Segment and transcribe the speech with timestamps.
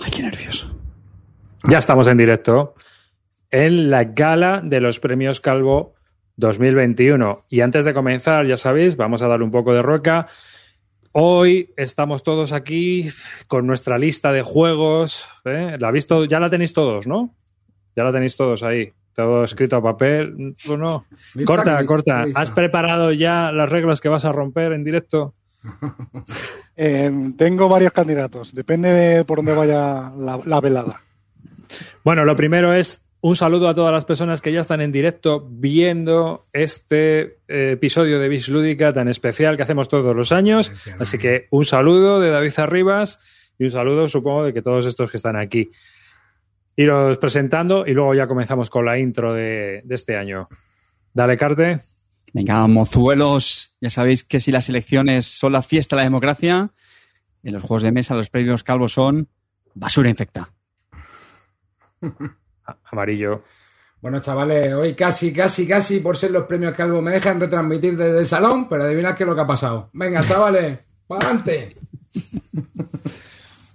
[0.00, 0.70] Ay, qué nervioso.
[1.64, 2.74] Ya estamos en directo
[3.50, 5.94] en la gala de los premios Calvo
[6.36, 7.44] 2021.
[7.48, 10.26] Y antes de comenzar, ya sabéis, vamos a dar un poco de roca.
[11.12, 13.10] Hoy estamos todos aquí
[13.46, 15.26] con nuestra lista de juegos.
[15.44, 15.76] ¿eh?
[15.78, 17.34] La visto, ya la tenéis todos, ¿no?
[17.94, 18.92] Ya la tenéis todos ahí.
[19.14, 20.56] Todo escrito a papel.
[20.78, 21.04] no?
[21.44, 22.24] Corta, corta.
[22.34, 25.34] ¿Has preparado ya las reglas que vas a romper en directo?
[26.76, 28.54] Eh, tengo varios candidatos.
[28.54, 31.00] Depende de por dónde vaya la velada.
[32.02, 35.46] Bueno, lo primero es un saludo a todas las personas que ya están en directo
[35.50, 40.72] viendo este eh, episodio de Bis Lúdica tan especial que hacemos todos los años.
[40.98, 43.20] Así que un saludo de David Arribas
[43.58, 45.70] y un saludo, supongo, de que todos estos que están aquí.
[46.76, 50.48] Iros presentando y luego ya comenzamos con la intro de, de este año.
[51.12, 51.80] Dale, Carte.
[52.32, 56.70] Venga, mozuelos, ya sabéis que si las elecciones son la fiesta de la democracia,
[57.42, 59.28] en los juegos de mesa los premios calvos son
[59.74, 60.50] basura infecta.
[62.84, 63.44] Amarillo.
[64.00, 68.20] Bueno, chavales, hoy casi, casi, casi, por ser los premios Calvo, me dejan retransmitir desde
[68.20, 69.90] el salón, pero adivinad qué es lo que ha pasado.
[69.92, 71.76] Venga, chavales, para adelante.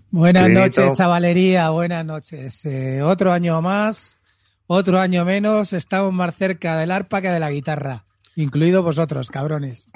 [0.09, 2.65] Buenas noches, chavalería, buenas noches.
[2.65, 4.17] Eh, otro año más,
[4.65, 9.91] otro año menos, estamos más cerca del arpa que de la guitarra, incluido vosotros, cabrones.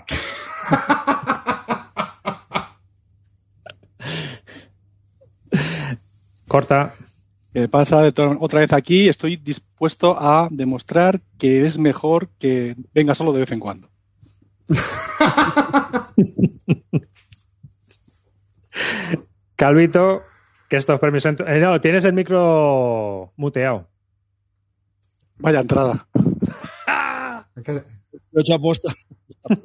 [6.48, 6.96] Corta.
[7.54, 8.04] ¿Qué pasa
[8.40, 9.10] otra vez aquí?
[9.10, 13.90] Estoy dispuesto a demostrar que es mejor que venga solo de vez en cuando.
[19.56, 20.22] Calvito,
[20.70, 21.26] que estos premios...
[21.26, 23.90] Eh, no, tienes el micro muteado.
[25.38, 26.08] Vaya entrada.
[28.32, 28.94] Lo he hecho aposta.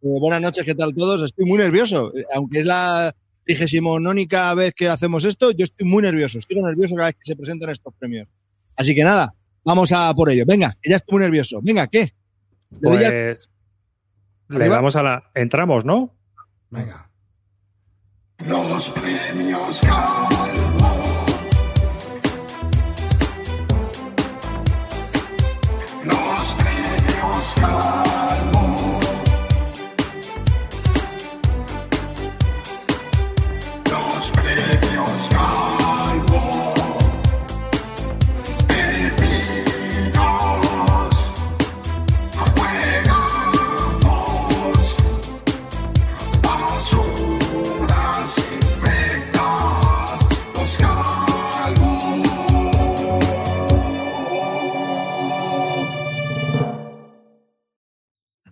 [0.00, 1.22] Eh, buenas noches, ¿qué tal todos?
[1.22, 3.12] Estoy muy nervioso, eh, aunque es la
[3.44, 6.38] vigésimo nónica vez que hacemos esto, yo estoy muy nervioso.
[6.38, 8.28] Estoy nervioso cada vez que se presentan estos premios.
[8.76, 9.34] Así que nada,
[9.64, 10.44] vamos a por ello.
[10.46, 11.58] Venga, que ya estoy muy nervioso.
[11.64, 12.12] Venga, ¿qué?
[12.80, 13.50] ¿Le, pues,
[14.48, 15.30] le damos a la...
[15.34, 16.14] Entramos, ¿no?
[16.70, 17.10] Venga.
[18.46, 19.80] Los premios
[27.60, 27.97] premios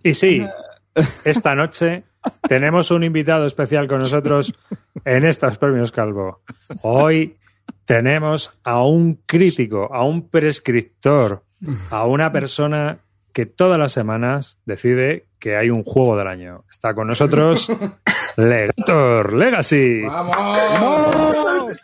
[0.07, 0.41] Y sí,
[1.25, 2.05] esta noche
[2.47, 4.53] tenemos un invitado especial con nosotros
[5.03, 6.43] en estos premios Calvo.
[6.81, 7.35] Hoy
[7.83, 11.43] tenemos a un crítico, a un prescriptor,
[11.89, 12.99] a una persona
[13.33, 16.63] que todas las semanas decide que hay un juego del año.
[16.71, 17.69] Está con nosotros
[18.37, 20.03] Lector Legacy.
[20.03, 20.37] ¡Vamos!
[20.79, 21.77] ¡Vamos!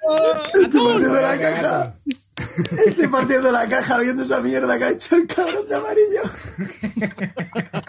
[2.88, 6.22] Estoy partiendo la caja viendo esa mierda que ha hecho el cabrón de amarillo.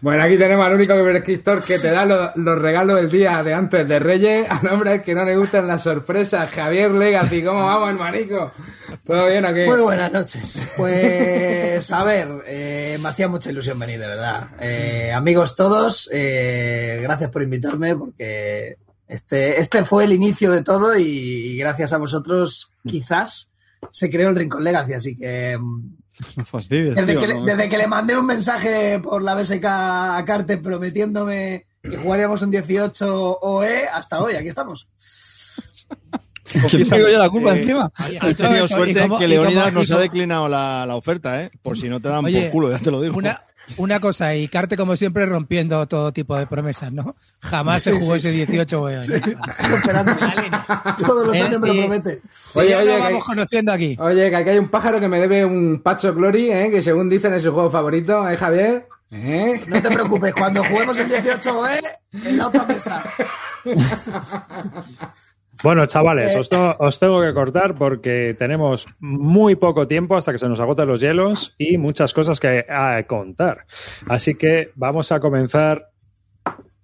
[0.00, 3.88] Bueno, aquí tenemos al único prescriptor que te da los, regalos del día de antes
[3.88, 7.42] de Reyes, al hombre que no le gustan las sorpresas, Javier Legacy.
[7.42, 8.52] ¿Cómo vamos, hermanico?
[9.04, 9.64] ¿Todo bien aquí?
[9.66, 10.60] Muy buenas noches.
[10.76, 14.50] Pues, a ver, eh, me hacía mucha ilusión venir, de verdad.
[14.60, 20.96] Eh, amigos todos, eh, gracias por invitarme porque este, este fue el inicio de todo
[20.96, 23.50] y, gracias a vosotros quizás
[23.90, 25.56] se creó el Rincón Legacy, así que...
[25.58, 25.96] Mm,
[26.68, 32.50] desde, que le, mandé un mensaje por la BSK a Carte prometiéndome que jugaríamos un
[32.50, 34.88] 18 OE, hasta hoy, aquí estamos.
[36.90, 37.92] tengo yo la culpa eh, encima?
[37.94, 41.50] Has tenido suerte que Leonidas nos ha declinado la, la, oferta, ¿eh?
[41.62, 43.16] Por si no te dan por culo, ya te lo digo.
[43.16, 43.42] Una,
[43.76, 47.16] una cosa, y Carte como siempre rompiendo todo tipo de promesas, ¿no?
[47.40, 49.02] Jamás se jugó ese 18 weón.
[49.04, 49.12] Sí.
[50.98, 52.22] Todos los años me lo promete.
[52.54, 53.96] Oye, oye, lo vamos conociendo aquí.
[54.00, 56.70] Oye, que aquí hay un pájaro que me debe un Pacho Glory, ¿eh?
[56.70, 58.88] que según dicen es su juego favorito, ¿eh, Javier?
[59.10, 59.62] ¿Eh?
[59.66, 61.80] No te preocupes, cuando juguemos el 18, ¿eh?
[62.12, 63.02] En la otra mesa.
[65.62, 70.60] Bueno, chavales, os, tengo que cortar porque tenemos muy poco tiempo hasta que se nos
[70.60, 72.64] agoten los hielos y muchas cosas que
[73.08, 73.66] contar.
[74.06, 75.90] Así que vamos a comenzar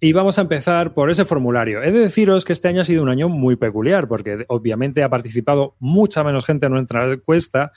[0.01, 1.81] y vamos a empezar por ese formulario.
[1.81, 5.09] He de deciros que este año ha sido un año muy peculiar porque obviamente ha
[5.09, 7.71] participado mucha menos gente en nuestra encuesta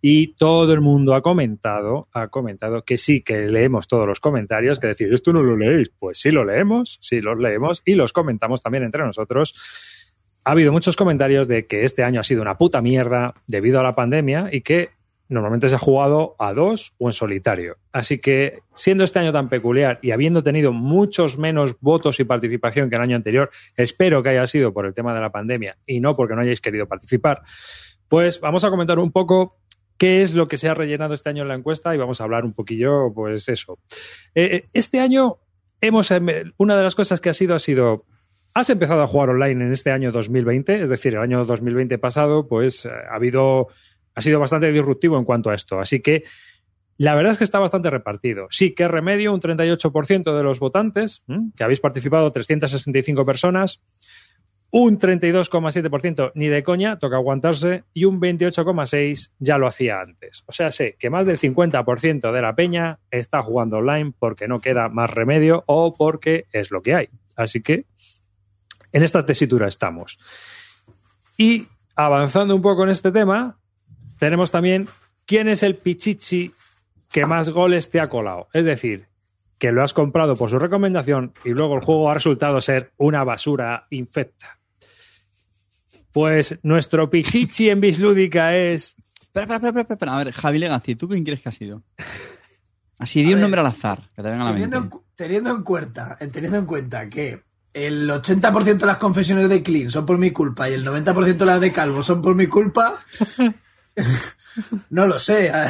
[0.00, 4.78] y todo el mundo ha comentado, ha comentado que sí, que leemos todos los comentarios,
[4.78, 5.90] que decir, esto no lo leéis.
[5.98, 9.54] Pues sí lo leemos, sí los leemos y los comentamos también entre nosotros
[10.48, 13.82] ha habido muchos comentarios de que este año ha sido una puta mierda debido a
[13.82, 14.88] la pandemia y que
[15.28, 17.76] normalmente se ha jugado a dos o en solitario.
[17.92, 22.88] Así que, siendo este año tan peculiar y habiendo tenido muchos menos votos y participación
[22.88, 26.00] que el año anterior, espero que haya sido por el tema de la pandemia y
[26.00, 27.42] no porque no hayáis querido participar,
[28.08, 29.58] pues vamos a comentar un poco
[29.98, 32.24] qué es lo que se ha rellenado este año en la encuesta y vamos a
[32.24, 33.80] hablar un poquillo, pues eso.
[34.34, 35.40] Eh, este año
[35.82, 38.06] hemos, em, una de las cosas que ha sido ha sido
[38.58, 42.48] Has empezado a jugar online en este año 2020, es decir, el año 2020 pasado,
[42.48, 43.68] pues eh, ha habido,
[44.16, 45.78] ha sido bastante disruptivo en cuanto a esto.
[45.78, 46.24] Así que
[46.96, 48.48] la verdad es que está bastante repartido.
[48.50, 51.22] Sí, que remedio, un 38% de los votantes,
[51.54, 53.80] que habéis participado 365 personas,
[54.72, 60.42] un 32,7% ni de coña, toca aguantarse, y un 28,6% ya lo hacía antes.
[60.46, 64.58] O sea, sé que más del 50% de la peña está jugando online porque no
[64.58, 67.08] queda más remedio o porque es lo que hay.
[67.36, 67.86] Así que
[68.92, 70.18] en esta tesitura estamos.
[71.36, 73.58] Y avanzando un poco en este tema,
[74.18, 74.88] tenemos también
[75.26, 76.52] quién es el pichichi
[77.10, 78.48] que más goles te ha colado.
[78.52, 79.06] Es decir,
[79.58, 83.24] que lo has comprado por su recomendación y luego el juego ha resultado ser una
[83.24, 84.58] basura infecta.
[86.12, 88.96] Pues nuestro pichichi en Bislúdica es.
[89.20, 90.14] Espera, espera, espera, espera, espera.
[90.20, 91.82] A ver, Javi Legacy, ¿tú quién crees que ha sido?
[92.98, 94.96] Así, di A un ver, nombre al azar, que te venga a la Teniendo mente.
[95.14, 97.42] teniendo en cuenta, teniendo en cuenta que
[97.74, 101.46] el 80% de las confesiones de Clean son por mi culpa y el 90% de
[101.46, 103.04] las de Calvo son por mi culpa,
[104.90, 105.52] no lo sé.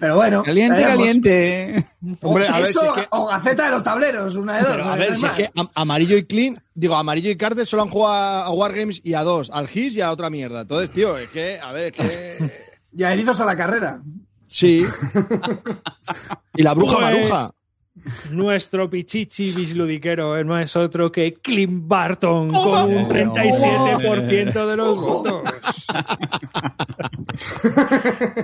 [0.00, 0.42] Pero bueno.
[0.42, 0.98] Caliente, veremos.
[0.98, 1.86] caliente.
[2.22, 4.70] Hombre, a ver, Eso si es que- o Gaceta de los tableros, una de dos.
[4.72, 7.82] Pero, a ver, si es que Am- Amarillo y Clean, digo, Amarillo y Carter solo
[7.84, 10.62] han jugado a Wargames y a dos, al GIS y a otra mierda.
[10.62, 12.64] Entonces, tío, es que, a ver, es que.
[12.96, 14.00] Ya erizos a la carrera.
[14.48, 14.84] Sí.
[16.54, 17.50] y la bruja Pues- maruja.
[18.32, 25.42] Nuestro pichichi bisludiquero no es otro que Clint Barton con un 37% de los votos.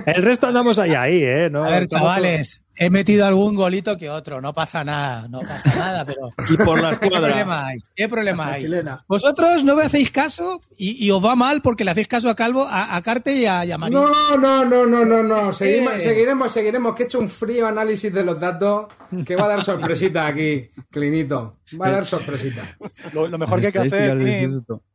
[0.05, 1.49] El resto andamos ahí, ahí, ¿eh?
[1.51, 5.75] No, A ver, chavales, he metido algún golito que otro, no pasa nada, no pasa
[5.77, 7.65] nada, pero Y por la ¿qué problema escuadra.
[7.67, 7.79] hay?
[7.95, 8.61] ¿Qué problema hay?
[8.61, 9.05] chilena.
[9.07, 12.35] Vosotros no me hacéis caso y, y os va mal porque le hacéis caso a
[12.35, 13.99] Calvo, a, a Carte y a, y a Marín.
[13.99, 15.53] No, no, no, no, no, no.
[15.53, 15.99] Seguimos, Eh.
[15.99, 16.95] seguiremos, seguiremos.
[16.95, 18.87] Que he hecho un frío análisis de los datos
[19.25, 21.57] que va a dar sorpresita aquí, Clinito.
[21.79, 22.63] Va a dar sorpresita.
[23.13, 24.17] Lo, lo mejor que hay que hacer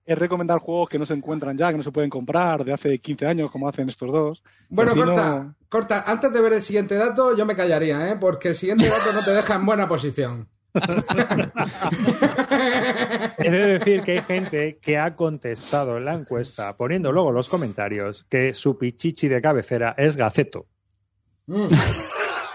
[0.07, 2.99] es, recomendar juegos que no se encuentran ya, que no se pueden comprar de hace
[2.99, 4.43] 15 años, como hacen estos dos.
[4.69, 6.05] Bueno, corta, no- corta.
[6.07, 8.17] Antes de ver el siguiente dato, yo me callaría, ¿eh?
[8.19, 10.49] Porque el siguiente dato no te deja en buena posición.
[13.39, 17.49] He de decir que hay gente que ha contestado en la encuesta, poniendo luego los
[17.49, 20.67] comentarios, que su pichichi de cabecera es Gaceto.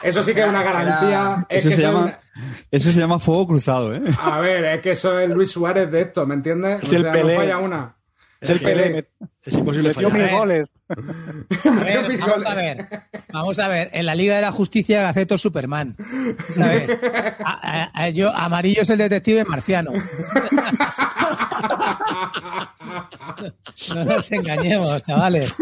[0.04, 1.46] Eso sí que es una garantía.
[1.50, 2.20] Es Eso que se, llama, una-
[2.72, 4.02] eso se llama fuego cruzado, ¿eh?
[4.22, 6.82] A ver, es que eso es Luis Suárez de esto, ¿me entiendes?
[6.84, 7.36] Es el no Pelé.
[7.36, 7.96] falla una.
[8.40, 8.84] Es el Pelé.
[8.84, 9.08] Pelé.
[9.44, 10.28] Es imposible Metió fallar.
[10.30, 10.72] mil goles.
[10.90, 12.88] A ver, vamos a ver,
[13.32, 13.90] vamos a ver.
[13.94, 15.96] En la Liga de la Justicia, Gaceto Superman.
[16.56, 16.90] ¿Sabes?
[17.44, 17.60] A-
[17.94, 19.92] a- a- yo, amarillo es el detective marciano.
[23.96, 25.54] No nos engañemos, chavales.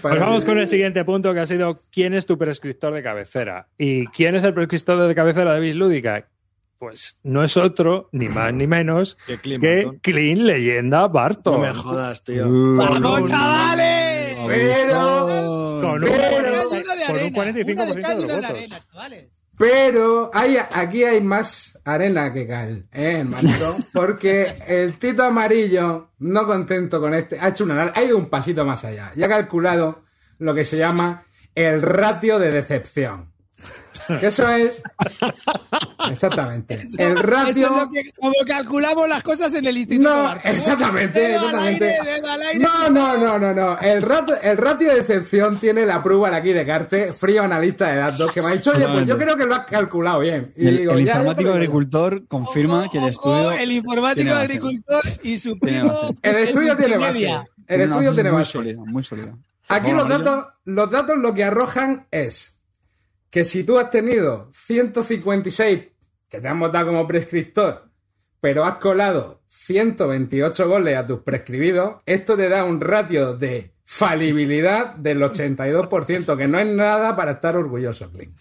[0.20, 3.68] vamos con el siguiente punto que ha sido ¿quién es tu prescriptor de cabecera?
[3.78, 6.28] ¿Y quién es el prescriptor de cabecera de Bislúdica?
[6.78, 9.98] Pues no es otro, ni más ni menos, Que Barton.
[10.02, 11.54] Clean Leyenda Barton.
[11.60, 12.46] No me jodas, tío.
[12.48, 14.36] ¡Vamos, chavales!
[14.48, 16.62] Pero, Con un, Pero- Una de
[17.06, 18.50] con un arena, 45% una de cal y de una los de votos.
[18.50, 19.41] arena, chavales.
[19.62, 23.76] Pero hay, aquí hay más arena que cal, ¿eh, hermanito?
[23.92, 28.64] Porque el Tito Amarillo, no contento con este, ha hecho una, ha ido un pasito
[28.64, 30.02] más allá y ha calculado
[30.38, 31.22] lo que se llama
[31.54, 33.31] el ratio de decepción.
[34.20, 34.82] Que eso es.
[36.10, 36.80] Exactamente.
[36.98, 37.50] El ratio.
[37.66, 40.52] Eso es lo que, como calculamos las cosas en el Instituto No, Barton.
[40.52, 41.84] exactamente, exactamente.
[41.98, 42.58] aire, aire.
[42.58, 43.78] No, no, no, no, no.
[43.78, 47.96] El, rato, el ratio de excepción tiene la prueba aquí de Carte, frío analista de
[47.96, 50.52] datos, que me ha dicho, oye, pues yo creo que lo has calculado bien.
[50.56, 53.52] Y El, digo, el ya, ya te informático agricultor confirma que el Ojo, estudio.
[53.52, 54.44] el informático tiene base.
[54.44, 56.14] agricultor y su primo.
[56.22, 57.40] El estudio tiene base.
[57.66, 58.52] El estudio base tiene muy base.
[58.52, 59.34] sólida, muy sólida.
[59.68, 62.60] Aquí los datos, los datos lo que arrojan es
[63.32, 65.80] que si tú has tenido 156
[66.28, 67.88] que te han votado como prescriptor,
[68.40, 74.94] pero has colado 128 goles a tus prescribidos, esto te da un ratio de falibilidad
[74.96, 78.36] del 82%, que no es nada para estar orgulloso, Clint.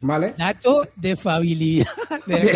[0.00, 0.34] ¿Vale?
[0.38, 1.86] Dato de fabilidad.
[2.26, 2.52] De, De,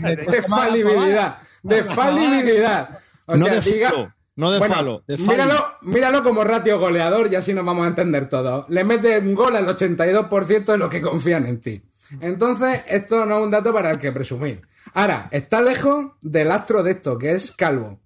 [0.00, 1.38] de- de- falibilidad.
[1.62, 2.98] De falibilidad.
[3.26, 5.28] O No sea, de diga- no de Bueno, falo, de fali.
[5.30, 8.68] míralo, míralo como ratio goleador y así nos vamos a entender todos.
[8.70, 11.82] Le metes un gol al 82% de los que confían en ti.
[12.20, 14.62] Entonces, esto no es un dato para el que presumir.
[14.94, 17.98] Ahora, está lejos del astro de esto, que es Calvo.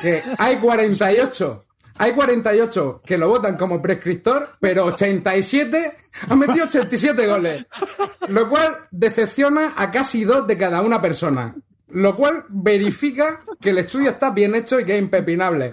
[0.00, 1.64] Que hay 48.
[1.98, 5.96] Hay 48 que lo votan como prescriptor, pero 87
[6.28, 7.66] han metido 87 goles.
[8.28, 11.54] Lo cual decepciona a casi dos de cada una persona.
[11.94, 15.72] Lo cual verifica que el estudio está bien hecho y que es impepinable.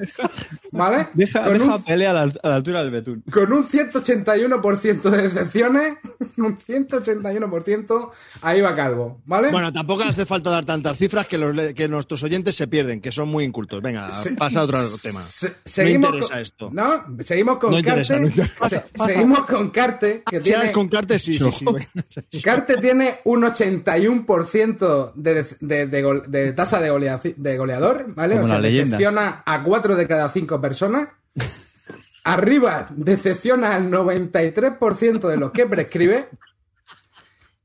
[0.71, 1.07] ¿Vale?
[1.13, 3.23] Deja, Con deja un- pelea a la, a la altura del betún.
[3.31, 5.93] con un 181% de decepciones,
[6.38, 8.09] un 181%,
[8.41, 9.51] ahí va Calvo, ¿vale?
[9.51, 13.11] Bueno, tampoco hace falta dar tantas cifras que, los, que nuestros oyentes se pierden, que
[13.11, 13.81] son muy incultos.
[13.81, 15.21] Venga, pasa a otro tema.
[15.21, 16.69] Se- no interesa con, esto.
[16.71, 18.23] No, seguimos con No interesa, Carte.
[18.35, 18.69] no interesa.
[18.69, 18.83] se-
[19.13, 22.41] seguimos con Carte, que Si tiene, hay con Carte, sí, sí, sí.
[22.43, 28.35] Carte tiene un 81% de, de, de, de tasa de, golea- de goleador, ¿vale?
[28.35, 31.09] Como o sea, decepciona a 4 de cada 5 personas.
[32.23, 36.29] Arriba decepciona al 93% de los que prescribe.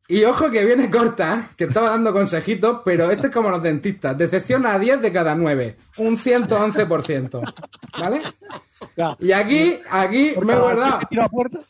[0.07, 4.17] Y ojo que viene corta, que estaba dando consejitos, pero este es como los dentistas.
[4.17, 5.77] Decepciona a 10 de cada 9.
[5.97, 7.55] Un 111%.
[7.99, 8.23] ¿Vale?
[8.97, 9.17] Ya.
[9.19, 11.01] Y aquí, aquí me he guardado.
[11.31, 11.61] puerta,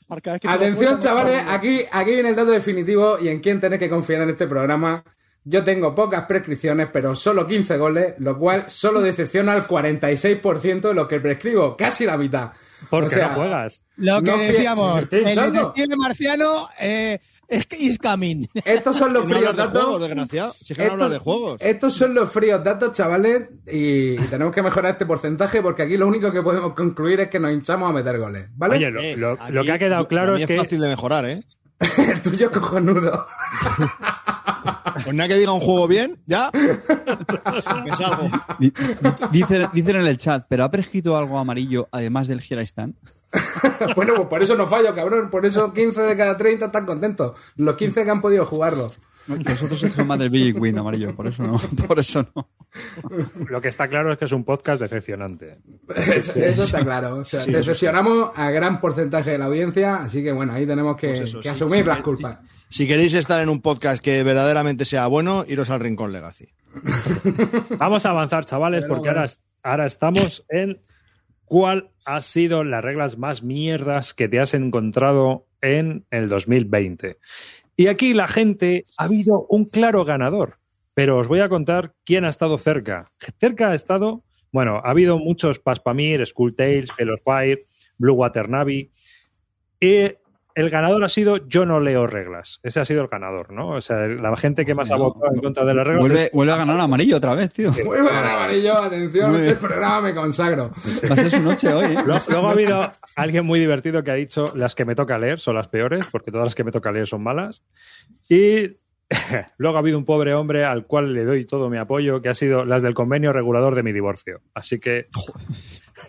[0.48, 4.22] Atención, puerta, chavales, aquí, aquí viene el dato definitivo y en quién tenéis que confiar
[4.22, 5.04] en este programa.
[5.46, 10.94] Yo tengo pocas prescripciones, pero solo 15 goles, lo cual solo decepciona al 46% de
[10.94, 12.52] lo que prescribo, casi la mitad.
[12.88, 13.82] Porque O sea, no juegas.
[13.96, 18.46] Lo que No decíamos, el detective marciano eh, es que is coming.
[18.64, 20.08] Estos son los No fríos hablas de juegos, datos.
[20.08, 20.52] desgraciado.
[20.54, 21.60] Si es que no de juegos.
[21.60, 25.98] estos son los fríos datos, chavales, y, y tenemos que mejorar este porcentaje porque aquí
[25.98, 28.76] lo único que podemos concluir es que nos hinchamos a meter goles, ¿vale?
[28.76, 30.88] Oye, lo, Eh, lo- aquí- lo que ha quedado claro mí es que fácil de
[30.88, 31.40] mejorar, ¿eh?
[31.98, 33.26] el tuyo cojonudo.
[35.04, 36.50] Pues nada que diga un juego bien, ya.
[36.52, 38.28] Me salgo.
[38.58, 38.74] Di- di-
[39.30, 42.94] Dicen, dicen en el chat, ¿pero ha prescrito algo amarillo además del Giraistán?
[43.96, 45.28] bueno, pues por eso no fallo, cabrón.
[45.30, 47.32] Por eso 15 de cada 30 están contentos.
[47.56, 48.92] Los 15 que han podido jugarlo.
[49.26, 51.58] Nosotros son más del Billy Queen amarillo, por eso no.
[51.88, 52.46] Por eso no.
[53.48, 55.60] lo que está claro es que es un podcast decepcionante.
[55.96, 57.16] Eso, eso está claro.
[57.16, 60.96] O sea, Sí, decepcionamos a gran porcentaje de la audiencia, así que bueno, ahí tenemos
[60.98, 62.02] que, Pues eso, que sí, asumir sí, las sí.
[62.02, 62.38] culpas.
[62.68, 66.48] Si queréis estar en un podcast que verdaderamente sea bueno, iros al Rincón Legacy.
[67.78, 69.26] Vamos a avanzar, chavales, porque ahora,
[69.62, 70.80] ahora estamos en
[71.44, 77.18] cuál ha sido las reglas más mierdas que te has encontrado en el 2020.
[77.76, 80.58] Y aquí la gente ha habido un claro ganador,
[80.94, 83.06] pero os voy a contar quién ha estado cerca.
[83.38, 87.66] Cerca ha estado, bueno, ha habido muchos Paspamir, Skull Tales, Fellow Fire,
[87.98, 88.92] Blue Water Navy.
[89.80, 90.12] Y
[90.54, 92.60] el ganador ha sido yo no leo reglas.
[92.62, 93.70] Ese ha sido el ganador, ¿no?
[93.70, 96.32] O sea, la gente que más ha votado en contra de las reglas Vuelve, es
[96.32, 97.72] vuelve a ganar amarillo otra vez, tío.
[97.72, 100.70] Muy buen amarillo, atención, Muy este programa me consagro.
[101.10, 101.94] Va a ser su noche hoy, ¿eh?
[102.06, 105.40] Luego, luego ha habido alguien muy divertido que ha dicho las que me toca leer
[105.40, 107.64] son las peores, porque todas las que me toca leer son malas.
[108.28, 108.76] Y
[109.58, 112.34] luego ha habido un pobre hombre al cual le doy todo mi apoyo, que ha
[112.34, 114.40] sido las del convenio regulador de mi divorcio.
[114.54, 115.06] Así que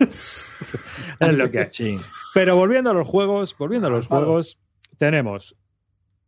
[0.00, 0.52] es
[1.20, 1.68] lo que hay.
[1.70, 1.96] Sí.
[2.34, 4.58] Pero volviendo a los juegos, volviendo a los juegos,
[4.98, 5.56] tenemos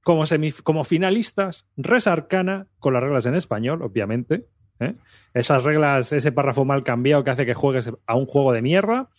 [0.08, 0.24] como,
[0.62, 4.46] como finalistas Res Arcana, con las reglas en español, obviamente.
[4.80, 4.94] ¿eh?
[5.34, 9.10] Esas reglas, ese párrafo mal cambiado que hace que juegues a un juego de mierda.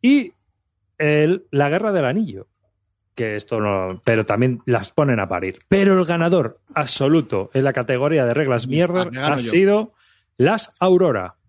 [0.00, 0.34] Y
[0.98, 2.46] el, la Guerra del Anillo,
[3.16, 4.00] que esto no.
[4.04, 5.58] Pero también las ponen a parir.
[5.68, 9.94] Pero el ganador absoluto en la categoría de reglas mierda ha sido
[10.36, 11.39] las Aurora.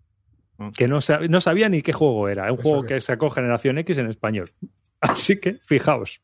[0.76, 2.44] Que no, sa- no sabía ni qué juego era.
[2.52, 4.48] Un ¿Eso juego que sacó Generación X en español.
[5.00, 6.20] Así que, fijaos.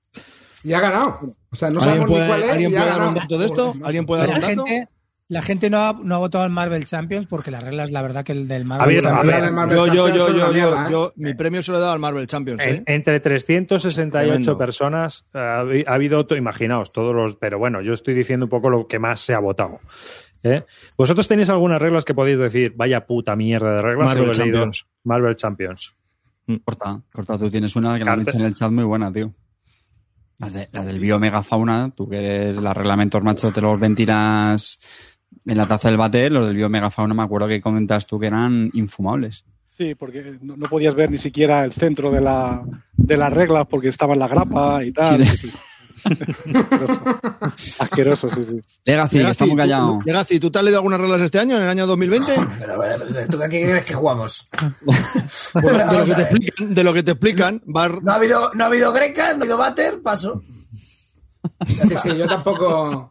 [0.63, 1.19] Y ha ganado.
[1.51, 2.51] O sea, no ¿Alguien sabemos puede, ni cuál es.
[2.51, 3.75] ¿alguien y puede dar un dato de esto?
[3.83, 4.65] ¿Alguien puede dar La un dato?
[4.67, 4.89] gente,
[5.29, 8.25] la gente no, ha, no ha votado al Marvel Champions porque las reglas, la verdad,
[8.25, 9.27] que el del A Marvel a Champions.
[9.33, 10.87] ver, del Marvel Yo, yo, Champions yo, yo, yo, ¿eh?
[10.91, 12.83] yo, mi premio se lo he dado al Marvel Champions, ¿eh?
[12.87, 14.59] En- entre 368 Tremendo.
[14.59, 17.35] personas eh, ha, habi- ha habido, imaginaos, todos los.
[17.37, 19.81] Pero bueno, yo estoy diciendo un poco lo que más se ha votado.
[20.43, 20.65] ¿Eh?
[20.97, 24.15] ¿Vosotros tenéis algunas reglas que podéis decir, vaya puta mierda de reglas?
[24.15, 24.33] Marvel.
[24.33, 24.87] Champions.
[25.05, 25.95] Marvel Champions.
[26.65, 29.33] Corta, corta, tú tienes una que la han en el chat muy buena, tío.
[30.39, 34.79] La, de- la del biomegafauna, tú que eres los reglamentos macho, te los ventilas
[35.45, 38.71] en la taza del bate, los del biomegafauna me acuerdo que comentas tú que eran
[38.73, 39.45] infumables.
[39.65, 42.63] Sí, porque no, no podías ver ni siquiera el centro de, la,
[42.97, 45.25] de las reglas porque estaba en la grapa y tal.
[45.25, 45.51] Sí.
[46.05, 47.21] Asqueroso.
[47.79, 48.61] Asqueroso, sí, sí.
[48.85, 49.99] Legacy, que está muy ¿tú- callado.
[50.05, 52.33] Legacy, ¿tú te has leído algunas reglas este año, en el año 2020?
[52.59, 54.47] Pero, pero, pero, ¿tú qué crees que jugamos?
[55.55, 58.53] Bueno, de, lo que te explican, de lo que te explican, va- No ha habido,
[58.55, 60.43] no ha habido greca, no ha habido bater, paso.
[61.67, 63.11] Sí, sí, yo tampoco.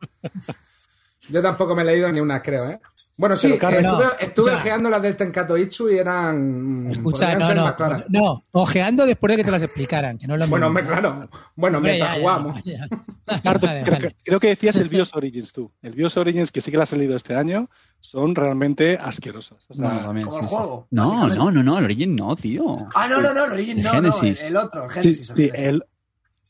[1.29, 2.79] Yo tampoco me he leído ni unas, creo, ¿eh?
[3.19, 6.87] Bueno, sí, claro, eh, no, estuve, ojeando las del Tenkaido Itsu y eran.
[6.91, 8.03] Escucha, no, ser no, más claras.
[8.09, 11.27] no, ojeando después de que te las explicaran, que no lo Bueno, hombre, claro.
[11.55, 12.61] Bueno, Hombre, mientras ya, jugamos.
[12.63, 12.87] ya.
[13.41, 14.07] Claro, tú- Vale, creo, vale.
[14.09, 15.71] que- creo que decías el BIOS Origins tú.
[15.81, 17.69] El BIOS Origins, que sí que lo has salido este año,
[17.99, 19.65] son realmente asquerosos.
[19.67, 20.55] O sea, No, también, como sí, el sí.
[20.55, 22.85] juego, No, no, no, no, el Origin no, tío.
[22.93, 24.43] Ah, no, no, no, el Origin El no, no, el, Genesis.
[24.43, 25.29] el otro, el sí, Genesis.
[25.31, 25.65] el sí, Genesis.
[25.65, 25.83] el,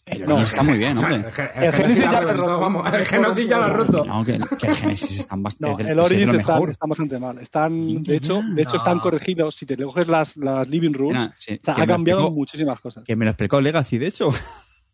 [0.07, 1.31] El No, está muy bien, O sea, hombre.
[1.55, 2.59] el, El Genesis ya lo lo roto.
[2.59, 2.93] vamos.
[2.93, 4.05] El Genesis ya lo ha roto.
[4.05, 5.83] No, que, que el Genesis están bastante.
[5.83, 7.37] no, el es de Origins está, está bastante mal.
[7.39, 8.77] Están, de hecho, de hecho No.
[8.77, 9.55] están corregidos.
[9.55, 12.35] Si te coges las, las Living Rules, Mira, sí, o sea, que ha cambiado explicó-
[12.35, 13.03] muchísimas cosas.
[13.03, 14.29] Que me lo explicó Legacy, de hecho.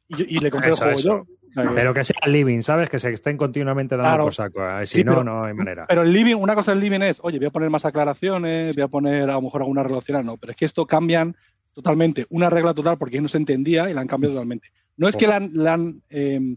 [0.09, 1.25] Y, le compré Eso, el juego eso.
[1.55, 1.63] yo.
[1.75, 2.89] Pero que sea living, ¿sabes?
[2.89, 4.23] Que se estén continuamente dando Claro.
[4.25, 4.67] por saco.
[4.67, 5.85] eh, Si Sí, no, pero- no hay manera.
[5.87, 8.83] Pero el living, una cosa del living es, oye, voy a poner más aclaraciones, voy
[8.83, 11.35] a poner a lo mejor alguna relación, no, pero es que esto cambian
[11.73, 14.69] totalmente, una regla total porque no se entendía y la han cambiado totalmente.
[14.97, 16.55] No es que la han, la han, eh,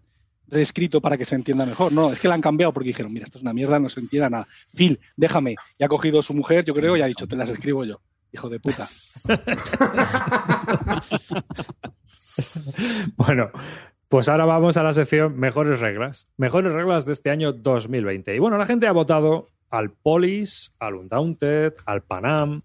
[0.49, 3.25] reescrito para que se entienda mejor, no, es que la han cambiado porque dijeron, mira,
[3.25, 4.47] esto es una mierda, no se entiende nada.
[4.75, 5.57] Phil, déjame.
[5.79, 8.01] Y ha cogido su mujer, yo creo, y ha dicho, te las escribo yo.
[8.33, 8.89] Hijo de puta.
[13.17, 13.51] Bueno,
[14.09, 16.29] pues ahora vamos a la sección Mejores reglas.
[16.37, 18.37] Mejores reglas de este año 2020.
[18.37, 22.61] Y bueno, la gente ha votado al Polis, al Undaunted, al Panam.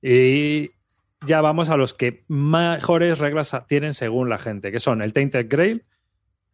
[0.00, 0.70] Y
[1.26, 5.46] ya vamos a los que mejores reglas tienen según la gente, que son el Tainted
[5.48, 5.84] Grail,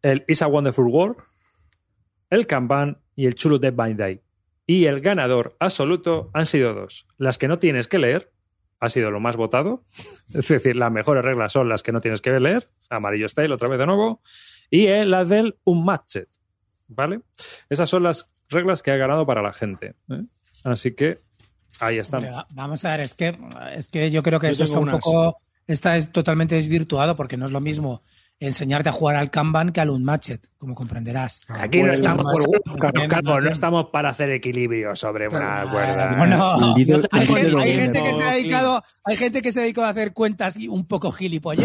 [0.03, 1.17] el Is a Wonderful World,
[2.31, 4.21] el Kanban y el Chulu Dead by Day.
[4.67, 7.07] Y el ganador absoluto han sido dos.
[7.19, 8.33] Las que no tienes que leer,
[8.79, 9.85] ha sido lo más votado.
[10.35, 12.69] Es decir, las mejores reglas son las que no tienes que leer.
[12.89, 14.23] Amarillo Style, otra vez de nuevo.
[14.71, 16.29] Y eh, las del Unmatched.
[16.87, 17.21] ¿Vale?
[17.69, 19.95] Esas son las reglas que ha ganado para la gente.
[20.09, 20.23] ¿eh?
[20.65, 21.19] Así que
[21.81, 22.31] ahí estamos.
[22.51, 23.37] Vamos a ver, es que,
[23.75, 25.01] es que yo creo que Yo eso está un unas.
[25.01, 25.39] poco.
[25.67, 28.03] Está es totalmente desvirtuado porque no es lo mismo
[28.43, 31.41] enseñarte a jugar al Kanban que al Unmatched, como comprenderás.
[31.49, 36.15] Aquí no estamos, más- Calvo, no están para hacer equilibrio sobre una cuerda.
[36.17, 38.05] Bueno, hay, gente, hay que gente no.
[38.07, 40.87] que se ha dedicado, hay gente que se ha dedicado a hacer cuentas y un
[40.87, 41.13] poco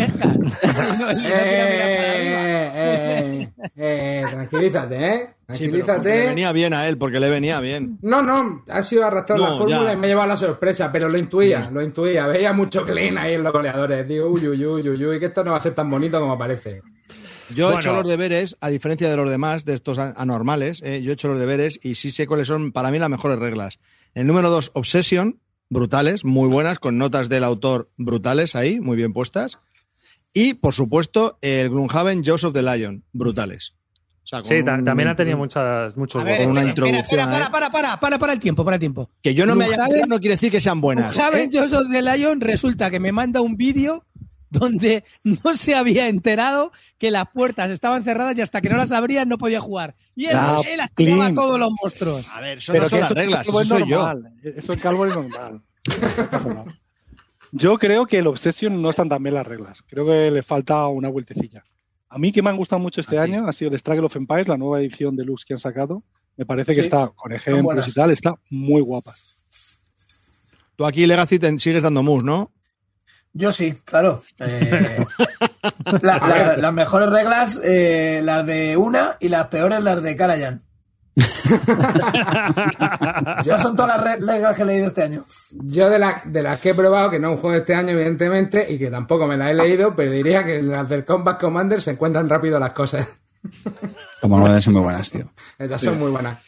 [0.26, 0.34] no-
[0.98, 2.42] no arriba.
[2.46, 4.24] Eh, eh, eh,
[4.92, 6.12] eh, tranquilízate.
[6.14, 7.98] Sí, le venía bien a él, porque le venía bien.
[8.02, 9.94] No, no, ha sido arrastrar la No, fórmula ya.
[9.94, 12.28] y me ha llevado a la sorpresa, pero lo intuía, lo intuía.
[12.28, 14.08] Veía mucho clean ahí en los goleadores.
[14.08, 16.38] Digo, uy, uy, uy, uy, uy, que esto no va a ser tan bonito como
[16.38, 16.81] parece.
[17.53, 21.03] Yo he hecho los deberes, a diferencia de los demás, de estos an- anormales, eh,
[21.03, 23.77] yo he hecho los deberes y sí sé cuáles son para mí las mejores reglas.
[24.16, 29.14] El número dos, Obsession, brutales, muy buenas, con notas del autor brutales ahí, muy bien
[29.14, 29.60] puestas.
[30.34, 33.75] Y, por supuesto, el Gloomhaven Jaws of the Lion, brutales.
[34.25, 36.90] O sea, con Sí, un- también ha tenido muchas, muchos ver, votos, una espera, ¿eh?
[36.90, 37.50] introducción, espera, para, ¿eh?
[37.51, 39.09] para, para, para, para el tiempo, para el tiempo.
[39.22, 41.14] Que yo no me haya enterado no quiere decir que sean buenas.
[41.14, 41.50] Saben, ¿eh?
[41.51, 44.03] yo soy de Lion, resulta que me manda un vídeo
[44.50, 48.92] donde no se había enterado que las puertas estaban cerradas y hasta que no las
[48.92, 49.96] abrían no podía jugar.
[50.16, 52.27] Y él, Ah, él activaba todos los monstruos.
[52.31, 53.98] A ver, eso Pero no son las reglas, eso es soy yo.
[53.98, 54.31] normal.
[54.44, 55.61] Eso en calvo es normal.
[57.51, 59.81] Yo creo que el Obsession no están tan bien las reglas.
[59.88, 61.64] Creo que le falta una vueltecilla.
[62.16, 64.48] A mí que me han gustado mucho este año ha sido el Struggle of Empires,
[64.48, 66.01] la nueva edición de Lux que han sacado.
[66.38, 69.14] Me parece que está con ejemplos y tal, está muy guapa.
[70.78, 72.54] Tú aquí, Legacy, te sigues dando mus, ¿no?
[73.34, 74.24] Yo sí, claro.
[74.40, 80.16] Eh, la- la- las mejores reglas, eh, las de una y las peores las de
[80.16, 80.62] Karajan.
[83.44, 85.24] Ya son todas las re- reglas que he leído este año.
[85.51, 87.90] Yo de, la- de las que he probado, que no es un juego este año,
[87.92, 91.40] evidentemente, y que tampoco me las he leído, pero diría que en las del Combat
[91.40, 93.08] Commander se encuentran rápido las cosas.
[94.22, 95.30] Como no son muy buenas, tío.
[95.60, 96.40] Esas son muy buenas.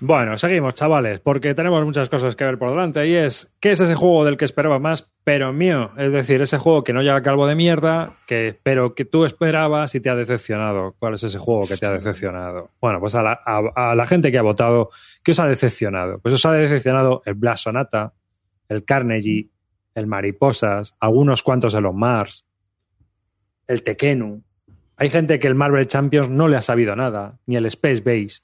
[0.00, 3.06] Bueno, seguimos, chavales, porque tenemos muchas cosas que ver por delante.
[3.08, 5.90] Y es, ¿qué es ese juego del que esperaba más, pero mío?
[5.96, 9.94] Es decir, ese juego que no llega calvo de mierda, que, pero que tú esperabas
[9.94, 10.94] y te ha decepcionado.
[10.98, 12.70] ¿Cuál es ese juego que te ha decepcionado?
[12.80, 14.90] Bueno, pues a la, a- a la gente que ha votado,
[15.22, 16.18] ¿qué os ha decepcionado?
[16.18, 18.12] Pues os ha decepcionado el Blast Sonata,
[18.68, 19.48] el Carnegie,
[19.94, 22.46] el Mariposas, algunos cuantos de los Mars,
[23.66, 24.42] el Tekenu.
[24.96, 28.42] Hay gente que el Marvel Champions no le ha sabido nada, ni el Space Base.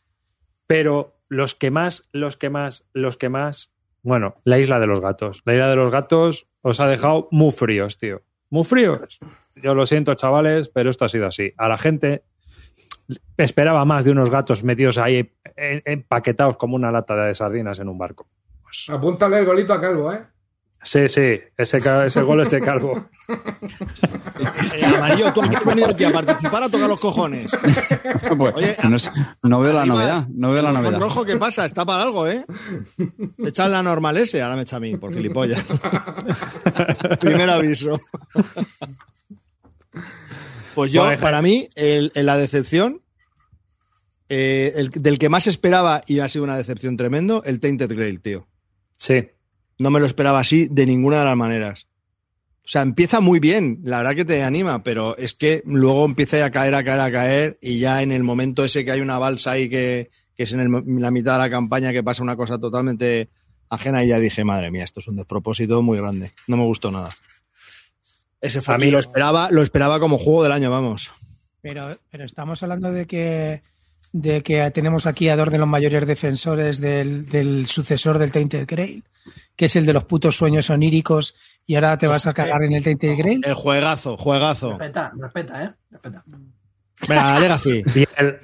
[0.66, 3.73] Pero los que más, los que más, los que más.
[4.03, 5.43] Bueno, la isla de los gatos.
[5.45, 8.23] La isla de los gatos os ha dejado muy fríos, tío.
[8.51, 9.19] Muy fríos.
[9.57, 11.53] Yo lo siento, chavales, pero esto ha sido así.
[11.57, 12.25] A la gente
[13.37, 17.99] esperaba más de unos gatos metidos ahí empaquetados como una lata de sardinas en un
[17.99, 18.29] barco.
[18.62, 20.25] Pues, Apúntale el golito a Calvo, ¿eh?
[20.83, 23.09] Sí, sí, ese, gol es de calvo.
[23.29, 27.51] Eh, amarillo, tú aquí has venido aquí a participar a tocar los cojones.
[28.37, 28.77] Pues, Oye,
[29.43, 30.27] no, veo la novedad.
[30.29, 30.99] No veo la novedad.
[30.99, 31.65] rojo, ¿qué pasa?
[31.65, 32.45] Está para algo, ¿eh?
[33.45, 35.65] Echa la normal ese, ahora me echa a mí, por gilipollas.
[37.21, 38.01] Primer aviso.
[40.75, 43.03] Pues yo, Bueno, para mí, el- el- la decepción
[44.29, 48.21] eh, el, del que más esperaba y ha sido una decepción tremendo, el Tainted Grail,
[48.21, 48.47] tío.
[48.99, 49.29] Sí.
[49.79, 51.87] No me lo esperaba así de ninguna de las maneras.
[52.65, 56.45] O sea, empieza muy bien, la verdad que te anima, pero es que luego empieza
[56.45, 59.19] a caer, a caer, a caer, y ya en el momento ese que hay una
[59.19, 62.23] balsa ahí que, que es en, el- en la mitad de la campaña que pasa
[62.25, 63.29] una cosa totalmente
[63.69, 66.33] ajena, y ya dije, madre mía, esto es un despropósito muy grande.
[66.49, 67.17] No me gustó nada.
[68.41, 71.12] Ese fue A mí- lo esperaba, lo esperaba como juego del año, vamos.
[71.62, 73.62] Pero, pero estamos hablando de que
[74.12, 78.67] de que tenemos aquí a dos de los mayores defensores del, del sucesor del Tainted
[78.67, 79.05] Grail,
[79.57, 81.35] que es el de los putos sueños oníricos,
[81.66, 83.40] y ahora te vas a cagar en el Tainted Grail.
[83.45, 84.71] El juegazo, juegazo.
[84.79, 85.73] Respeta, respeta, ¿eh?
[85.90, 86.25] Respeta.
[87.09, 87.83] Venga, Legacy.
[88.16, 88.38] El-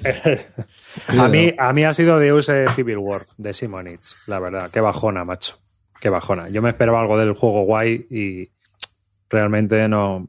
[1.19, 4.71] a, mí, a mí ha sido Deus eh, Civil War de Simonitz, la verdad.
[4.71, 5.59] Qué bajona, macho.
[6.01, 6.49] Qué bajona.
[6.51, 8.51] Yo me esperaba algo del juego guay y
[9.31, 10.29] realmente no.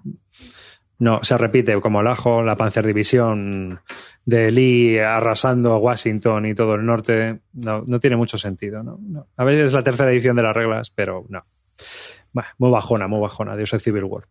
[1.04, 3.82] No, se repite como el ajo, la Panzer División
[4.24, 7.42] de Lee arrasando a Washington y todo el norte.
[7.52, 8.84] No, no tiene mucho sentido.
[8.84, 8.98] ¿no?
[9.02, 9.28] No.
[9.36, 11.44] A ver, es la tercera edición de las reglas, pero no.
[12.32, 13.58] Bah, muy bajona, muy bajona.
[13.58, 14.30] Dios Civil War.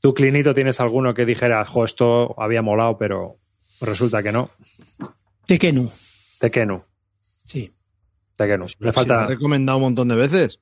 [0.00, 3.38] ¿Tú, Clinito, tienes alguno que dijeras, jo, esto había molado, pero
[3.80, 4.44] resulta que no?
[5.46, 5.90] Tekenu,
[6.38, 6.80] Tekenu.
[7.44, 7.72] sí.
[8.36, 8.66] Tekenu.
[8.66, 9.24] Le Si lo falta.
[9.24, 10.60] he recomendado un montón de veces.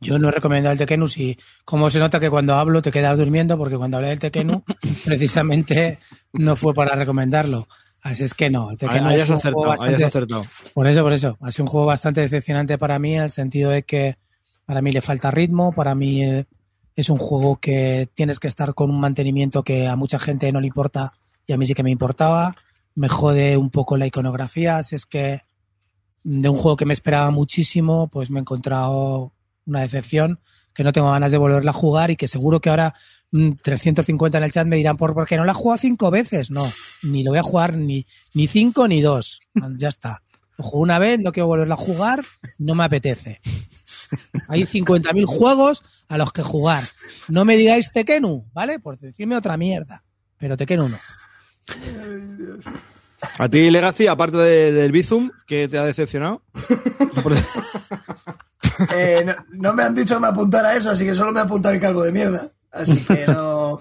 [0.00, 3.16] Yo no he recomendado el Tekenu, si como se nota que cuando hablo te quedas
[3.18, 4.62] durmiendo, porque cuando hablé del Tekenu,
[5.04, 5.98] precisamente
[6.32, 7.66] no fue para recomendarlo.
[8.02, 8.70] Así es que no.
[8.70, 10.46] el un juego acertado, bastante- acertado.
[10.74, 11.36] Por eso, por eso.
[11.40, 14.16] Ha sido un juego bastante decepcionante para mí, en el sentido de que
[14.64, 16.44] para mí le falta ritmo, para mí eh,
[16.94, 20.60] es un juego que tienes que estar con un mantenimiento que a mucha gente no
[20.60, 21.14] le importa
[21.46, 22.54] y a mí sí que me importaba.
[22.94, 25.42] Me jode un poco la iconografía, así es que
[26.22, 29.32] de un juego que me esperaba muchísimo, pues me he encontrado
[29.66, 30.40] una decepción
[30.72, 32.94] que no tengo ganas de volverla a jugar y que seguro que ahora
[33.32, 36.50] mm, 350 en el chat me dirán, ¿por qué no la he jugado cinco veces?
[36.50, 36.70] No,
[37.02, 39.40] ni lo voy a jugar ni, ni cinco ni dos.
[39.78, 40.22] Ya está.
[40.58, 42.22] Lo jugué una vez, no quiero volverla a jugar,
[42.58, 43.40] no me apetece.
[44.48, 46.82] Hay 50.000 juegos a los que jugar.
[47.28, 48.78] No me digáis Tekenu, ¿vale?
[48.78, 50.04] Por decirme otra mierda.
[50.38, 50.98] Pero Tekenu no.
[53.38, 56.42] A ti, Legacy, aparte de- del Bizum, que te ha decepcionado.
[58.94, 61.40] Eh, no, no me han dicho que me apuntara a eso, así que solo me
[61.40, 62.50] apunta el calvo de mierda.
[62.70, 63.80] Así que no.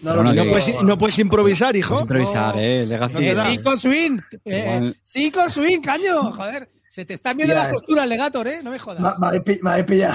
[0.00, 1.90] No lo No puedes, no puedes improvisar, hijo.
[1.94, 3.12] Puedes improvisar, eh, Legacy.
[3.14, 3.46] No te Eh, da.
[3.46, 4.18] sí, con swing.
[4.44, 6.32] Eh, sí, con swing, caño.
[6.32, 6.68] Joder.
[6.90, 8.60] Se te están viendo las costuras, Legator, ¿eh?
[8.62, 9.00] No me jodas.
[9.18, 10.14] Me, me habéis pillado.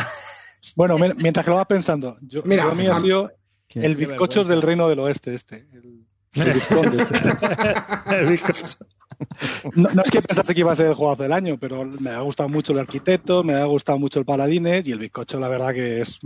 [0.75, 3.31] Bueno, mi- mientras que lo vas pensando, yo, Mira, yo mío ha sido
[3.67, 4.43] Qué- el vergüenza.
[4.43, 5.67] del reino del oeste este.
[5.73, 6.05] El,
[9.75, 12.11] No, no es que pensase que iba a ser el jugazo del año, pero me
[12.11, 15.49] ha gustado mucho el arquitecto, me ha gustado mucho el paladines y el bizcocho, la
[15.49, 16.19] verdad que es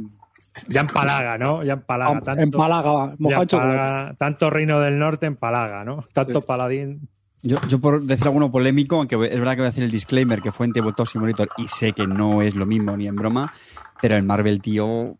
[0.67, 1.63] Ya empalaga, ¿no?
[1.63, 2.21] Ya empalaga.
[2.21, 6.05] Tanto, en Málaga, ya empalaga, tanto reino del norte empalaga, ¿no?
[6.13, 6.45] Tanto Sí.
[6.45, 7.09] paladín.
[7.41, 10.41] Yo, yo por decir alguno polémico, aunque es verdad que voy a hacer el disclaimer
[10.41, 13.51] que fue en Tabletop Simulator y sé que no es lo mismo ni en broma,
[14.01, 15.17] pero el Marvel, tío,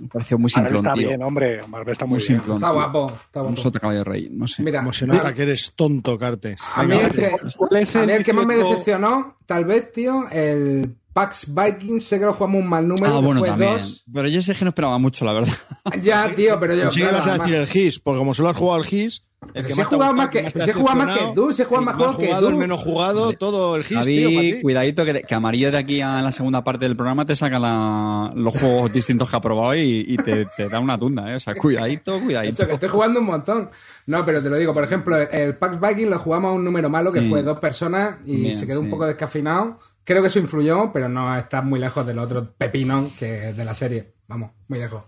[0.00, 1.08] me pareció muy Marvel simplón, está tío.
[1.08, 1.60] bien, hombre.
[1.68, 2.38] Marvel está muy, Muy bien.
[2.38, 2.56] simplón.
[2.58, 3.62] Está guapo, está Un guapo.
[3.62, 4.62] sota caballo de rey, no sé.
[4.62, 6.56] Mira, Como se nota que eres tonto, Carte.
[6.74, 9.64] a mí, el que, ¿Cuál es a mí el el que más me decepcionó, tal
[9.64, 13.40] vez, tío, el Pax Vikings, sé que lo jugamos un mal número, Ah, que bueno,
[13.40, 13.72] fue también.
[13.78, 14.04] dos.
[14.12, 15.52] Pero yo sé que no esperaba mucho, la verdad.
[16.00, 16.88] Ya, tío, pero yo.
[16.88, 19.64] Que claro, ibas a decir el GIS, porque como solo has jugado al GIS, el
[19.64, 21.96] Pero que ha jugado más que- jugado más que tú, si he jugado el más
[21.96, 22.48] juegos que jugado, tú.
[22.52, 24.62] el menos jugado, todo el GIS, tío, para Javi, ti.
[24.62, 28.32] cuidadito, que, que Amarillo de aquí a la segunda parte del programa te saca la-
[28.36, 31.34] los juegos distintos que ha probado y, y te, te da una tunda, ¿eh?
[31.34, 32.54] O sea, cuidadito, cuidadito.
[32.62, 33.70] hecho, que estoy jugando un montón.
[34.06, 36.64] No, pero te lo digo, por ejemplo, el, el Pax Viking lo jugamos a un
[36.64, 37.28] número malo que Sí.
[37.28, 38.90] fue dos personas y Bien, se quedó un sí.
[38.92, 39.78] poco descafinado.
[40.04, 43.64] Creo que eso influyó, pero no está muy lejos del otro pepino que es de
[43.64, 44.14] la serie.
[44.28, 45.02] Vamos, muy lejos.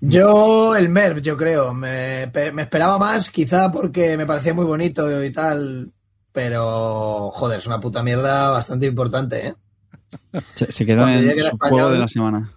[0.00, 1.72] Yo, el MERV, yo creo.
[1.72, 5.92] Me, pe- me esperaba más, quizá porque me parecía muy bonito y tal.
[6.32, 9.54] Pero, joder, es una puta mierda bastante importante, ¿eh?
[10.54, 12.52] Se, se quedó Cuando en el su español- juego de la semana.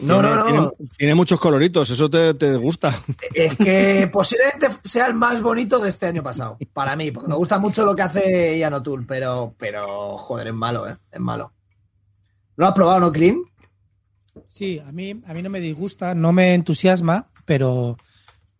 [0.00, 0.70] No, no, Tiene- no.
[0.72, 2.92] Tiene, tiene muchos coloritos, eso te, te gusta.
[3.32, 6.58] Es que posiblemente sea el más bonito de este año pasado.
[6.72, 10.54] Para mí, porque me gusta mucho lo que hace Ian O'Toole, pero, pero, joder, es
[10.54, 10.96] malo, ¿eh?
[11.12, 11.52] Es malo.
[12.56, 13.38] ¿Lo has probado, no, Clean?
[14.48, 17.96] Sí, a mí, a mí no me disgusta, no me entusiasma, pero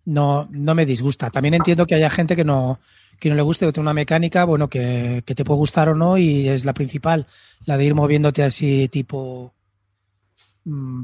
[0.05, 1.31] no, no me disgusta.
[1.31, 2.79] También entiendo que haya gente que no,
[3.19, 5.95] que no le guste, que tiene una mecánica, bueno, que, que te puede gustar o
[5.95, 7.27] no, y es la principal,
[7.67, 9.54] la de ir moviéndote así tipo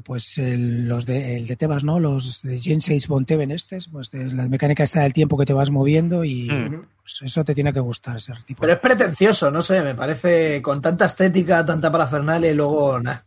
[0.05, 2.01] pues el, los de, el de Tebas, ¿no?
[2.01, 5.53] Los de Gen 6 Bonteven estes, pues de la mecánica está del tiempo que te
[5.53, 6.83] vas moviendo y Mm.
[7.03, 8.61] pues eso te tiene que gustar ese tipo.
[8.62, 13.27] Pero es pretencioso, no sé, me parece con tanta estética, tanta parafernalia y luego nada.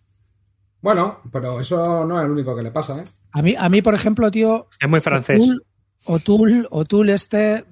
[0.82, 3.06] Bueno, pero eso no es el único que le pasa, ¿eh?
[3.32, 5.40] A mí, a mí, por ejemplo, tío, Es muy francés.
[5.40, 5.60] O'Toole,
[6.06, 7.64] O'Toole, O'Toole este,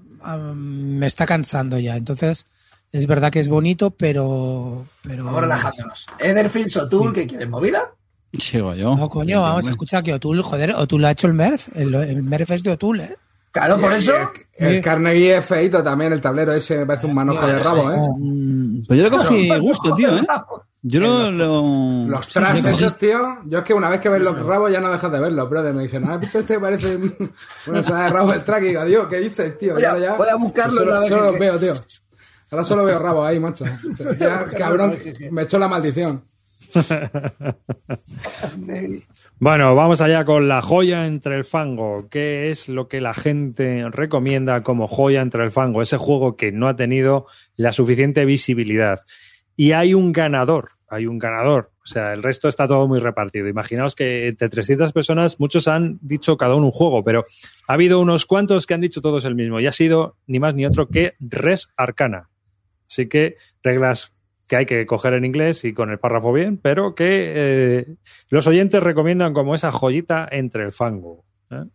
[0.55, 1.97] me está cansando ya.
[1.97, 2.45] Entonces,
[2.91, 4.85] es verdad que es bonito, pero.
[5.01, 6.07] pero Vamos relajándonos.
[6.19, 7.49] Etherfield, Sotul, ¿qué quieres?
[7.49, 7.91] ¿Movida?
[8.39, 8.95] Sigo yo.
[8.95, 11.67] No, coño, vamos a escuchar que O'Toole, joder, O'Toole ha hecho el MERF.
[11.75, 13.15] El, el MERF es de O'Toole, ¿eh?
[13.51, 14.13] Claro, por eso.
[14.55, 17.91] El, el Carnegie es feito también, el tablero ese me parece un manojo de rabo,
[17.91, 17.97] ¿eh?
[18.17, 20.21] Mm, Pues yo le cogí gusto, tío, ¿eh?
[20.83, 21.29] Yo lo...
[21.31, 22.67] lo- Los cogí.
[22.69, 23.39] esos, tío.
[23.47, 25.73] Yo es que una vez que ves los rabos ya no dejas de verlos, brother.
[25.73, 27.31] Me dicen, ah, ¿visto este parece un-
[27.67, 28.63] una sala de rabos del track?
[28.63, 29.73] Y digo, Dios, ¿qué dices, tío?
[29.73, 30.13] Voy a- Ya, ya.
[30.15, 31.73] voy a buscarlo Solo, vez solo que- los veo, tío.
[32.51, 33.65] Ahora solo veo rabos ahí, macho.
[34.17, 34.95] Ya, cabrón,
[35.31, 36.23] me echó la maldición.
[39.39, 42.07] Bueno, vamos allá con la joya entre el fango.
[42.11, 45.81] ¿Qué es lo que la gente recomienda como joya entre el fango?
[45.81, 48.99] Ese juego que no ha tenido la suficiente visibilidad.
[49.55, 51.71] Y hay un ganador, hay un ganador.
[51.83, 53.47] O sea, el resto está todo muy repartido.
[53.47, 57.25] Imaginaos que entre 300 personas, muchos han dicho cada uno un juego, pero
[57.67, 59.59] ha habido unos cuantos que han dicho todos el mismo.
[59.59, 62.29] Y ha sido ni más ni otro que Res Arcana.
[62.87, 64.13] Así que reglas
[64.51, 67.85] que hay que coger en inglés y con el párrafo bien, pero que eh,
[68.27, 71.23] los oyentes recomiendan como esa joyita entre el fango.
[71.51, 71.55] ¿eh?
[71.55, 71.69] O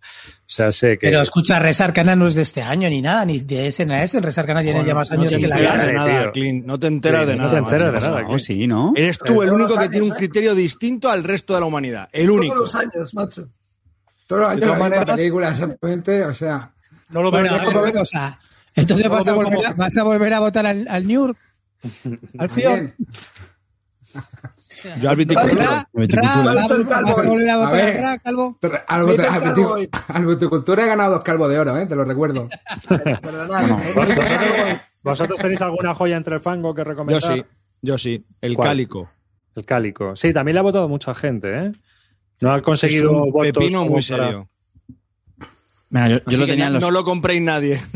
[0.45, 1.07] sea, sé que...
[1.07, 3.95] Pero escucha, Res Arcana no es de este año ni nada, ni de ese ni
[3.95, 4.21] a ese.
[4.21, 6.33] Res Arcana tiene ya más no años te que la de nada.
[6.33, 6.67] Clint.
[6.67, 7.53] No te enteras Sí, de no nada.
[7.55, 8.23] te enteras de nada.
[8.25, 8.93] No, sí, ¿no?
[8.95, 10.17] Eres tú Pero el todos único que tiene un ¿eh?
[10.19, 12.11] criterio distinto al resto de la humanidad.
[12.13, 12.55] El Todos único.
[12.57, 13.49] los años, macho.
[14.27, 16.25] Todos los años maneras- película, exactamente.
[16.27, 16.73] O sea,
[17.09, 18.39] No lo veo Bueno, yo a ver, como- una cosa.
[18.75, 21.35] Entonces No vas a, volver a, como- vas a volver a votar al, al Njord,
[22.39, 22.93] al Fior.
[25.03, 25.65] Yo al Viticultura.
[25.65, 26.55] Ra, Lo ha
[30.87, 31.87] ganado dos calvos de oro, ¿eh?
[31.87, 32.49] Te lo recuerdo.
[32.89, 33.69] Perdonad.
[33.95, 37.23] ¿Vosotros, vosotros tenéis alguna joya entre el fango que Yo recomendar?
[37.23, 37.45] sí,
[37.83, 38.25] yo sí.
[38.41, 38.69] El ¿Cuál?
[38.69, 39.11] cálico.
[39.55, 40.17] El cálico.
[40.17, 41.73] Sí, también le ha votado mucha gente, ¿eh?
[42.41, 44.49] No ha Es conseguido un votos pepino muy para- serio.
[45.91, 47.81] Yo, yo lo tenía los, No lo compréis nadie.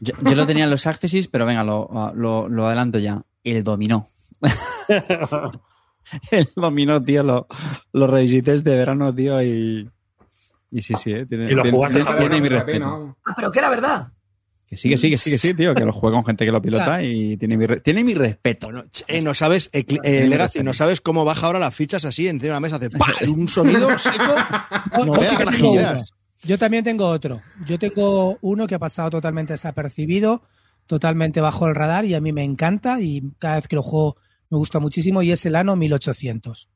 [0.00, 3.22] yo, yo lo tenía en los Accessis, pero venga, lo, lo, lo adelanto ya.
[3.44, 4.08] El dominó.
[6.30, 7.46] El dominó, tío, lo,
[7.92, 9.88] lo revisité este verano, tío, y...
[10.70, 11.26] Y sí, sí, ¿eh?
[11.26, 13.16] Tiene, Y lo jugaste tiene- mi respeto.
[13.26, 14.08] Ah, pero que era verdad.
[14.66, 16.50] Que sí, que sí, que sí, que sí, tío, que lo juego con gente que
[16.50, 18.68] lo pilota O sea, y tiene mi, tiene mi respeto.
[18.68, 22.06] Bueno, ch- eh, no sabes, eh, eh, Legacy, no sabes cómo baja ahora las fichas
[22.06, 22.76] así encima de la mesa.
[22.76, 24.34] Hace un sonido seco.
[25.04, 26.12] No veas
[26.44, 27.40] Yo también tengo otro.
[27.66, 30.42] Yo tengo uno que ha pasado totalmente desapercibido,
[30.86, 34.16] totalmente bajo el radar y a mí me encanta y cada vez que lo juego
[34.50, 36.68] me gusta muchísimo y es el Ano 1800.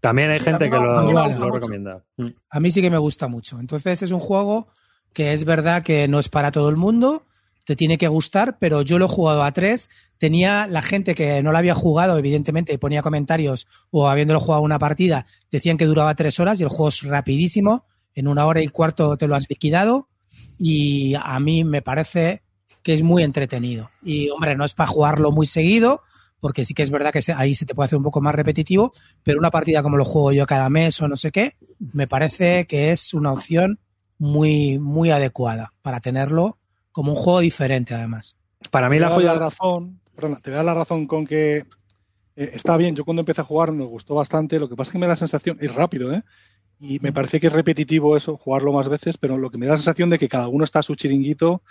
[0.00, 2.02] También hay Sí, gente que lo, recomienda.
[2.16, 2.28] Mm.
[2.48, 3.60] A mí sí que me gusta mucho.
[3.60, 4.68] Entonces es un juego
[5.12, 7.26] que es verdad que no es para todo el mundo,
[7.66, 9.90] te tiene que gustar, pero yo lo he jugado a tres.
[10.18, 14.62] Tenía la gente que no lo había jugado, evidentemente, y ponía comentarios o habiéndolo jugado
[14.62, 17.84] una partida, decían que duraba tres horas y el juego es rapidísimo.
[18.20, 20.06] En una hora y cuarto te lo has liquidado
[20.58, 22.42] y a mí me parece
[22.82, 23.90] que es muy entretenido.
[24.02, 26.02] Y hombre, no es para jugarlo muy seguido,
[26.38, 28.92] porque sí que es verdad que ahí se te puede hacer un poco más repetitivo,
[29.22, 31.56] pero una partida como lo juego yo cada mes o no sé qué,
[31.94, 33.78] me parece que es una opción
[34.18, 36.58] muy, muy adecuada para tenerlo
[36.92, 38.36] como un juego diferente, además.
[38.70, 39.40] Para mí Te la voy a dar joya...
[39.40, 41.64] la razón, perdona, te voy a dar la razón con que
[42.36, 42.94] eh, está bien.
[42.94, 44.58] Yo cuando empecé a jugar me gustó bastante.
[44.58, 46.22] Lo que pasa es que me da la sensación, es rápido, ¿eh?
[46.80, 49.72] Y me parece que es repetitivo eso, jugarlo más veces, pero lo que me da
[49.72, 51.62] la sensación de que cada uno está a su chiringuito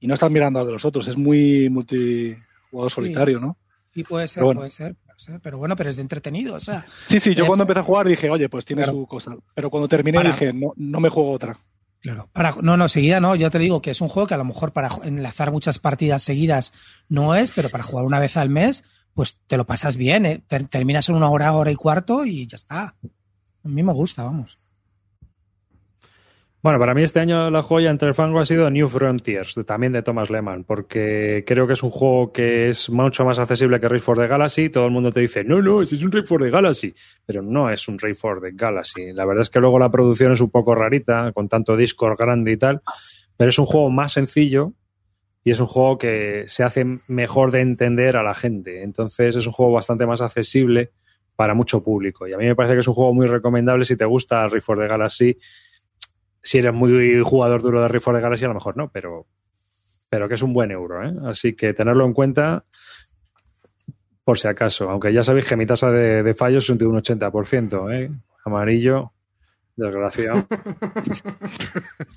[0.00, 1.06] y no están mirando de los otros.
[1.08, 3.56] Es muy multijugador solitario, ¿no?
[3.92, 4.60] Sí, puede ser, bueno.
[4.60, 7.44] puede ser, puede ser, pero bueno, pero es de entretenido, o sea, Sí, sí, yo
[7.44, 8.98] Eh, cuando empecé a jugar dije, oye, pues tiene claro.
[8.98, 9.36] su cosa.
[9.54, 11.58] Pero cuando terminé Para- dije, no, no me juego otra.
[12.00, 12.28] Claro.
[12.32, 13.34] Para, no, no, seguida no.
[13.34, 16.22] Yo te digo que es un juego que a lo mejor para enlazar muchas partidas
[16.22, 16.72] seguidas
[17.08, 20.24] no es, pero para jugar una vez al mes, pues te lo pasas bien.
[20.26, 20.42] ¿eh?
[20.46, 22.94] Ter- terminas en una hora, hora y cuarto y ya está.
[23.66, 24.60] A mí me gusta, vamos.
[26.62, 29.92] Bueno, para mí este año la joya entre el fango ha sido New Frontiers, también
[29.92, 33.88] de Thomas Lehman, porque creo que es un juego que es mucho más accesible que
[33.88, 34.70] Race for the Galaxy.
[34.70, 37.70] Todo el mundo te dice, no, no, es un Race for the Galaxy, pero no
[37.70, 39.12] es un Race for the Galaxy.
[39.12, 42.52] La verdad es que luego la producción es un poco rarita, con tanto Discord grande
[42.52, 42.82] y tal,
[43.36, 44.72] pero es un juego más sencillo
[45.44, 48.82] y es un juego que se hace mejor de entender a la gente.
[48.82, 50.90] Entonces es un juego bastante más accesible
[51.36, 52.26] para mucho público.
[52.26, 54.78] Y a mí me parece que es un juego muy recomendable si te gusta for
[54.78, 55.36] the Galaxy
[56.42, 59.26] si eres muy jugador duro de Rift for the Galaxy, a lo mejor no, pero,
[60.08, 61.02] pero que es un buen euro.
[61.04, 61.12] ¿eh?
[61.24, 62.64] Así que tenerlo en cuenta
[64.22, 64.88] por si acaso.
[64.88, 67.92] Aunque ya sabéis que mi tasa de, de fallos es de un 80%.
[67.92, 68.10] ¿eh?
[68.44, 69.12] Amarillo,
[69.74, 70.46] desgraciado.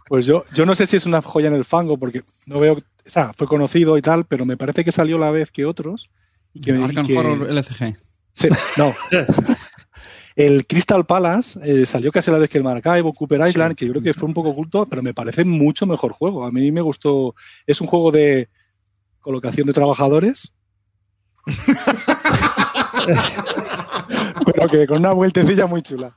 [0.08, 2.74] Pues yo, yo no sé si es una joya en el fango, porque no veo.
[2.74, 6.10] O sea, fue conocido y tal, pero me parece que salió la vez que otros.
[6.54, 7.96] Y que, y Arkham que- Horror LCG.
[8.34, 8.94] Sí, no.
[10.36, 13.86] El Crystal Palace eh, salió casi a la vez que el Maracaibo, Cooper Island, que
[13.86, 16.46] yo creo que fue un poco oculto, pero me parece mucho mejor juego.
[16.46, 17.36] A mí me gustó.
[17.68, 18.48] Es un juego de
[19.20, 20.54] colocación de trabajadores.
[24.46, 26.14] pero que con una vueltecilla muy chula.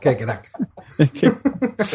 [0.00, 0.50] Qué crack.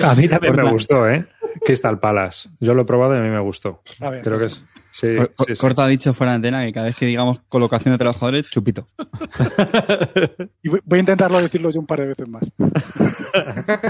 [0.03, 1.27] A mí también me gustó, ¿eh?
[1.63, 2.49] Crystal Palace.
[2.59, 3.81] Yo lo he probado y a mí me gustó.
[3.99, 4.63] A ver, Creo que es.
[4.95, 5.59] Sí, Cor- sí, sí.
[5.61, 8.87] Corta ha dicho fuera de antena que cada vez que digamos colocación de trabajadores, chupito.
[10.61, 12.43] Y voy a intentarlo decirlo yo un par de veces más.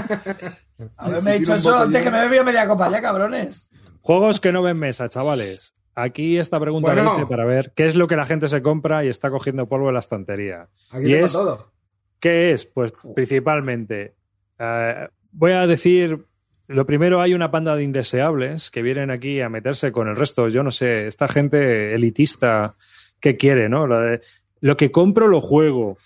[0.96, 3.68] Haberme dicho eso antes que me he bebido media copa ya, cabrones.
[4.00, 5.74] Juegos que no ven mesa, chavales.
[5.94, 7.04] Aquí esta pregunta Bueno.
[7.04, 9.68] la hice para ver qué es lo que la gente se compra y está cogiendo
[9.68, 10.68] polvo en la estantería.
[10.90, 11.72] Aquí Y tengo es- todo.
[12.18, 12.64] ¿Qué es?
[12.64, 14.14] Pues principalmente,
[14.58, 16.24] eh, voy a decir,
[16.66, 20.48] lo primero hay una panda de indeseables que vienen aquí a meterse con el resto.
[20.48, 22.74] Yo no sé, esta gente elitista,
[23.20, 23.68] ¿qué quiere?
[23.68, 23.86] ¿no?
[23.86, 24.20] Lo, de,
[24.60, 25.98] lo que compro lo juego.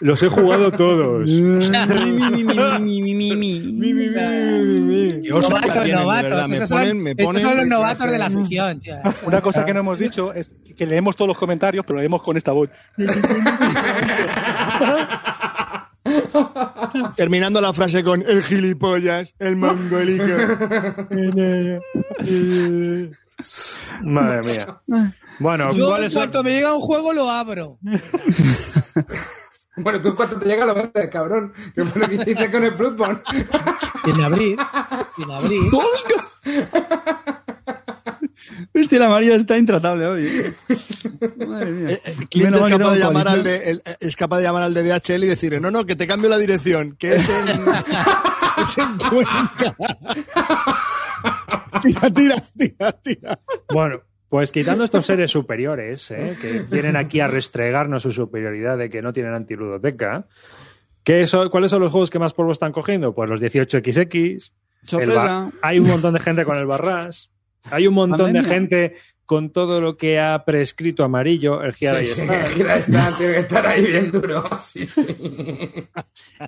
[0.00, 1.30] Los he jugado todos.
[1.30, 1.70] Estos
[7.42, 8.96] son los novatos de la afición, tío.
[9.26, 12.38] Una cosa que no hemos dicho es que leemos todos los comentarios, pero leemos con
[12.38, 12.70] esta voz.
[17.16, 20.24] Terminando la frase con el gilipollas, el mongolico.
[24.02, 24.82] Madre mía.
[25.38, 26.20] Bueno, Yo, en ¿cuáles son?
[26.22, 27.78] cuanto me llega un juego, lo abro.
[29.76, 31.54] Bueno, tú cuánto te llega lo vendes, cabrón.
[31.74, 33.22] Que fue lo que hiciste con el Bloodborne.
[34.04, 34.58] Sin abrir.
[35.16, 35.62] Sin abrir.
[38.74, 40.54] Hostia, la María está intratable hoy.
[41.46, 41.90] Madre mía.
[41.94, 44.74] Eh, eh, Menos es capaz, de llamar al de, el- es capaz de llamar al
[44.74, 48.78] de DHL y decirle, no, no, que te cambio la dirección, que es en, es
[48.78, 49.76] en Cuenca.
[51.82, 53.40] tira, tira, tira, tira.
[53.68, 56.36] Bueno, pues quitando estos seres superiores, ¿eh?
[56.40, 60.26] que vienen aquí a restregarnos su superioridad de que no tienen antiludoteca,
[61.04, 63.14] ¿qué son- ¿cuáles son los juegos que más polvo están cogiendo?
[63.14, 64.52] Pues los 18XX.
[64.98, 65.12] el
[65.62, 67.30] hay un montón de gente con el barras.
[67.70, 68.94] Hay un montón de gente
[69.24, 71.62] con todo lo que ha prescrito amarillo.
[71.62, 72.40] El Giara Sí, sí, está.
[72.42, 74.42] aquí la está, tiene que estar ahí bien duro.
[74.60, 75.06] Sí, sí.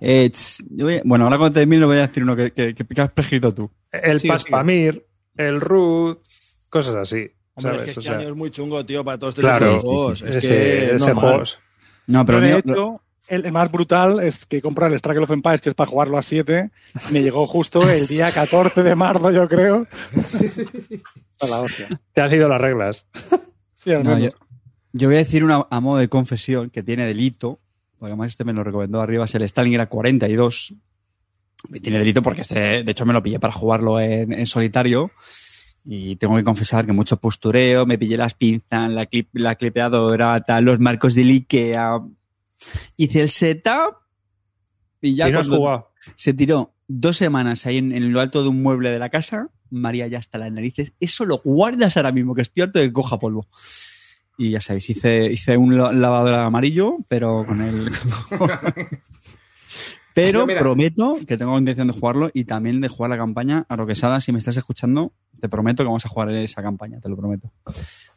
[0.00, 3.00] Eh, tss, voy bueno, ahora cuando termine le voy a decir uno que, que, que
[3.00, 3.70] has prescrito tú.
[3.90, 5.04] El Paspamir,
[5.36, 6.20] el Root,
[6.68, 7.30] cosas así.
[7.54, 7.78] Hombre, es ¿sabes?
[7.84, 10.22] que O este sea, año es muy chungo, tío, para todos claro, estos juegos.
[10.22, 11.46] Es ese- que ese no, juego- mal.
[12.08, 15.60] No, pero Pero de hecho, el, más brutal es que comprar el Struggle of Empires,
[15.60, 16.70] que es para jugarlo a 7.
[17.10, 19.86] Me llegó justo el día 14 de marzo, yo creo.
[21.40, 21.88] A la hostia.
[22.12, 23.06] te han leído las reglas.
[23.74, 24.34] Sí, al no, yo, menos.
[24.92, 27.58] yo voy a decir una a modo de confesión que tiene delito,
[27.98, 30.74] porque además este me lo recomendó arriba, es el Stalingrad 42.
[31.70, 35.12] Y Tiene delito porque este, de hecho, me lo pillé para jugarlo en, en solitario.
[35.84, 40.40] Y tengo que confesar que mucho postureo, me pillé las pinzas, la, clip, la clipeadora,
[40.42, 42.00] tal, los marcos del Ikea.
[42.96, 43.96] Hice el setup
[45.00, 45.90] y ya y no has cuando jugado.
[46.16, 49.48] se tiró dos semanas ahí en, en lo alto de un mueble de la casa.
[49.70, 50.92] María ya hasta las narices.
[51.00, 53.46] Eso lo guardas ahora mismo, que estoy harto de que coja polvo.
[54.38, 57.90] Y ya sabéis, hice, hice un la- lavador amarillo, pero con el.
[60.14, 60.60] pero mira.
[60.60, 63.64] prometo que tengo intención de jugarlo y también de jugar la campaña.
[63.68, 66.62] A lo que Sada, si me estás escuchando, te prometo que vamos a jugar esa
[66.62, 67.50] campaña, te lo prometo.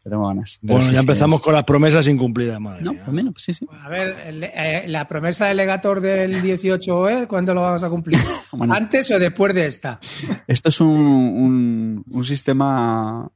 [0.03, 0.59] Que tengo ganas.
[0.61, 3.01] Pero Bueno, sí, ya empezamos con las promesas incumplidas, madre No, mía.
[3.05, 3.65] pues menos, sí, sí.
[3.81, 7.89] A ver, el- eh, la promesa del legator del 18 es ¿cuándo lo vamos a
[7.89, 8.19] cumplir?
[8.51, 8.73] Bueno.
[8.73, 9.99] ¿Antes o después de esta?
[10.47, 13.29] Esto es un, un, un sistema.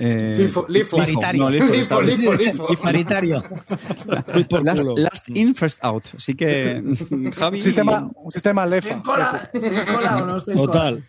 [0.00, 0.96] Eh, Lifo, lifo.
[0.96, 1.50] Paritario.
[1.50, 2.68] Lifo, Lifo, lifo,
[4.62, 6.04] Last, last in, first out.
[6.16, 6.82] Así que,
[7.36, 7.58] Javi.
[7.58, 8.94] Un sistema, un sistema ¿Estoy lefa.
[8.94, 9.40] en cola?
[9.52, 10.72] ¿Estoy en cola o no estoy en cola?
[10.72, 11.04] Total.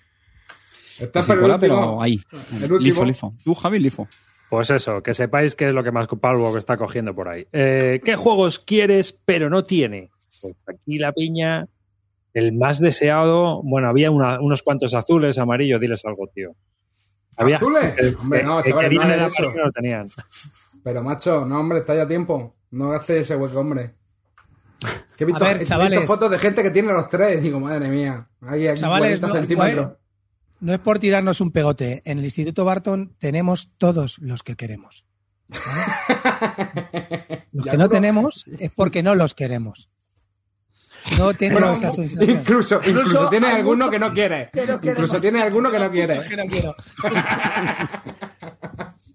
[0.99, 1.59] Estás el último.
[1.59, 2.19] pero ahí.
[2.55, 2.79] El último.
[2.79, 3.33] Lifo, lifo.
[3.43, 4.07] Tú, Javi, lifo.
[4.49, 7.45] Pues eso, que sepáis qué es lo que más polvo que está cogiendo por ahí.
[7.53, 10.09] Eh, ¿Qué juegos quieres pero no tiene?
[10.41, 11.67] Pues aquí la piña,
[12.33, 16.55] el más deseado, bueno, había una- unos cuantos azules, amarillos, diles algo, tío.
[17.39, 17.95] Había ¿Azules?
[17.97, 19.51] eh, Hombre, no, que chavales, no hagáis eso.
[19.55, 20.07] no tenían.
[20.83, 22.55] Pero macho, no, hombre, está ya a tiempo.
[22.71, 23.95] No gastes ese hueco, hombre.
[25.17, 26.05] Que he visto, A ver, he visto chavales.
[26.05, 27.41] fotos de gente que tiene los tres.
[27.41, 28.27] Digo, madre mía.
[28.41, 29.91] Aquí Chavales, 40 no, centímetros.
[30.61, 32.01] No es por tirarnos un pegote.
[32.05, 35.05] En el Instituto Barton tenemos todos los que queremos.
[35.47, 35.83] ¿vale?
[37.51, 39.89] Los que no tenemos es porque no los queremos.
[41.17, 42.29] No tengo Bueno, esa sensación.
[42.29, 44.49] incluso, incluso, Incluso alguno que no quiere.
[44.53, 45.21] que no quieren incluso más.
[45.21, 46.19] tiene alguno que no quiere.
[46.27, 46.75] Que no quiero.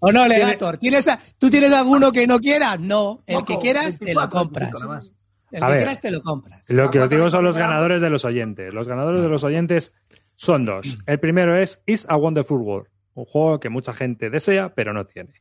[0.01, 0.77] ¿O no, Legator?
[0.79, 2.79] ¿Tienes a- ¿Tú tienes alguno que no quieras?
[2.79, 3.23] No.
[3.27, 4.71] El que quieras, te lo 24, compras.
[4.73, 5.13] 25 nada más.
[5.51, 5.81] El A que ver.
[5.83, 6.69] quieras, te lo compras.
[6.69, 8.75] Lo que os digo son los ganadores de los oyentes.
[8.75, 9.95] Los ganadores de los oyentes
[10.35, 10.99] son dos.
[11.07, 15.07] El primero es Is a Wonderful World, un juego que mucha gente desea pero no
[15.07, 15.33] tiene.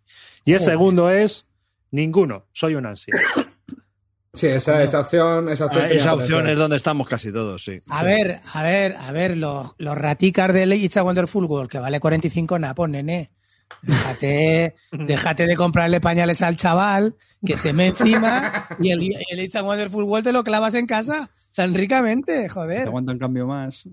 [0.45, 1.47] Y el segundo es
[1.91, 3.13] Ninguno, soy un ansia.
[4.36, 5.47] Sí, esa, esa opción.
[5.49, 7.79] Esa opción, Ah, esa opción es donde estamos casi todos, sí.
[7.89, 11.77] A ver, a ver, a ver, los, los raticas de It's a Wonderful World, que
[11.77, 13.29] vale 45 napos, nene.
[13.84, 17.15] Déjate, déjate de comprarle pañales al chaval,
[17.45, 20.88] que se me encima, y el, el It's a Wonderful World te lo clavas en
[20.88, 22.88] casa tan ricamente, Te joder.
[22.88, 23.88] aguanta un cambio más.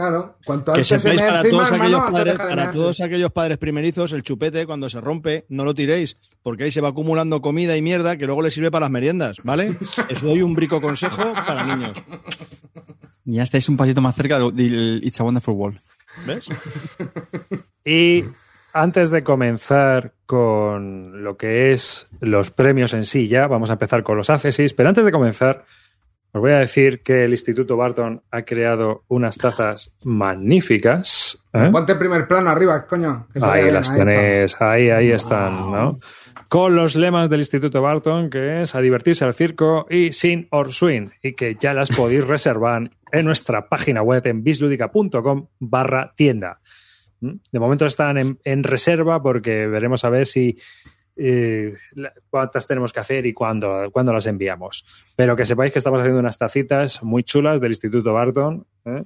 [0.00, 2.62] Claro, cuanto Que antes se sepáis para, encima, todos, hermano, aquellos padres, deja de para
[2.62, 2.78] mearse.
[2.78, 6.80] todos aquellos padres primerizos, el chupete, cuando se rompe, no lo tiréis, porque ahí se
[6.80, 9.76] va acumulando comida y mierda que luego le sirve para las meriendas, ¿vale?
[10.10, 12.02] Os doy un brico consejo para niños.
[13.24, 15.80] Ya estáis un pasito más cerca del, del It's a Wonderful World.
[16.26, 16.46] ¿Ves?
[17.84, 18.24] Y
[18.72, 24.02] antes de comenzar con lo que es los premios en sí, ya vamos a empezar
[24.02, 25.66] con los ACESIS, pero antes de comenzar,
[26.32, 31.44] os voy a decir que el Instituto Barton ha creado unas tazas magníficas.
[31.52, 31.70] ¿eh?
[31.72, 33.26] Ponte primer plano arriba, coño.
[33.32, 34.00] que Ahí bien, las ahí
[34.44, 34.70] está.
[34.70, 35.98] ahí, ahí están, ¿no?
[36.48, 41.12] Con los lemas del Instituto Barton, que es a divertirse al circo y sin Orsuin,
[41.20, 46.60] y que ya las podéis reservar en nuestra página web en bisludica.com barra tienda.
[47.20, 47.32] ¿Mm?
[47.50, 50.56] De momento están en, en reserva porque veremos a ver si
[51.22, 51.74] eh,
[52.30, 54.84] cuántas tenemos que hacer y cuándo, cuándo las enviamos.
[55.16, 59.04] Pero que sepáis que estamos haciendo unas tacitas muy chulas del Instituto Barton, ¿eh?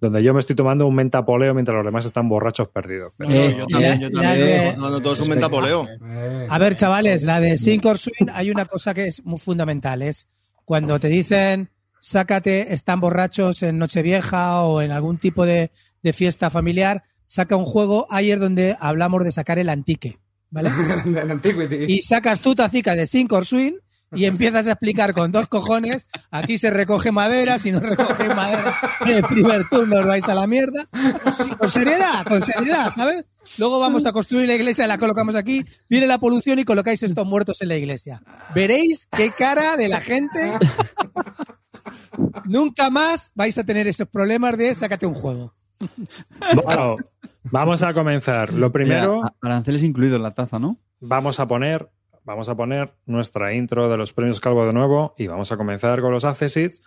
[0.00, 3.12] donde yo me estoy tomando un mentapoleo mientras los demás están borrachos perdidos.
[3.28, 4.38] Eh, yo también, yo también.
[4.46, 5.88] de- tomando todos un mentapoleo.
[6.48, 10.02] A ver, chavales, la de Sink or Swing, hay una cosa que es muy fundamental,
[10.02, 10.28] es
[10.64, 15.72] cuando te dicen sácate, están borrachos en Nochevieja o en algún tipo de,
[16.04, 20.18] de fiesta familiar, saca un juego, es donde hablamos de sacar el antique,
[20.50, 20.70] ¿vale?
[21.88, 23.74] Y sacas tu tacica de Sink or Swing
[24.12, 28.74] y empiezas a explicar con dos cojones, aquí se recoge madera, si no recoge madera,
[29.00, 30.88] en el primer turno os vais a la mierda.
[31.36, 33.24] Sí, con seriedad, con seriedad, ¿sabes?
[33.56, 37.26] Luego vamos a construir la iglesia, la colocamos aquí, viene la polución y colocáis estos
[37.26, 38.22] muertos en la iglesia.
[38.54, 40.52] Veréis qué cara de la gente.
[42.44, 45.54] Nunca más vais a tener esos problemas de sácate un juego.
[46.64, 46.96] Bueno,
[47.44, 48.52] vamos a comenzar.
[48.52, 50.78] Lo primero, Ya, aranceles incluidos en la taza, ¿no?
[51.00, 51.90] vamos a poner,
[52.24, 56.00] vamos a poner nuestra intro de los premios Calvo de nuevo y vamos a comenzar
[56.00, 56.82] con los accesits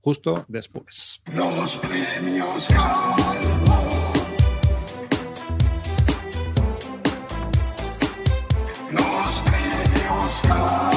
[0.00, 1.22] justo después.
[1.32, 3.14] Los premios Calvo.
[8.92, 10.87] Los premios Calvo.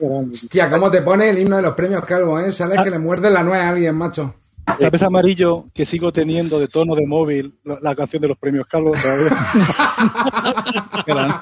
[0.00, 2.52] Hostia, ¿cómo te pone el himno de los premios Calvo, eh?
[2.52, 4.34] Sabes que le muerde la nuez a alguien, macho.
[4.78, 8.66] ¿Sabes amarillo que sigo teniendo de tono de móvil la, la canción de los premios
[8.66, 9.36] Calvo todavía?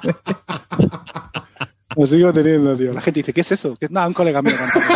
[1.97, 2.93] Lo sigo teniendo, tío.
[2.93, 3.75] La gente dice, ¿qué es eso?
[3.77, 4.87] Que es nada, un colega mío cantando.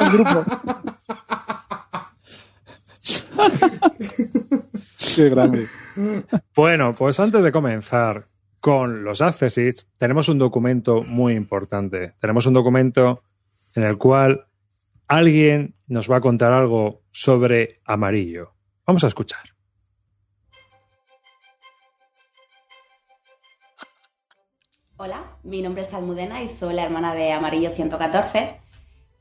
[0.00, 0.44] un grupo.
[5.16, 5.66] Qué grande.
[6.54, 8.26] Bueno, pues antes de comenzar
[8.60, 12.14] con los accesits, tenemos un documento muy importante.
[12.20, 13.22] Tenemos un documento
[13.74, 14.46] en el cual
[15.06, 18.52] alguien nos va a contar algo sobre amarillo.
[18.86, 19.40] Vamos a escuchar.
[24.98, 28.60] Hola, mi nombre es Almudena y soy la hermana de Amarillo 114.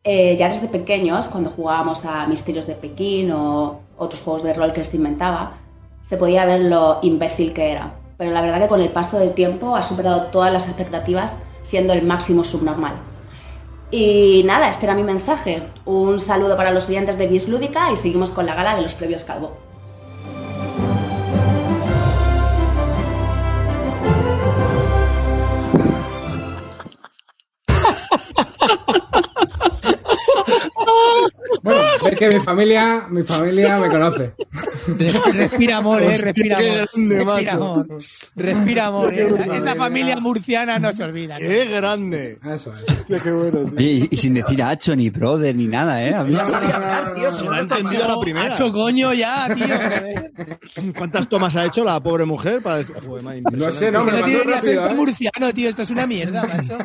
[0.06, 4.72] Eh, ya desde pequeños, cuando jugábamos a Misterios de Pekín o otros juegos de rol
[4.72, 5.58] que se inventaba,
[6.02, 8.05] se podía ver lo imbécil que era.
[8.18, 11.93] Pero la verdad que con el paso del tiempo ha superado todas las expectativas, siendo
[11.93, 12.95] el máximo subnormal.
[13.91, 15.63] Y nada, este era mi mensaje.
[15.86, 18.93] Un saludo para los oyentes de Bis Lúdica y seguimos con la gala de los
[18.93, 19.57] previos Calvo.
[31.63, 31.82] Bueno,
[32.12, 34.34] es que mi familia, mi familia me conoce.
[35.34, 36.88] Respira amor, eh, respira qué amor.
[36.93, 37.51] grande, Respira macho.
[37.64, 37.88] amor.
[38.36, 39.14] Respira amor.
[39.14, 39.28] eh.
[39.28, 39.76] Esa familia.
[39.76, 41.38] familia murciana no se olvida.
[41.38, 42.39] ¡Qué grande!
[42.45, 43.22] Eso es.
[43.24, 46.12] Qué bueno, y, y sin decir Hacho, ni brother, ni nada, ¿eh?
[46.30, 47.32] Ya sabía hablar, tío.
[47.32, 48.49] Se lo no ha te entendido la primera.
[48.49, 50.93] Macho, coño, ya, tío.
[50.97, 54.12] ¿Cuántas tomas ha hecho la pobre mujer para decir, joder, madre, No sé, no, Que
[54.12, 54.95] me no tiene ni acento ¿eh?
[54.95, 55.70] murciano, tío.
[55.70, 56.78] Esto es una mierda, macho.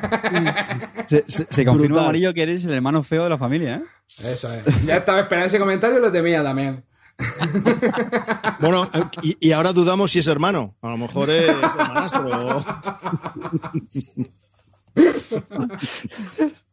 [1.07, 2.05] Se, se- se confirma Brutal.
[2.05, 3.83] amarillo que eres el hermano feo de la familia, ¿eh?
[4.23, 4.85] Eso es.
[4.85, 6.85] Ya estaba esperando ese comentario y lo temía también.
[8.61, 8.91] Bueno,
[9.23, 10.77] y, y ahora dudamos si es hermano.
[10.83, 12.65] A lo mejor es hermanastro.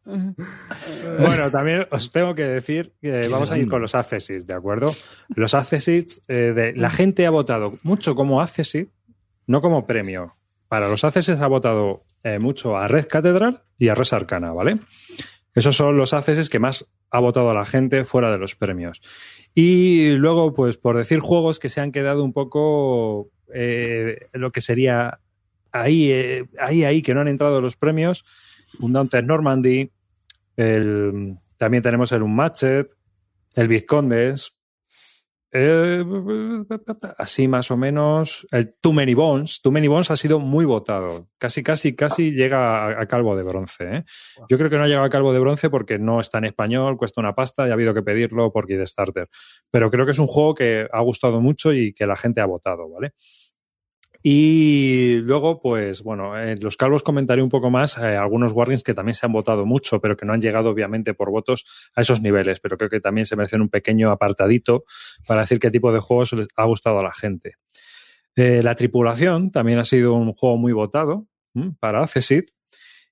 [1.18, 4.90] Bueno, también os tengo que decir que vamos a ir con los accesits, ¿de acuerdo?
[5.28, 8.88] Los accesits, eh, de, la gente ha votado mucho como accessit,
[9.46, 10.32] no como premio.
[10.68, 14.80] Para los accesits ha votado eh, mucho a Red Catedral y a Res Arcana, ¿vale?
[15.54, 19.02] Esos son los accesits que más ha votado a la gente fuera de los premios.
[19.54, 24.60] Y luego, pues por decir juegos que se han quedado un poco eh, lo que
[24.60, 25.20] sería
[25.72, 28.24] ahí, eh, ahí, ahí, que no han entrado los premios,
[28.80, 29.90] un Dantes Normandy,
[30.56, 32.86] el, también tenemos el Unmatched,
[33.54, 34.57] el Vizcondes,
[35.50, 36.04] eh,
[37.16, 39.60] así más o menos, el Too Many Bones.
[39.62, 41.28] Too Many Bones ha sido muy votado.
[41.38, 43.96] Casi, casi, casi llega a, a calvo de bronce.
[43.96, 44.04] ¿eh?
[44.48, 46.98] Yo creo que no ha llegado a calvo de bronce porque no está en español,
[46.98, 49.28] cuesta una pasta y ha habido que pedirlo por Kickstarter.
[49.70, 52.46] Pero creo que es un juego que ha gustado mucho y que la gente ha
[52.46, 53.12] votado, ¿vale?
[54.22, 58.94] Y luego, pues bueno, en los calvos comentaré un poco más eh, algunos warnings que
[58.94, 61.64] también se han votado mucho, pero que no han llegado obviamente por votos
[61.94, 64.84] a esos niveles, pero creo que también se merecen un pequeño apartadito
[65.26, 67.54] para decir qué tipo de juegos les ha gustado a la gente.
[68.34, 71.26] Eh, la tripulación también ha sido un juego muy votado
[71.80, 72.50] para Accesit.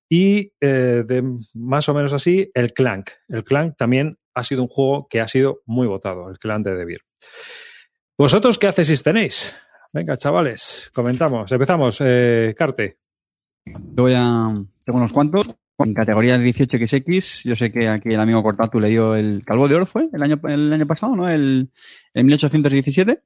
[0.09, 1.23] Y eh, de,
[1.55, 3.11] más o menos así, el Clank.
[3.29, 6.77] El Clank también ha sido un juego que ha sido muy votado, el Clank de
[6.77, 7.01] Devir.
[8.17, 9.55] ¿Vosotros qué Accesit tenéis?
[9.97, 11.51] Venga, chavales, comentamos.
[11.51, 11.97] Empezamos.
[12.01, 12.99] Eh, Carte.
[13.65, 14.49] Yo voy a.
[14.85, 15.49] Tengo unos cuantos.
[15.79, 19.75] En categorías 18XX, yo sé que aquí el amigo Cortatu le dio el Calvo de
[19.77, 21.29] Oro, fue el año, el año pasado, ¿no?
[21.31, 21.71] El,
[22.13, 23.23] el 1817.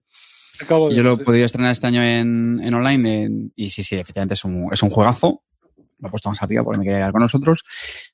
[0.62, 1.24] Acabo de Yo lo he sí.
[1.24, 4.80] podido estrenar este año en, en online en- y sí, sí, efectivamente es un, es
[4.82, 5.42] un juegazo.
[6.00, 7.62] Lo he puesto más arriba porque me quería quedar con nosotros.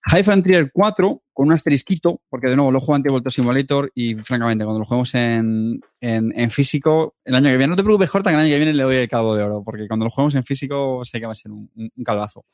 [0.02, 4.14] High Frontier 4 con un asterisquito, porque de nuevo lo juego en Tabletop Simulator y
[4.14, 8.10] francamente cuando lo juguemos en, en, en físico el año que viene, no te preocupes,
[8.10, 10.10] Corta, que el año que viene le doy el cabo de oro, porque cuando lo
[10.10, 12.46] juguemos en físico sé que va a ser un, un, calvazo.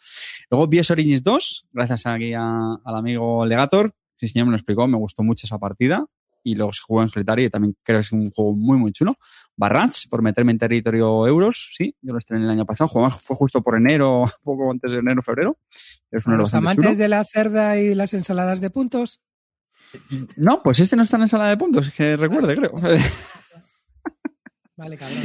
[0.50, 4.98] Luego Bios Origins 2, gracias aquí al amigo Legator, sí señor me lo explicó, me
[4.98, 6.04] gustó mucho esa partida
[6.44, 8.92] y luego se jugó en solitario y también creo que es un juego muy muy
[8.92, 9.16] chulo.
[9.62, 13.62] Barrats, por meterme en territorio euros, sí, yo lo estrené el año pasado, fue justo
[13.62, 15.56] por enero, poco antes de enero, febrero.
[16.10, 16.98] Es un A euro los amantes chulo.
[16.98, 19.20] de la cerda y las ensaladas de puntos.
[20.36, 22.72] No, pues este no está en sala de puntos, es que recuerde, creo.
[24.76, 25.18] Vale, cabrón.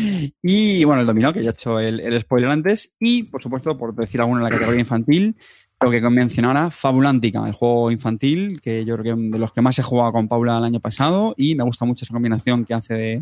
[0.43, 2.93] Y bueno, el dominó, que ya he hecho el, el spoiler antes.
[2.99, 5.35] Y, por supuesto, por decir alguno en la categoría infantil,
[5.79, 9.61] tengo que mencionar a Fabulántica, el juego infantil, que yo creo que de los que
[9.61, 11.33] más he jugado con Paula el año pasado.
[11.37, 13.21] Y me gusta mucho esa combinación que hace de,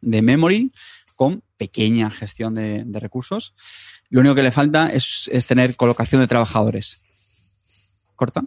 [0.00, 0.72] de memory
[1.16, 3.54] con pequeña gestión de, de recursos.
[4.10, 7.00] Lo único que le falta es, es tener colocación de trabajadores.
[8.14, 8.44] ¿Corta?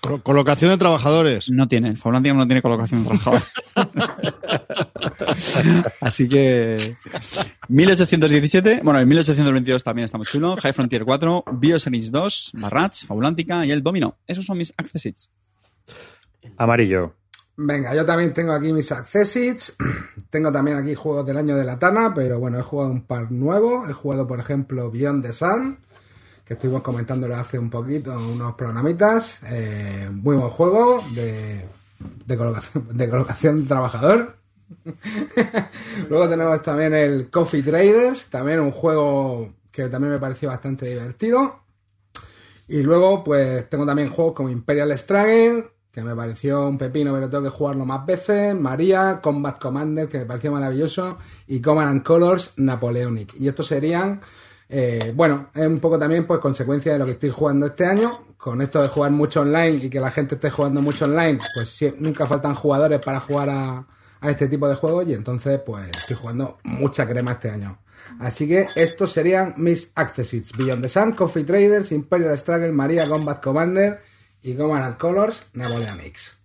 [0.00, 1.48] Col- Colocación de trabajadores.
[1.50, 1.96] No tiene.
[1.96, 3.44] Fabulántica no tiene colocación de trabajadores.
[6.00, 6.96] Así que
[7.68, 13.64] 1817, bueno, el 1822 también está muy chulo, High Frontier 4, Biosenix 2, Barrach, Fabulántica
[13.64, 14.18] y el Domino.
[14.26, 15.30] Esos son mis accessits.
[16.56, 17.14] Amarillo.
[17.56, 19.76] Venga, yo también tengo aquí mis accessits.
[20.30, 23.30] Tengo también aquí juegos del año de la Tana, pero bueno, he jugado un par
[23.30, 23.88] nuevos.
[23.90, 25.78] He jugado, por ejemplo, Beyond the Sun,
[26.46, 29.40] que estuvimos comentándolo hace un poquito, unos programitas.
[29.46, 31.68] Eh, muy buen juego de,
[32.26, 32.36] de
[33.10, 34.36] colocación, de trabajador.
[36.08, 41.60] Luego tenemos también el Coffee Traders, también un juego que también me pareció bastante divertido.
[42.68, 47.28] Y luego, pues tengo también juegos como Imperial Struggle, que me pareció un pepino, pero
[47.28, 48.54] tengo que jugarlo más veces.
[48.54, 51.18] María, Combat Commander, que me pareció maravilloso.
[51.48, 53.34] Y Command and Colors, Napoleonic.
[53.38, 54.18] Y estos serían,
[54.70, 58.24] eh, bueno, es un poco también pues consecuencia de lo que estoy jugando este año.
[58.38, 61.84] Con esto de jugar mucho online y que la gente esté jugando mucho online, pues
[61.98, 63.86] nunca faltan jugadores para jugar a,
[64.20, 65.06] a este tipo de juegos.
[65.06, 67.78] Y entonces, pues estoy jugando mucha crema este año.
[68.18, 70.56] Así que estos serían mis accessits.
[70.56, 74.00] Beyond the Sun, Coffee Traders, Imperial Struggle, María Combat Commander
[74.42, 76.38] y and Colors, Napoleonics.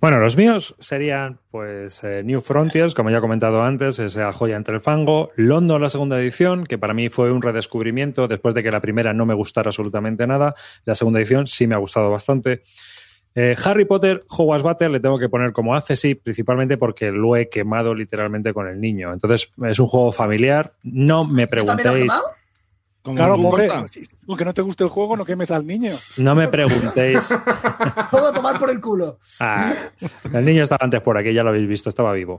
[0.00, 4.56] Bueno, los míos serían, pues, eh, New Frontiers, como ya he comentado antes, esa joya
[4.56, 5.30] entre el fango.
[5.34, 9.12] London, la segunda edición, que para mí fue un redescubrimiento después de que la primera
[9.12, 10.54] no me gustara absolutamente nada.
[10.84, 12.62] La segunda edición sí me ha gustado bastante.
[13.34, 17.48] Eh, Harry Potter, Hogwarts Battle, le tengo que poner como accessit, principalmente porque lo he
[17.48, 19.12] quemado literalmente con el niño.
[19.12, 20.74] Entonces, es un juego familiar.
[20.84, 22.12] No me ¿Tú también lo has preguntéis.
[23.08, 23.68] Como Claro, pobre.
[24.28, 25.92] Aunque no te guste el juego, no quemes al niño.
[26.18, 27.28] No me preguntéis.
[28.10, 29.18] Juego a tomar por el culo.
[29.40, 29.74] Ah,
[30.30, 32.38] el niño estaba antes por aquí, ya lo habéis visto, estaba vivo.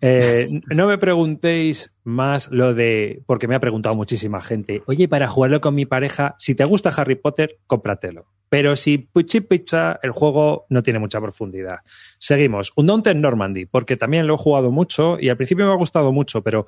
[0.00, 5.28] Eh, no me preguntéis más lo de, porque me ha preguntado muchísima gente, oye, para
[5.28, 8.26] jugarlo con mi pareja, si te gusta Harry Potter, cómpratelo.
[8.48, 11.80] Pero si Puchi Pizza, el juego no tiene mucha profundidad.
[12.18, 12.72] Seguimos.
[12.76, 16.10] Un Daunted Normandy, porque también lo he jugado mucho y al principio me ha gustado
[16.10, 16.66] mucho, pero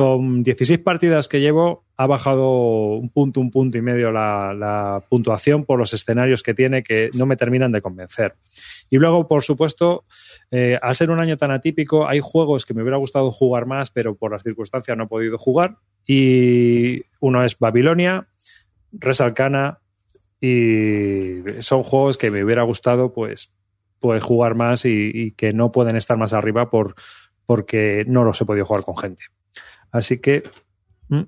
[0.00, 5.66] con 16 partidas que llevo, ha bajado un punto, un punto y medio la, puntuación
[5.66, 8.34] por los escenarios que tiene que no me terminan de convencer.
[8.88, 10.06] Y luego, por supuesto,
[10.50, 13.90] eh, al ser un año tan atípico, hay juegos que me hubiera gustado jugar más,
[13.90, 15.76] pero por las circunstancias no he podido jugar.
[16.06, 18.26] Y uno es Babilonia,
[18.92, 19.80] Resalcana,
[20.40, 23.52] y son juegos que me hubiera gustado pues,
[23.98, 26.94] pues jugar más y, y que no pueden estar más arriba por,
[27.44, 29.24] porque no los he podido jugar con gente.
[29.92, 30.42] Así que.
[31.08, 31.20] mm,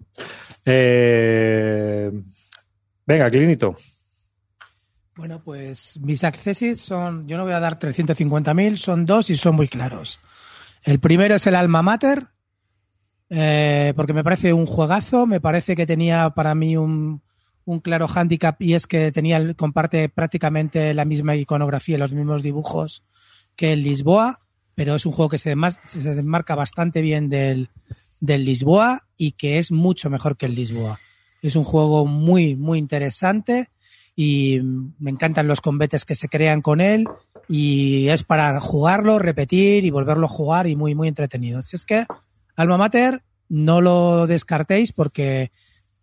[0.65, 2.11] eh,
[3.07, 3.77] venga, Clinito.
[5.15, 9.57] Bueno, pues mis accesits son, yo no voy a dar 350.000, son dos y son
[9.57, 10.19] muy claros.
[10.85, 12.29] El primero es el Alma Mater,
[13.29, 17.23] eh, porque me parece un juegazo, me parece que tenía para mí un,
[17.65, 23.05] un claro hándicap y es que tenía comparte prácticamente la misma iconografía los mismos dibujos
[23.55, 24.41] que el Lisboa,
[24.75, 27.69] pero es un juego que se, demas- se desmarca bastante bien del,
[28.23, 30.99] del Lisboa y que es mucho mejor que el Lisboa.
[31.43, 33.69] Es un juego muy, muy interesante
[34.15, 37.09] y me encantan los combates que se crean con él
[37.49, 41.59] y es para jugarlo, repetir y volverlo a jugar y muy, muy entretenido.
[41.59, 42.07] Así es que
[42.55, 45.51] Alma Mater no lo descartéis porque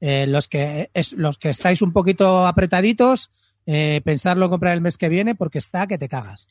[0.02, 3.32] eh, los, que, es, los que estáis un poquito apretaditos,
[3.66, 6.50] eh, pensarlo en comprar el mes que viene porque está que te cagas.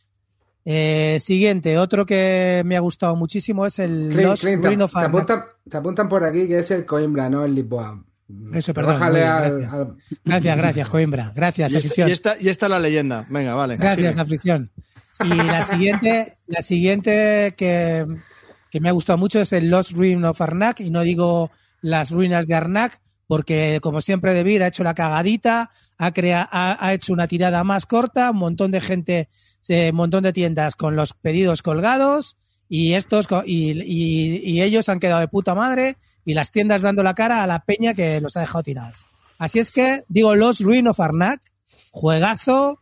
[0.70, 4.84] Eh, siguiente, otro que me ha gustado muchísimo es el Clint, Lost Clint, Ruin te,
[4.84, 8.04] of te apuntan, te apuntan por aquí que es el Coimbra, no el Lisboa.
[8.52, 9.72] Eso, perdón, bien, gracias.
[9.72, 11.32] al- Gracias, gracias, Coimbra.
[11.34, 12.08] Gracias, Y esta, afición.
[12.08, 13.24] y, esta, y esta es la leyenda.
[13.30, 13.78] Venga, vale.
[13.78, 14.20] Gracias, sigue.
[14.20, 14.70] afición.
[15.24, 18.06] Y la siguiente, la siguiente que,
[18.70, 21.50] que me ha gustado mucho es el Lost Ruin of Arnak, y no digo
[21.80, 26.46] las ruinas de Arnak, porque como siempre De Beer ha hecho la cagadita, ha, crea,
[26.52, 29.28] ha, ha hecho una tirada más corta, un montón de gente,
[29.68, 32.36] un montón de tiendas con los pedidos colgados,
[32.68, 37.02] y estos y, y- y ellos han quedado de puta madre, y las tiendas dando
[37.02, 38.96] la cara a la peña que los ha dejado tirados.
[39.38, 41.40] Así es que digo Lost Ruin of Arnak,
[41.90, 42.80] juegazo,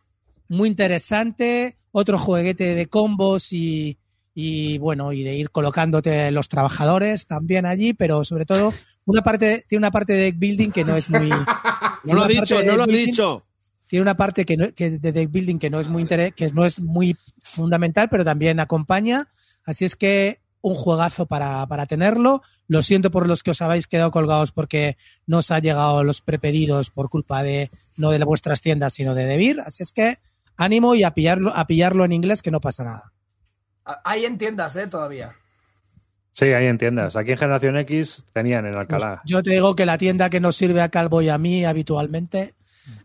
[0.49, 3.97] muy interesante, otro jueguete de combos y,
[4.35, 8.73] y, bueno, y de ir colocándote los trabajadores también allí, pero sobre todo
[9.05, 11.29] una parte, tiene una parte de deck building que no es muy.
[12.03, 13.43] No lo he dicho, no lo he dicho.
[13.87, 16.49] Tiene una parte que, no- que de deck building que no es muy inter- que
[16.51, 19.27] no es muy fundamental, pero también acompaña.
[19.65, 22.41] Así es que un juegazo para, para tenerlo.
[22.67, 26.21] Lo siento por los que os habéis quedado colgados porque no os ha llegado los
[26.21, 29.61] prepedidos por culpa de no de vuestras tiendas, sino de Debir.
[29.65, 30.17] Así es que
[30.57, 33.13] ánimo y a pillarlo, a pillarlo en inglés que no pasa nada.
[34.03, 34.87] Hay en tiendas, ¿eh?
[34.87, 35.33] Todavía.
[36.33, 37.15] Sí, ahí entiendas.
[37.15, 39.21] Aquí en Generación X tenían en Pues Alcalá.
[39.25, 42.53] yo te digo que la tienda que nos sirve a Calvo y a mí habitualmente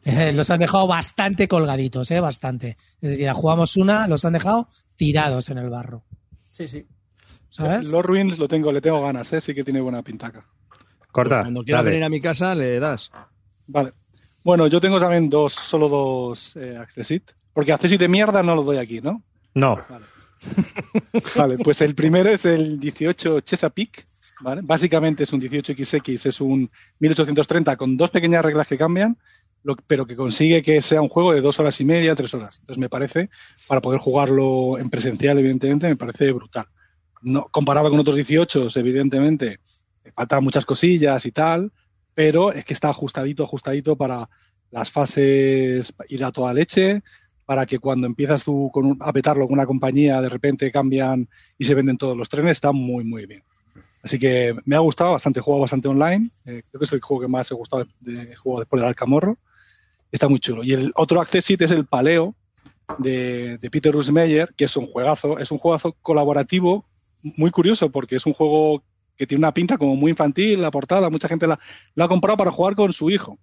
[0.04, 2.76] eh, los han dejado bastante colgaditos, eh, bastante.
[3.00, 6.04] Es decir, jugamos una, los han dejado tirados en el barro,
[6.50, 6.86] Sí, sí.
[7.48, 7.86] ¿sabes?
[7.88, 9.40] Los Ruins lo tengo, le tengo ganas, ¿eh?
[9.40, 10.46] sí que tiene buena pintaca.
[11.10, 11.42] Corta.
[11.42, 11.90] Cuando quieras dale.
[11.90, 13.10] venir a mi casa, le das.
[13.66, 13.92] Vale.
[14.44, 17.30] Bueno, yo tengo también dos, solo dos eh, Accessit.
[17.52, 19.22] Porque Accessit de mierda no lo doy aquí, ¿no?
[19.54, 19.78] No,
[21.36, 24.06] Vale, pues el primero es el 18 Chesapeake.
[24.40, 24.62] ¿vale?
[24.64, 29.18] Básicamente es un 18XX, es un 1830 con dos pequeñas reglas que cambian,
[29.64, 32.58] lo- pero que consigue que sea un juego de dos horas y media, tres horas.
[32.60, 33.30] Entonces me parece,
[33.68, 36.66] para poder jugarlo en presencial, evidentemente, me parece brutal.
[37.22, 39.58] No, comparado con otros 18, evidentemente,
[40.14, 41.72] faltan muchas cosillas y tal,
[42.14, 44.28] pero es que está ajustadito, ajustadito para
[44.70, 47.02] las fases ir a toda leche,
[47.44, 51.28] para que cuando empiezas tú con un- a petarlo con una compañía, de repente cambian
[51.58, 53.42] y se venden todos los trenes, está muy, muy bien.
[54.02, 56.30] Así que me ha gustado bastante, he jugado bastante online.
[56.44, 58.88] eh, creo que es el juego que más he gustado de, de juego después del
[58.88, 59.38] Alcamorro.
[60.12, 60.62] Está muy chulo.
[60.62, 62.36] Y el otro Accessit es el Paleo
[62.98, 65.38] de, de Peter Rusmeyer, que es un juegazo.
[65.38, 66.86] Es un juegazo colaborativo
[67.22, 68.84] muy curioso porque es un juego
[69.16, 71.10] que tiene una pinta como muy infantil, la portada.
[71.10, 71.58] Mucha gente la,
[71.94, 73.38] lo ha comprado para jugar con su hijo.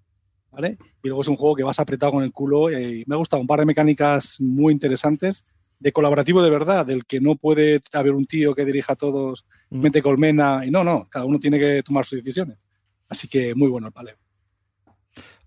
[0.52, 0.78] ¿Vale?
[1.04, 3.42] Y luego es un juego que vas apretado con el culo y me ha gustado
[3.42, 5.46] un par de mecánicas muy interesantes
[5.78, 9.46] de colaborativo de verdad, del que no puede haber un tío que dirija a todos,
[9.70, 9.82] Mm.
[9.82, 12.58] mente colmena, y no, no, cada uno tiene que tomar sus decisiones.
[13.08, 14.18] Así que muy bueno el paleo.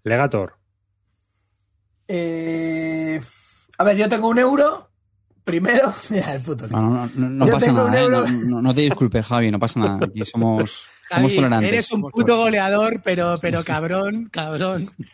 [0.05, 0.55] Legator.
[2.15, 3.19] Eh,
[3.79, 4.91] a ver, yo tengo un euro.
[5.45, 6.69] Primero, mira el puto.
[6.69, 6.77] tío.
[6.77, 8.03] No, no, no, pasa nada, ¿eh?
[8.03, 8.27] euro.
[8.29, 9.99] no, no- no te disculpes, Javi, no pasa nada.
[10.07, 11.73] Aquí somos, somos tolerantes.
[11.73, 14.91] eres un puto goleador, pero, pero cabrón, cabrón.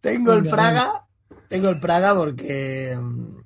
[0.00, 1.04] Tengo el Praga.
[1.48, 2.96] Tengo el Praga porque.
[3.00, 3.36] mm,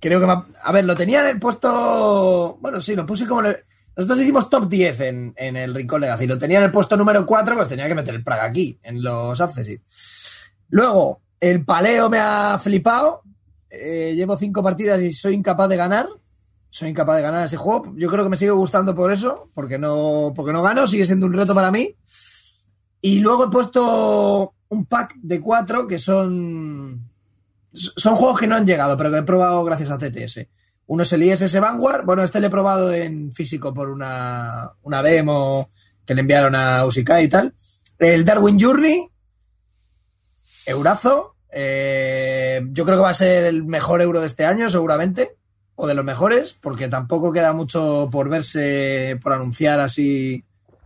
[0.00, 0.26] Creo que.
[0.26, 2.58] me ha- A ver, lo tenía en el puesto.
[2.60, 3.40] Bueno, sí, lo puse como.
[3.40, 3.64] en el-
[3.96, 6.26] Nosotros hicimos top 10 en, en el Rincón Legacy.
[6.26, 9.02] Lo tenía en el puesto número 4, pues tenía que meter el Praga aquí, en
[9.02, 9.82] los Accessit.
[10.70, 13.22] Luego, el Paleo me ha flipado.
[13.70, 16.08] Eh, llevo cinco partidas y soy incapaz de ganar.
[16.70, 17.94] Soy incapaz de ganar ese juego.
[17.96, 21.26] Yo creo que me sigue gustando por eso, porque no, porque no gano, sigue siendo
[21.26, 21.94] un reto para mí.
[23.00, 27.10] Y luego he puesto un pack de cuatro que son.
[27.72, 30.48] Son juegos que no han llegado, pero que he probado gracias a TTS.
[30.86, 32.04] Uno es el ISS Vanguard.
[32.04, 35.70] Bueno, este lo he probado en físico por una, una demo
[36.04, 37.54] que le enviaron a Usikai y tal.
[37.98, 39.08] El Darwin Journey.
[40.66, 41.36] Eurazo.
[41.52, 45.36] eh, yo creo que va a ser el mejor euro de este año, seguramente.
[45.76, 50.44] O de los mejores, porque tampoco queda mucho por verse, por anunciar así.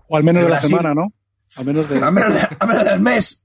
[0.09, 1.13] O al menos de la semana, ¿no?
[1.57, 1.99] Al menos de.
[2.03, 3.45] A menos, de- a menos del mes.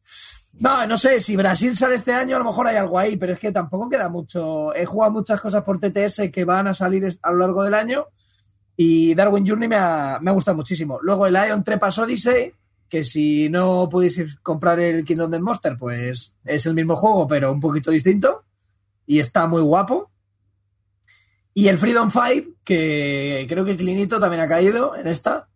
[0.60, 3.34] No, no sé, si Brasil sale este año, a lo mejor hay algo ahí, pero
[3.34, 4.74] es que tampoco queda mucho.
[4.76, 8.08] He jugado muchas cosas por TTS que van a salir a lo largo del año
[8.76, 10.99] y Darwin Journey me ha, me ha gustado muchísimo.
[11.01, 12.54] Luego el Ion Trepas Odyssey,
[12.88, 17.51] que si no pudieseis comprar el Kingdom Death Monster, pues es el mismo juego, pero
[17.51, 18.45] un poquito distinto
[19.06, 20.12] y está muy guapo.
[21.56, 25.49] Y el Freedom 5, que creo que Clinito también ha caído en esta.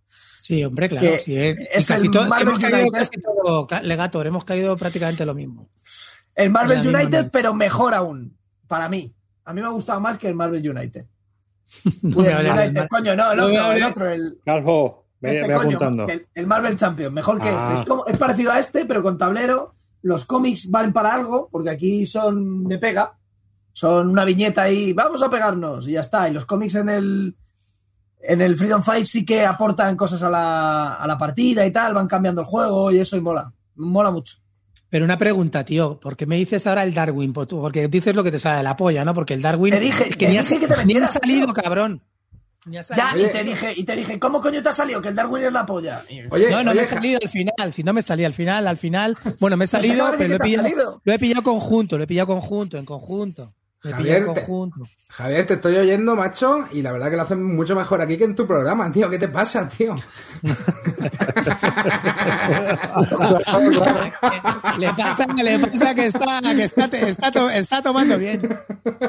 [0.48, 1.06] Sí, hombre, claro.
[1.06, 2.98] Que sí, eh, es y casi el todo- Marvel hemos caído United.
[3.00, 5.70] casi todo, Legator, hemos caído prácticamente lo mismo.
[6.36, 8.38] El Marvel United, pero mejor aún,
[8.68, 9.14] para mí.
[9.44, 11.06] A mí me ha gustado más que el Marvel United.
[12.02, 16.08] No el United, coño, no, el otro, el otro, el, Calvo, este coño, apuntando.
[16.08, 17.58] el, el Marvel Champion, mejor que Ah.
[17.74, 17.82] este.
[17.82, 19.76] Es, como- es parecido a este, pero con tablero.
[20.04, 23.18] Los cómics valen para algo, porque aquí son de pega.
[23.74, 26.30] Son una viñeta ahí, vamos a pegarnos, y ya está.
[26.30, 27.36] Y los cómics en el,
[28.30, 31.94] en el Freedom Fight sí que aportan cosas a la, a la partida y tal,
[31.94, 33.52] van cambiando el juego y eso y mola.
[33.76, 34.36] Mola mucho.
[34.90, 37.34] Pero una pregunta, tío, ¿por qué me dices ahora el Darwin?
[37.34, 39.14] Porque dices lo que te sale de la polla, ¿no?
[39.14, 39.74] Porque el Darwin.
[39.74, 41.54] Te dije- que te ni ha, dije que te ni ha salido, tío.
[41.54, 42.02] cabrón.
[42.66, 43.30] Ha Ya, salido.
[43.30, 45.02] y te dije, y te dije, ¿cómo coño te ha salido?
[45.02, 46.04] Que el Darwin es la polla.
[46.32, 47.74] Oye, no, no oye, me he Ja- salido al final.
[47.74, 49.18] Si no me salí al final, al final.
[49.40, 51.02] Bueno, me he salido, acaba de pero lo he, pillado, salido.
[51.04, 53.54] lo he pillado conjunto, lo he pillado conjunto, en conjunto.
[53.92, 54.48] Javier, te-.
[55.10, 58.24] Javier, te estoy oyendo, macho, y la verdad que lo hacen mucho mejor aquí que
[58.26, 59.10] en tu programa, tío.
[59.10, 59.96] ¿Qué te pasa, tío?
[64.78, 68.42] Le pasa, le pasa que está, que está, está, to- está tomando bien.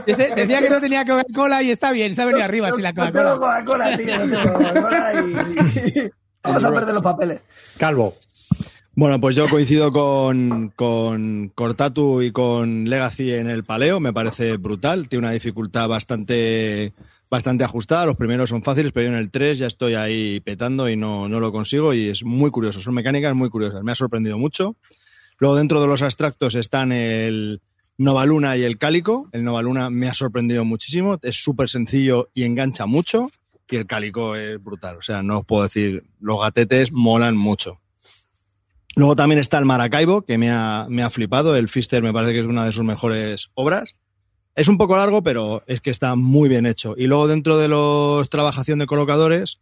[0.06, 2.92] Dice- decía que no tenía Coca-Cola y está bien, se ha venido arriba sin la
[2.92, 3.64] No tengo Coca-Cola.
[3.64, 6.10] Coca-Cola, tío, no tengo Coca-Cola y...
[6.42, 7.40] Vamos a perder los papeles.
[7.76, 8.14] Calvo.
[8.98, 14.00] Bueno, pues yo coincido con, con Cortatu y con Legacy en el paleo.
[14.00, 15.08] Me parece brutal.
[15.08, 16.94] Tiene una dificultad bastante,
[17.30, 18.06] bastante ajustada.
[18.06, 21.28] Los primeros son fáciles, pero yo en el 3 ya estoy ahí petando y no,
[21.28, 21.94] no lo consigo.
[21.94, 22.80] Y es muy curioso.
[22.80, 23.84] Son mecánicas muy curiosas.
[23.84, 24.74] Me ha sorprendido mucho.
[25.38, 27.62] Luego, dentro de los abstractos están el
[27.98, 29.28] Novaluna y el Cálico.
[29.30, 31.20] El Novaluna me ha sorprendido muchísimo.
[31.22, 33.30] Es súper sencillo y engancha mucho.
[33.70, 34.96] Y el Cálico es brutal.
[34.96, 37.78] O sea, no os puedo decir, los gatetes molan mucho.
[38.98, 41.54] Luego también está el Maracaibo, que me ha, me ha flipado.
[41.54, 43.94] El Fister me parece que es una de sus mejores obras.
[44.56, 46.94] Es un poco largo, pero es que está muy bien hecho.
[46.98, 49.60] Y luego dentro de los trabajación de colocadores,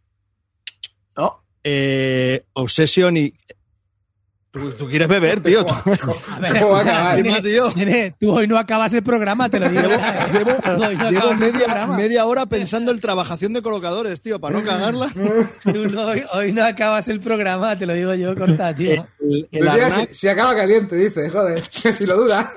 [1.15, 1.43] No.
[1.63, 3.33] eh, Obsession y...
[4.59, 5.63] ¿Tú, tú quieres beber, tío?
[5.65, 7.23] Tú- A ver, ¿Cómo va a o sea, acabar?
[7.23, 7.73] nene, tío.
[7.75, 9.81] nene, tú hoy no acabas el programa, te lo digo.
[9.83, 10.27] Llevo, ¿eh?
[10.31, 15.09] llevo- no llevo media, hora pensando en trabajación de colocadores, tío, para no cagarla.
[15.63, 19.05] Tú no- hoy, hoy no acabas el programa, te lo digo yo, corta, tío.
[19.21, 22.51] El, el ya, Arnac, si, si acaba caliente, dice, joder, si lo duda.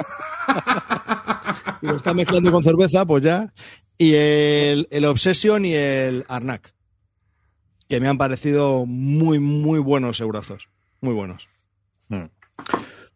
[1.83, 3.53] y lo está mezclando con cerveza, pues ya.
[3.99, 6.73] Y el, el Obsession y el Arnac,
[7.89, 10.69] que me han parecido muy, muy buenos eurazos.
[11.03, 11.49] Muy buenos.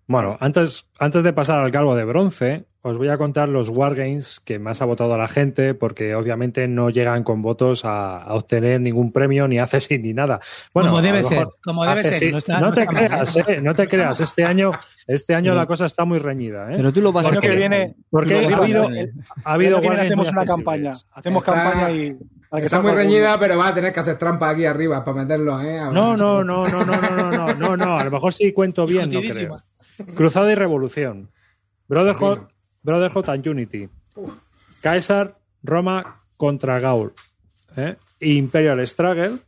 [0.06, 4.38] Bueno, antes, antes de pasar al calvo de bronce, os voy a contar los Wargames
[4.44, 8.82] que más ha votado la gente, porque obviamente no llegan con votos a, a obtener
[8.82, 10.40] ningún premio, ni hace ni nada.
[10.74, 13.36] Bueno, Como debe ser, como debe ser, no está- no, no te está mal, creas,
[13.38, 13.44] ¿eh?
[13.48, 14.20] eh, no te creas.
[14.20, 14.72] Este año,
[15.06, 16.70] este año la cosa está muy reñida.
[16.70, 16.74] ¿eh?
[16.76, 20.00] Pero tú lo vas a que viene, Porque ha ha habido, ha ha habido Wargames
[20.02, 20.92] hacemos una campaña.
[21.14, 22.14] Hacemos campaña y
[22.56, 25.60] Está salga muy reñida, pero va a tener que hacer trampa aquí arriba para meterlo,
[25.60, 25.78] ¿eh?
[25.92, 27.98] No, no, no, no, no, no, no, no, no, no.
[27.98, 29.62] A lo mejor sí cuento bien, no creo.
[30.14, 31.30] Cruzada y Revolución.
[31.88, 32.38] Brotherhood,
[32.82, 33.88] Brotherhood and Unity.
[34.80, 37.12] Caesar, Roma contra Gaul.
[37.76, 37.96] ¿eh?
[38.20, 39.38] Imperial Struggle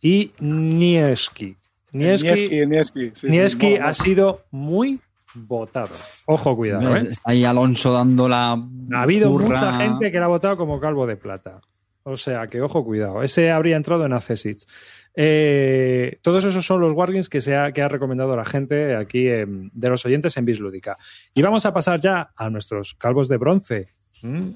[0.00, 1.56] y Nieski.
[1.92, 3.00] Nieski, Nieski, Nieski.
[3.06, 3.88] sí, sí, Nieski mola.
[3.88, 5.00] ha sido muy
[5.34, 5.94] votado.
[6.26, 6.96] Ojo, cuidado.
[6.96, 7.08] ¿eh?
[7.10, 8.52] Está ahí Alonso dando la.
[8.52, 9.48] Ha habido burra.
[9.48, 11.60] mucha gente que la ha votado como calvo de plata.
[12.10, 13.22] O sea que, ojo, cuidado.
[13.22, 14.66] Ese habría entrado en Accessits.
[15.14, 19.24] Eh, todos esos son los wargames que, se ha, que ha recomendado la gente aquí
[19.24, 20.96] de los oyentes en Bislúdica.
[21.34, 23.88] Y vamos a pasar ya a nuestros calvos de bronce.
[24.22, 24.52] ¿Mm?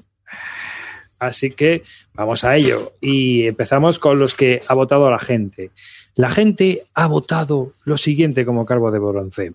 [1.18, 1.82] Así que
[2.14, 2.94] vamos a ello.
[3.02, 5.72] Y empezamos con los que ha votado la gente.
[6.14, 9.52] La gente ha votado lo siguiente como calvo de bronce.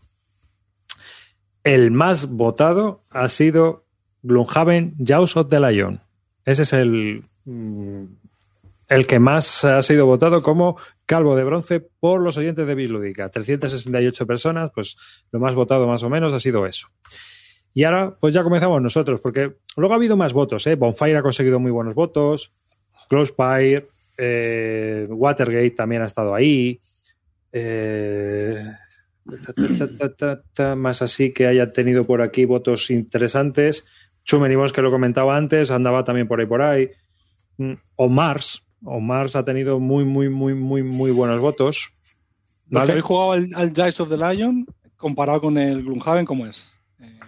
[1.63, 3.85] El más votado ha sido
[4.21, 5.99] Gloomhaven Jaws of the Lion.
[6.45, 12.37] Ese es el el que más ha sido votado como calvo de bronce por los
[12.37, 13.29] oyentes de Bilúdica.
[13.29, 14.97] 368 personas, pues
[15.31, 16.87] lo más votado más o menos ha sido eso.
[17.73, 20.75] Y ahora, pues ya comenzamos nosotros, porque luego ha habido más votos, ¿eh?
[20.75, 22.53] Bonfire ha conseguido muy buenos votos,
[23.07, 23.87] Closepire,
[24.17, 26.79] eh, Watergate también ha estado ahí.
[27.51, 28.63] eh,
[30.75, 33.85] más así que haya tenido por aquí votos interesantes.
[34.23, 36.89] Chumen y Bones, que lo comentaba antes, andaba también por ahí por ahí.
[37.57, 38.63] Mm, O Mars.
[38.83, 41.89] O Mars ha tenido muy, muy, muy, muy, muy buenos votos.
[42.69, 42.91] Los que ¿Vale?
[42.91, 46.75] habéis jugado al, al Dice of the Lion, comparado con el Gloomhaven, ¿cómo es?
[46.99, 47.19] Eh,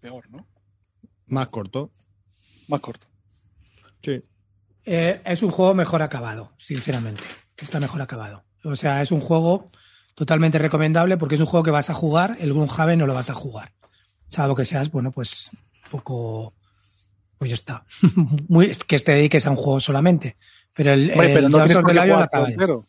[0.00, 0.46] peor, ¿no?
[1.26, 1.90] Más corto.
[2.68, 3.06] Más corto.
[4.02, 4.22] Sí.
[4.84, 7.24] Eh, es un juego mejor acabado, sinceramente.
[7.56, 8.44] Está mejor acabado.
[8.64, 9.70] O sea, es un juego
[10.14, 13.30] totalmente recomendable porque es un juego que vas a jugar, el Gloomhaven no lo vas
[13.30, 13.72] a jugar.
[14.28, 16.54] Salvo que seas, bueno, pues un poco.
[17.38, 17.84] Pues ya está.
[18.48, 20.36] Muy, que te dediques a un juego solamente.
[20.74, 21.98] Pero el, Hombre, pero el no del
[22.48, 22.84] entero.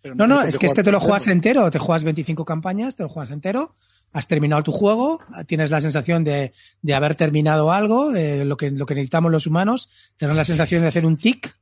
[0.00, 3.04] Pero No, no, es que este te lo juegas entero, te juegas 25 campañas, te
[3.04, 3.76] lo juegas entero,
[4.12, 8.70] has terminado tu juego, tienes la sensación de, de haber terminado algo, eh, lo, que,
[8.72, 11.56] lo que necesitamos los humanos, tener la sensación de hacer un tic,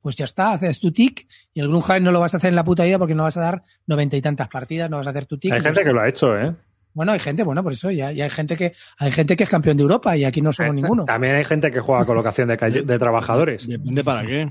[0.00, 2.56] pues ya está, haces tu tic, y el Gloomhaven no lo vas a hacer en
[2.56, 5.10] la puta vida porque no vas a dar noventa y tantas partidas, no vas a
[5.10, 5.52] hacer tu tic.
[5.52, 6.54] Hay gente que lo ha hecho, ¿eh?
[6.94, 9.50] Bueno, hay gente, bueno, por eso ya, y hay gente que hay gente que es
[9.50, 11.04] campeón de Europa y aquí no somos ninguno.
[11.04, 13.66] También hay gente que juega colocación de, calle- de trabajadores.
[13.68, 14.50] Depende para qué.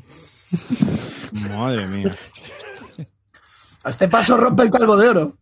[1.49, 2.13] Madre mía.
[3.85, 5.37] A este paso rompe el calvo de oro.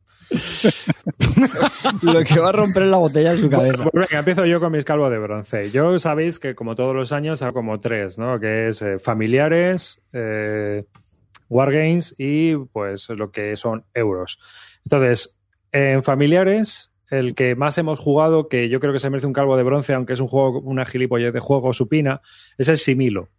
[2.04, 3.84] Lo que va a romper es la botella en su cabeza.
[3.92, 5.72] Pues venga, empiezo yo con mis calvos de bronce.
[5.72, 8.40] Yo sabéis que como todos los años hago como tres, ¿no?
[8.40, 10.86] Que es eh, familiares, eh,
[11.50, 14.40] wargames y pues lo que son euros.
[14.86, 15.36] Entonces,
[15.72, 19.56] en familiares, el que más hemos jugado, que yo creo que se merece un calvo
[19.58, 22.22] de bronce, aunque es un juego, una gilipollez de juego supina,
[22.58, 23.30] es el Similo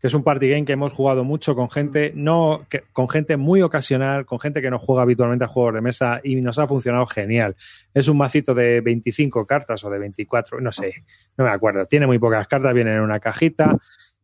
[0.00, 3.36] que es un party game que hemos jugado mucho con gente no que- con gente
[3.36, 6.66] muy ocasional, con gente que no juega habitualmente a juegos de mesa y nos ha
[6.66, 7.54] funcionado genial.
[7.92, 10.94] Es un macito de 25 cartas o de 24, no sé,
[11.36, 11.84] no me acuerdo.
[11.84, 13.76] Tiene muy pocas cartas, viene en una cajita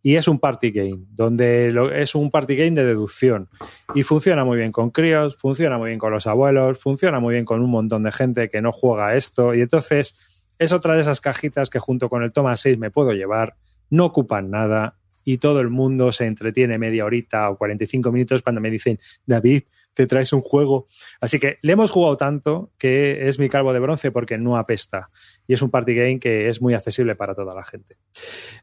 [0.06, 3.48] y es un party game, donde lo- es un party game de deducción.
[3.92, 7.44] Y funciona muy bien con críos, funciona muy bien con los abuelos, funciona muy bien
[7.44, 9.52] con un montón de gente que no juega esto.
[9.52, 10.16] Y entonces
[10.60, 13.56] es otra de esas cajitas que junto con el toma 6 me puedo llevar,
[13.90, 14.94] no ocupan nada
[15.24, 19.64] y todo el mundo se entretiene media horita o 45 minutos cuando me dicen, David,
[19.96, 20.86] te traes un juego.
[21.22, 25.08] Así que le hemos jugado tanto que es mi calvo de bronce porque no apesta.
[25.48, 27.96] Y es un party game que es muy accesible para toda la gente.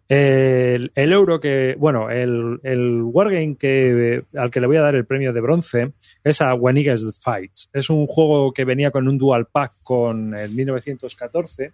[0.07, 5.07] El, euro que, bueno, el, el wargame que, al que le voy a dar el
[5.07, 7.69] premio de bronce es a When Eagles Fights.
[7.73, 11.73] Es un juego que venía con un dual pack con el 1914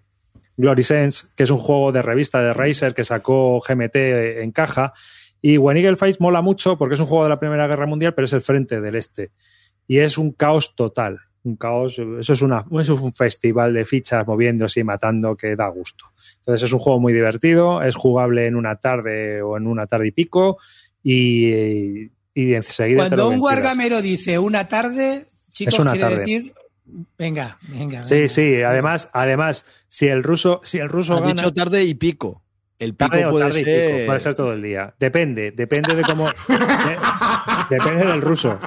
[0.56, 4.94] Glory Sense, que es un juego de revista de Razer que sacó GMT en caja.
[5.42, 8.14] Y When Eagle Fights mola mucho porque es un juego de la Primera Guerra Mundial,
[8.14, 9.32] pero es el frente del este.
[9.88, 11.20] Y es un caos total.
[11.44, 15.56] Un caos, eso es, una, eso es un festival de fichas moviéndose y matando que
[15.56, 16.06] da gusto.
[16.40, 20.08] Entonces es un juego muy divertido, es jugable en una tarde o en una tarde
[20.08, 20.58] y pico.
[21.02, 23.08] Y, y enseguida.
[23.08, 26.20] Cuando un guargamero dice una tarde, chicos, Es una quiere tarde.
[26.20, 26.54] decir
[27.18, 28.04] venga, venga.
[28.04, 28.28] Sí, venga.
[28.28, 31.34] sí, además, además, si el ruso, si el ruso Has gana.
[31.34, 32.44] dicho tarde y pico.
[32.80, 33.92] El pico Tarde puede tarde ser.
[33.92, 34.94] pico, puede ser todo el día.
[34.98, 36.26] Depende, depende de cómo.
[36.30, 36.98] de-
[37.70, 38.58] depende del ruso.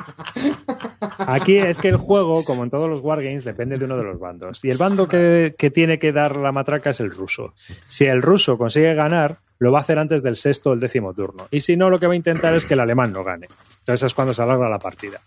[1.19, 4.19] Aquí es que el juego, como en todos los wargames, depende de uno de los
[4.19, 4.65] bandos.
[4.65, 7.55] Y el bando que, que tiene que dar la matraca es el ruso.
[7.87, 11.15] Si el ruso consigue ganar, lo va a hacer antes del sexto o el décimo
[11.15, 11.47] turno.
[11.51, 13.47] Y si no, lo que va a intentar es que el alemán no gane.
[13.81, 15.21] Entonces es cuando se alarga la partida.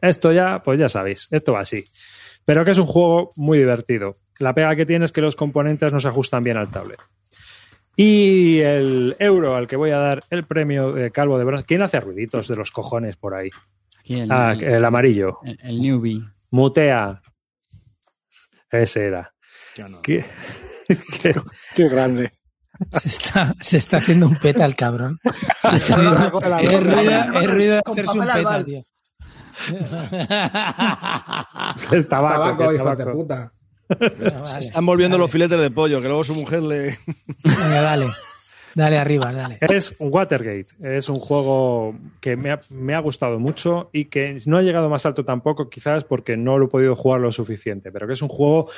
[0.00, 1.84] Esto ya, pues ya sabéis, esto va así.
[2.44, 4.18] Pero que es un juego muy divertido.
[4.38, 7.00] La pega que tiene es que los componentes no se ajustan bien al tablet.
[7.96, 11.66] Y el euro al que voy a dar el premio de Calvo de Bronce.
[11.66, 13.50] ¿Quién hace ruiditos de los cojones por ahí?
[14.00, 15.38] Aquí el, Ah, el amarillo.
[15.44, 16.22] el- el newbie.
[16.50, 17.20] Mutea.
[18.70, 19.32] Ese era.
[19.78, 20.02] No.
[20.02, 20.24] ¿Qué?
[21.22, 21.34] qué-
[21.74, 22.30] Qué grande.
[23.00, 25.20] Se está, se está haciendo un peta el cabrón.
[25.22, 28.82] Se está haciendo- es ruido, es ruido de hacerse un peta, tío.
[31.92, 33.54] es tabaco, Tabaco, qué es hijo de tabaco.
[33.98, 36.96] Se están volviendo los filetes de pollo, que luego su mujer le.
[37.44, 38.06] Venga, dale.
[38.74, 39.58] Dale arriba, dale.
[39.60, 40.66] Es un Watergate.
[40.82, 44.88] Es un juego que me ha, me ha gustado mucho y que no ha llegado
[44.88, 48.22] más alto tampoco, quizás porque no lo he podido jugar lo suficiente, pero que es
[48.22, 48.68] un juego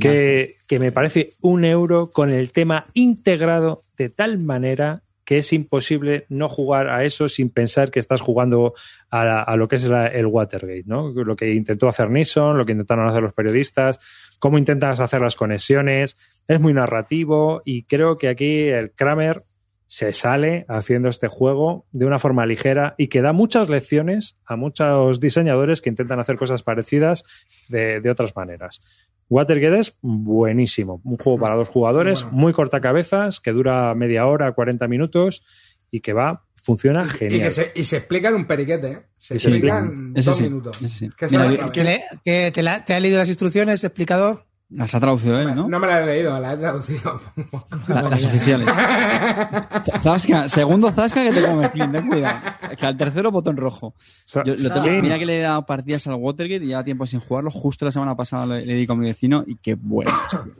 [0.00, 5.52] que, que me parece un euro con el tema integrado de tal manera que es
[5.52, 8.74] imposible no jugar a eso sin pensar que estás jugando
[9.10, 11.10] a, la- a lo que es la- el Watergate, ¿no?
[11.10, 14.00] Lo que intentó hacer Nixon, lo que intentaron hacer los periodistas,
[14.40, 16.16] cómo intentas hacer las conexiones,
[16.48, 19.44] es muy narrativo y creo que aquí el Kramer
[19.86, 24.56] se sale haciendo este juego de una forma ligera y que da muchas lecciones a
[24.56, 27.24] muchos diseñadores que intentan hacer cosas parecidas
[27.68, 28.80] de, de otras maneras.
[29.28, 31.00] Watergate es buenísimo.
[31.04, 32.38] Un juego para dos jugadores, Bueno.
[32.38, 35.44] muy cortacabezas, que dura media hora, 40 minutos
[35.90, 37.42] y que va, funciona Y, genial.
[37.42, 38.98] que se, y se explica en un periquete, ¿eh?
[39.16, 40.22] Se Sí, explica sí.
[40.22, 40.76] dos sí, minutos.
[40.82, 41.08] ese sí.
[41.16, 44.44] Que Mira, se- vi- ¿Que le- que te, la- te ha leído las instrucciones, explicador?
[44.72, 45.66] Las ha traducido él, ¿no?
[45.68, 47.20] No me la he leído, me la he traducido.
[47.88, 48.68] La- las oficiales.
[50.00, 52.38] Zasca, segundo Zasca que te come Clint, ten cuidado.
[52.70, 53.94] Es que al tercero botón rojo.
[54.24, 56.84] Sa- Yo lo tengo- Clint, mira que le he dado partidas al Watergate y lleva
[56.84, 57.50] tiempo sin jugarlo.
[57.50, 60.04] Justo la semana pasada le, le di con mi vecino y qué tío,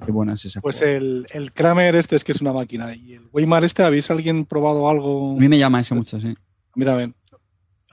[0.04, 2.94] qué bueno es ese Pues el, el Kramer este es que es una máquina.
[2.94, 5.36] Y el Weimar este, ¿habéis alguien probado algo?
[5.36, 6.34] A mí me llama ese mucho, sí.
[6.74, 7.14] Mira, ven.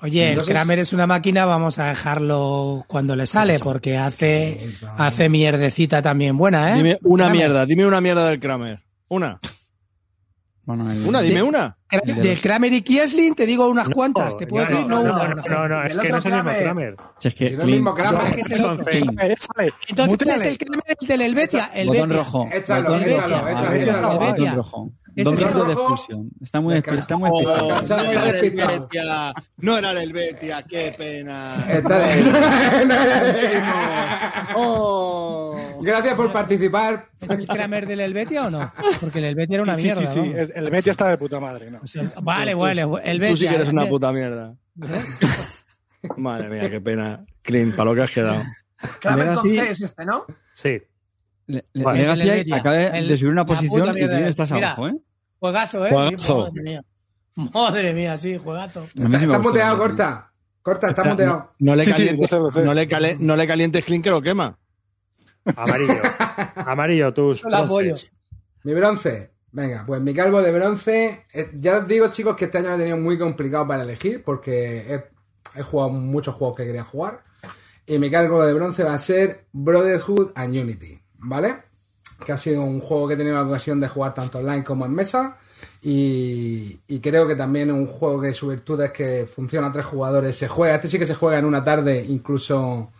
[0.01, 5.27] Oye, el Kramer es una máquina, vamos a dejarlo cuando le sale, porque hace, hace
[5.27, 6.77] mierdecita también buena, ¿eh?
[6.77, 7.37] Dime una Kramer.
[7.41, 8.79] mierda, dime una mierda del Kramer.
[9.07, 9.39] Una.
[10.65, 11.77] Bueno, el- Una, dime una.
[12.03, 15.29] Del Kramer y Kiesling te digo unas cuantas, te puedo no, decir, no, no, una.
[15.29, 16.95] no, no, no, es que no es el mismo Kramer.
[17.19, 18.35] Si es que Si no es el mismo Kramer.
[18.35, 18.85] que es el otro.
[19.87, 22.23] Entonces es el Kramer el del Helvetia, el botón Betia.
[22.23, 22.49] rojo.
[22.51, 24.91] Échalo, échalo, échalo,
[25.23, 25.47] Betia.
[25.47, 26.29] minutos de expulsión.
[26.41, 27.69] Está muy, está muy Oh, despistado.
[27.69, 28.71] no Está muy era el despistado.
[28.73, 29.33] Helvetia.
[29.57, 31.67] No era el Helvetia, qué pena.
[34.55, 35.55] Oh.
[35.81, 37.09] Gracias por participar.
[37.19, 38.71] ¿Es el Kramer del Helvetia o no?
[38.99, 40.05] Porque el Helvetia era una sí, mierda.
[40.07, 40.33] sí, sí.
[40.55, 41.69] el Betia está de puta madre.
[41.69, 41.79] ¿no?
[41.83, 44.55] O sea, vale, vale, el Tú sí que eres una puta mierda.
[46.17, 47.25] Madre mía, qué pena.
[47.41, 48.43] Clint, para lo que has quedado.
[48.99, 50.25] Kramer con C es este, ¿no?
[50.53, 50.81] Sí.
[51.47, 51.99] Le- Vale.
[51.99, 52.55] Legacy El Helvetia.
[52.57, 54.27] acaba de, El- de subir una posición y tú es.
[54.27, 54.67] estás Mira.
[54.73, 54.95] abajo, ¿eh?
[55.39, 55.89] Juegazo, ¿eh?
[55.91, 56.39] Juegazo.
[56.47, 56.83] Madre mía.
[57.53, 58.85] Madre mía, sí, juegazo.
[58.95, 60.31] Sí Está muteado, corta.
[60.61, 61.53] Corta, está muteado.
[61.59, 62.63] No le, Sí, sí, calientes, sé.
[62.63, 64.57] no, le cale- no le calientes Clint que lo quema.
[65.55, 65.93] Amarillo.
[66.55, 67.93] Amarillo, tus Yo apoyo.
[68.63, 69.31] Mi bronce.
[69.51, 71.23] Venga, pues mi calvo de bronce.
[71.33, 74.23] eh, ya os digo, chicos, que este año lo he tenido muy complicado para elegir
[74.23, 77.21] porque he, he jugado muchos juegos que quería jugar.
[77.85, 81.63] Y mi calvo de bronce va a ser Brotherhood and Unity, ¿vale?
[82.25, 84.85] Que ha sido un juego que he tenido la ocasión de jugar tanto online como
[84.85, 85.37] en mesa.
[85.81, 90.35] Y, creo que también un juego que su virtud es que funciona a tres jugadores.
[90.35, 92.91] Se juega, este sí que se juega en una tarde, incluso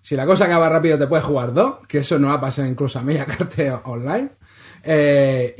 [0.00, 2.98] si la cosa acaba rápido te puedes jugar dos, que eso no ha pasado incluso
[2.98, 4.30] a mí a carteo online.
[4.84, 5.54] Eh,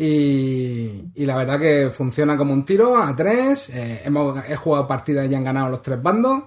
[1.14, 3.70] y, la verdad que funciona como un tiro a tres.
[3.70, 6.44] Eh, hemos, he jugado partidas y han ganado los tres bandos.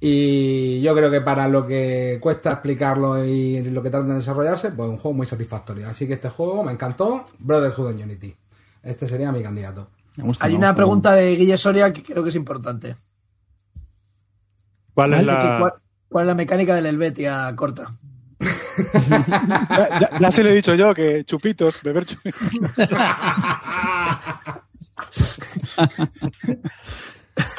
[0.00, 4.72] Y yo creo que para lo que cuesta explicarlo y lo que trata de desarrollarse,
[4.72, 5.88] pues un juego muy satisfactorio.
[5.88, 7.24] Así que este juego me encantó.
[7.38, 8.34] Brotherhood and Unity.
[8.82, 9.88] Este sería mi candidato.
[10.16, 10.76] Me gusta, Hay una gusta.
[10.76, 12.96] pregunta de Guille Soria que creo que es importante.
[14.94, 15.72] ¿Cuál es que la, ¿Cuál,
[16.08, 17.92] cuál es la mecánica del Helvetia corta?
[19.08, 22.40] Ya, ya- ya se lo he dicho yo, que chupitos, beber chupitos.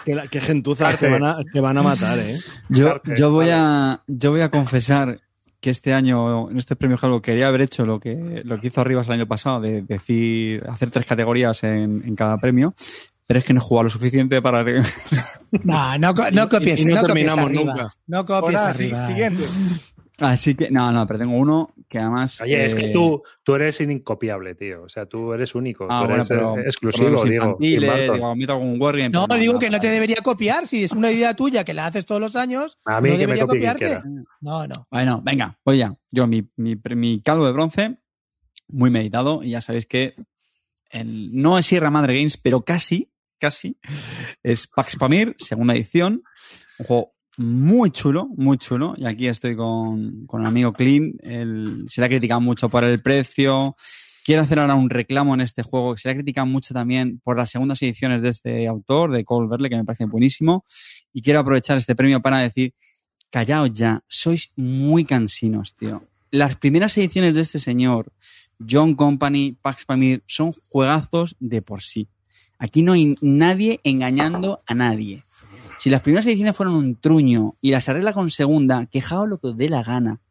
[0.05, 2.37] Qué, qué gentuza te van, a, te van a matar, ¿eh?
[2.69, 5.19] Yo, yo voy a yo voy a confesar
[5.59, 8.81] que este año en este premio algo quería haber hecho lo que lo que hizo
[8.81, 12.75] Arribas el año pasado de decir hacer tres categorías en, en cada premio
[13.25, 14.63] pero es que no he jugado lo suficiente para
[15.63, 17.63] No, no, no copies, y no no copies terminamos arriba.
[17.63, 17.89] nunca.
[18.07, 19.05] No copies Ahora, sí, arriba.
[19.05, 19.43] siguiente.
[20.19, 23.55] Así que no no pero tengo uno que además Oye, es eh, que tú, tú
[23.55, 24.83] eres incopiable, tío.
[24.83, 25.85] O sea, tú eres único.
[25.89, 27.57] ah, tú bueno, eres pero eh, exclusivo, digo.
[27.59, 30.65] digo, meto algún wargame, No, pero digo que no te debería copiar.
[30.67, 33.27] Si es una idea tuya que la haces todos los años, A mí no que
[33.27, 34.01] me debería copie copiarte.
[34.41, 34.87] No, no.
[34.89, 35.95] Bueno, venga, voy ya.
[36.09, 37.97] Yo, mi, mi, mi calvo de bronce,
[38.69, 40.15] muy meditado, y ya sabéis que
[40.89, 43.77] el- no es Sierra Madre Games, pero casi, casi,
[44.41, 46.23] es Pax Pamir, segunda edición.
[46.79, 48.93] Un juego muy chulo, muy chulo.
[48.97, 51.15] Y aquí estoy con, con el amigo Clint.
[51.23, 53.75] Se le ha criticado mucho por el precio.
[54.23, 57.37] Quiero hacer ahora un reclamo en este juego se le ha criticado mucho también por
[57.37, 60.63] las segundas ediciones de este autor, de Cole Verle, que me parece buenísimo.
[61.11, 62.73] Y quiero aprovechar este premio para decir
[63.29, 66.03] callaos ya, sois muy cansinos, tío.
[66.31, 68.13] Las primeras ediciones de este señor,
[68.59, 72.07] John Company, Pax Pamir, son juegazos de por sí.
[72.57, 75.23] Aquí no hay nadie engañando a nadie.
[75.83, 79.47] Si las primeras ediciones fueron un truño y las arregla con segunda, quejaos lo que
[79.47, 80.21] os dé la gana.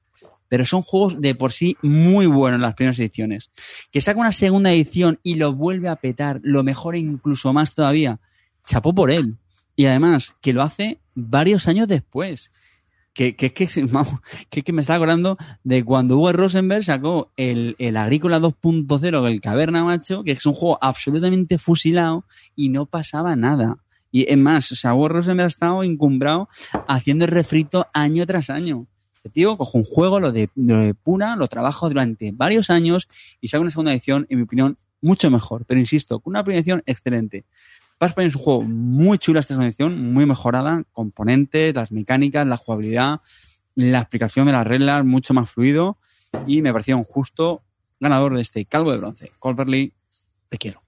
[0.49, 3.51] Pero son juegos de por sí muy buenos las primeras ediciones.
[3.91, 8.19] Que saca una segunda edición y lo vuelve a petar, lo mejora incluso más todavía.
[8.65, 9.37] Chapó por él.
[9.77, 12.51] Y además, que lo hace varios años después
[13.13, 13.69] que, que, que,
[14.63, 19.85] que, me estaba acordando de cuando Hugo Rosenberg sacó el, el Agrícola 2.0, el Caverna
[19.85, 22.25] Macho, que es un juego absolutamente fusilado
[22.57, 23.77] y no pasaba nada.
[24.13, 26.49] Y es más, o sea, Hugo Rosenberg ha estado encumbrado
[26.87, 28.87] haciendo el refrito año tras año.
[29.17, 33.09] Este tío coge un juego, lo de, lo depura, lo trabaja durante varios años
[33.41, 35.65] y saca una segunda edición, en mi opinión, mucho mejor.
[35.67, 37.45] Pero insisto, con una premiación excelente.
[37.99, 42.57] Pax Panic es un juego muy chulo esta edición, muy mejorada, componentes, las mecánicas, la
[42.57, 43.21] jugabilidad,
[43.75, 45.99] la explicación de las reglas, mucho más fluido
[46.47, 47.63] y me parecía un justo
[48.01, 49.33] ganador de este calvo de bronce.
[49.39, 49.93] Colberly,
[50.49, 50.83] te quiero.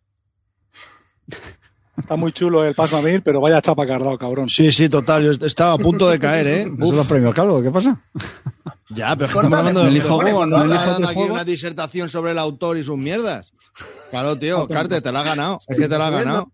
[1.97, 4.49] Está muy chulo el Pasmamir, pero vaya chapa que has dado, cabrón.
[4.49, 5.23] Sí, sí, total.
[5.25, 6.73] Yo estaba a punto de caer, ¿eh?
[6.81, 7.63] ¿Eso los premios calvo?
[7.63, 8.03] ¿Qué pasa?
[8.91, 11.15] Ya, pero es estamos hablando no de elijo- de juego, no no elijo dando aquí
[11.17, 11.35] juego.
[11.35, 13.53] una disertación sobre el autor y sus mierdas.
[14.11, 15.59] Claro, tío, Carte, te la has ganado.
[15.69, 16.51] Es que te la has ganado.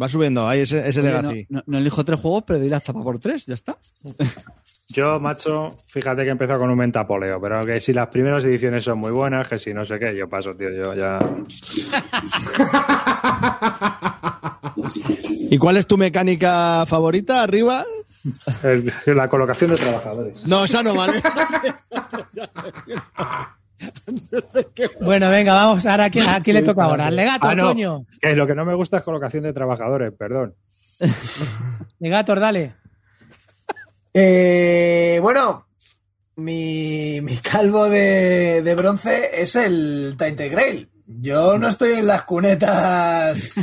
[0.00, 1.46] Va subiendo, ahí ese, ese Oye, legacy.
[1.48, 3.78] no, no- no elijo tres juegos, pero doy la chapa por tres, ya está.
[4.88, 8.84] Yo, macho, fíjate que he empezado con un mentapoleo, pero que si las primeras ediciones
[8.84, 11.18] son muy buenas, que si no sé qué, yo paso, tío, yo ya...
[15.50, 17.84] ¿Y cuál es tu mecánica favorita arriba?
[18.62, 20.44] El- la colocación de trabajadores.
[20.46, 21.14] No, esa no vale.
[25.00, 25.84] Bueno, venga, vamos.
[25.86, 27.06] Ahora, ¿a quién, a quién le toca ahora?
[27.06, 27.64] Al legato, Ah, no.
[27.68, 28.06] coño.
[28.20, 30.54] Que lo que no me gusta es colocación de trabajadores, perdón.
[31.98, 32.74] Legator, dale.
[34.16, 35.66] Eh, bueno,
[36.36, 40.88] mi, mi calvo de, de bronce es el Tainted Grail.
[41.06, 43.54] Yo no estoy en las cunetas.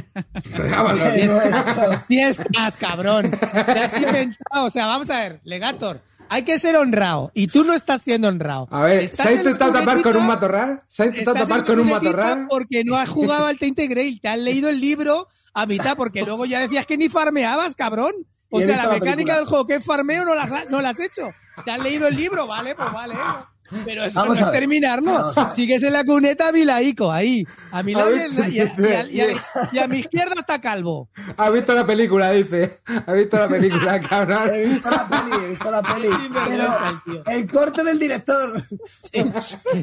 [0.55, 1.75] ¿Dónde estás?
[1.75, 3.31] ¿Dónde estás, cabrón?
[3.31, 4.65] Te has inventado.
[4.65, 6.01] O sea, vamos a ver, Legator.
[6.29, 7.31] Hay que ser honrado.
[7.33, 8.67] Y tú no estás siendo honrado.
[8.71, 10.81] A ver, Estás ¿se ha en intentado tapar con un matorral?
[10.87, 12.47] ¿Se ha intentado Estás tapar con un matorral?
[12.47, 14.21] Porque no has jugado al Tainted Grail.
[14.21, 18.13] Te has leído el libro a mitad, porque luego ya decías que ni farmeabas, cabrón.
[18.51, 21.33] O sea, la mecánica del juego que es farmeo no la no la has hecho.
[21.63, 23.15] Te has leído el libro, vale, pues vale.
[23.85, 24.59] Pero eso Vamos no a es ver.
[24.61, 25.13] terminarlo.
[25.13, 25.53] Vamos a ver.
[25.53, 27.45] Sigues en la cuneta Vilaico, ahí.
[27.71, 29.27] A mi A lado y, a, y a- y a-
[29.71, 31.09] y a mi izquierda está Calvo.
[31.37, 32.81] Ha visto la película, dice.
[33.07, 34.49] Ha visto la película, He cabrón.
[34.65, 36.07] visto la peli, he visto la peli.
[36.29, 37.23] vergüenza, el tío.
[37.23, 38.63] Pero el corte del director.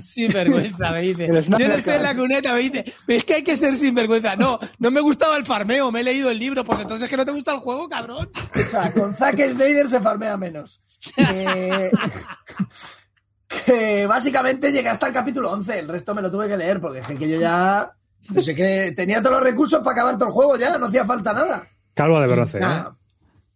[0.02, 1.26] Sin vergüenza, me dice.
[1.26, 2.84] Yo no estoy en la cuneta, me dice.
[3.06, 4.36] Es que hay que ser sinvergüenza.
[4.36, 6.64] No, no me gustaba el farmeo, me he leído el libro.
[6.64, 8.30] Pues entonces es que no te gusta el juego, cabrón.
[8.54, 10.82] O sea, con Zack Snyder se farmea menos.
[11.16, 11.90] Que,
[13.48, 15.78] que básicamente llegué hasta el capítulo 11.
[15.80, 17.92] El resto me lo tuve que leer porque es que yo ya.
[18.34, 18.92] No sé qué.
[18.94, 20.76] Tenía todos los recursos para acabar todo el juego ya.
[20.78, 21.66] No hacía falta nada.
[21.94, 22.62] Calvo de bronce, ¿eh?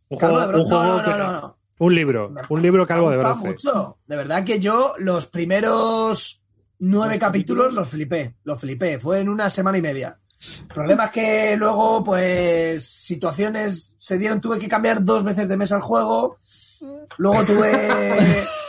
[0.08, 0.62] Un Calvo juego, de bronce.
[0.62, 1.58] un juego No, no, que- no, no, no.
[1.78, 3.48] Un libro, un libro calvo me de bronce.
[3.48, 3.98] mucho.
[4.06, 6.42] De verdad que yo los primeros
[6.78, 8.36] nueve capítulos los flipé.
[8.44, 8.98] Los flipé.
[9.00, 10.18] Fue en una semana y media.
[10.60, 14.40] El problema es que luego, pues, situaciones se dieron.
[14.40, 16.38] Tuve que cambiar dos veces de mesa el juego.
[17.18, 17.88] Luego tuve.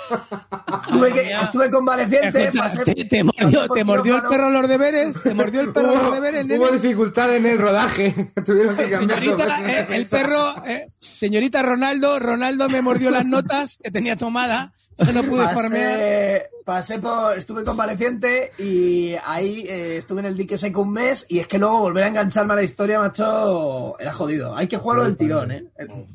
[1.14, 2.46] que, estuve convaleciente.
[2.46, 5.96] Escucha, pasé- te, mordió, por te mordió el perro los deberes, te mordió el perro
[5.96, 6.60] los deberes, nene.
[6.60, 8.32] Hubo dificultad en el rodaje.
[8.46, 13.26] Tuvieron que cambiar dos Señorita, eh, el perro, eh, señorita Ronaldo, Ronaldo me mordió las
[13.26, 16.00] notas que tenía tomada, yo no pude farmear.
[16.00, 17.38] Pasé, pasé por.
[17.38, 21.26] Estuve convaleciente y ahí eh, estuve en el dique seco un mes.
[21.30, 24.56] Y es que luego volver a engancharme a la historia, macho, era jodido.
[24.56, 25.66] Hay que jugarlo del tirón, ¿eh?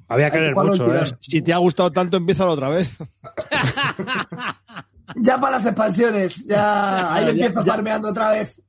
[0.09, 1.05] Había que que leer jugarlo mucho, al ¿eh?
[1.05, 1.19] tirón.
[1.21, 2.99] Si te ha gustado tanto, empieza otra vez.
[5.17, 7.73] Ya para las expansiones, ya ahí Ya, empiezo ya.
[7.73, 8.61] farmeando otra vez.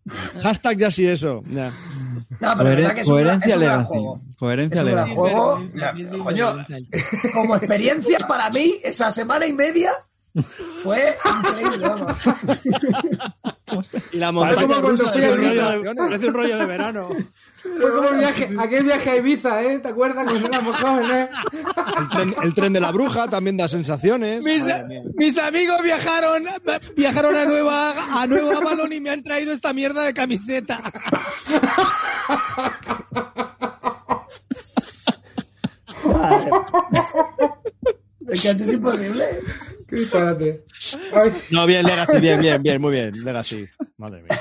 [0.41, 1.43] Hashtag ya sí eso.
[1.49, 1.71] Ya.
[2.39, 4.21] No, pero verdad que es un, gran- coherencia es un gran juego.
[4.39, 5.69] Coherencia Es un gran juego.
[5.75, 6.65] Ya, sin coño,
[7.33, 9.91] como experiencia para mí, esa semana y media
[10.83, 12.13] fue increíble, vamos.
[14.11, 15.63] Y la montaña rusa fui de a los Ibiza.
[15.65, 15.95] vacaciones.
[16.07, 17.09] Parece un rollo de verano.
[17.61, 19.79] Fue como el viaje, aquel viaje a Ibiza, ¿eh?
[19.79, 21.29] ¿Te acuerdas cuando éramos jóvenes?
[21.97, 24.43] El tren, el tren de la bruja también da sensaciones.
[24.43, 26.45] Mis, amigos viajaron,
[26.95, 30.81] viajaron a Nueva, a Nueva Balón y me han traído esta mierda de camiseta.
[36.91, 37.28] Es
[38.29, 39.25] que así es imposible.
[39.87, 40.65] Qué disparate.
[41.13, 43.11] Ay, No, bien, Legacy, bien, bien, bien, muy bien.
[43.23, 43.65] Legacy.
[43.97, 44.37] Madre mía.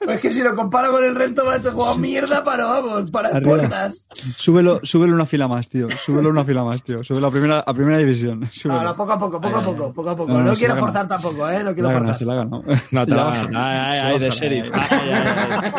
[0.00, 3.30] Pues es que si lo comparo con el resto, macho, jugado mierda para, vamos, para
[3.30, 3.56] Arriba.
[3.56, 4.04] puertas.
[4.36, 5.88] Súbelo, súbelo una fila más, tío.
[5.90, 7.02] Súbelo una fila más, tío.
[7.02, 8.46] Súbelo a primera, a primera división.
[8.52, 8.80] Súbelo.
[8.80, 10.32] Ahora, poco a poco, poco a poco, poco a poco.
[10.32, 11.64] No, No, no, quiero forzar tampoco, ¿eh?
[11.64, 12.14] No quiero forzar.
[12.16, 12.62] se la ha ganado.
[12.90, 13.48] No, te la ganas.
[13.54, 14.70] Ay, ay, de sheriff.
[14.74, 15.72] ay, Ay, ay, ay.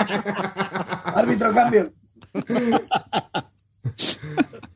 [1.16, 1.94] Árbitro, cambio.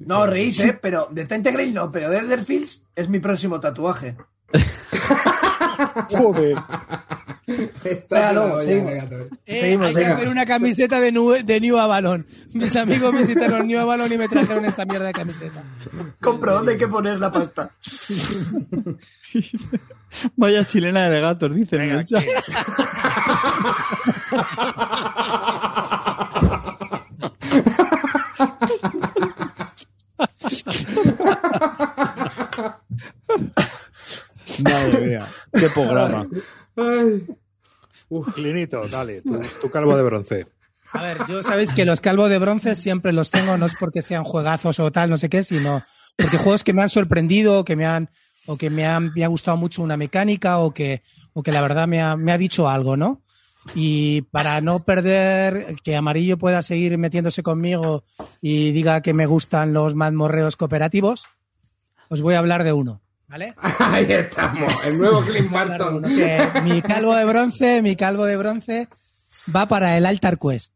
[0.00, 0.78] No, reís, ¿eh?
[0.80, 4.16] Pero de Grail no, pero de Etherfields es mi próximo tatuaje.
[6.10, 6.56] Joder.
[8.10, 8.90] olla, seguimos.
[8.90, 9.28] Negator.
[9.46, 12.26] Eh, Seguimos, hay que hacer una camiseta de, New, de New Avalon.
[12.52, 15.62] Mis amigos visitaron New Avalon y me trajeron esta mierda de camiseta.
[16.20, 17.72] Compro, ¿dónde hay que poner la pasta?
[20.36, 21.82] Vaya chilena de legatos, dicen.
[21.82, 22.24] en el chat.
[34.64, 35.26] Madre mía.
[35.52, 36.26] Qué programa.
[36.76, 37.26] Ay.
[38.34, 40.46] Clinito, dale, tu, tu calvo de bronce.
[40.92, 44.02] A ver, yo sabéis que los calvos de bronce siempre los tengo, no es porque
[44.02, 45.84] sean juegazos o tal, no sé qué, sino
[46.16, 48.10] porque juegos que me han sorprendido, que me han,
[48.46, 51.02] o que me han, me ha gustado mucho una mecánica, o que,
[51.32, 53.22] o que la verdad me ha, me ha dicho algo, ¿no?
[53.74, 58.04] Y para no perder, que Amarillo pueda seguir metiéndose conmigo
[58.40, 61.28] y diga que me gustan los mazmorreos cooperativos,
[62.10, 63.54] os voy a hablar de uno, ¿vale?
[63.78, 65.96] Ahí estamos, el nuevo Clint Barton.
[65.96, 68.88] uno, que mi calvo de bronce, mi calvo de bronce
[69.54, 70.74] va para el Altar Quest,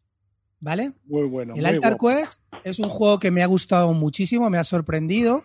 [0.61, 0.93] ¿vale?
[1.05, 1.55] Muy bueno.
[1.55, 2.17] El muy Altar guapo.
[2.21, 5.45] Quest es un juego que me ha gustado muchísimo, me ha sorprendido.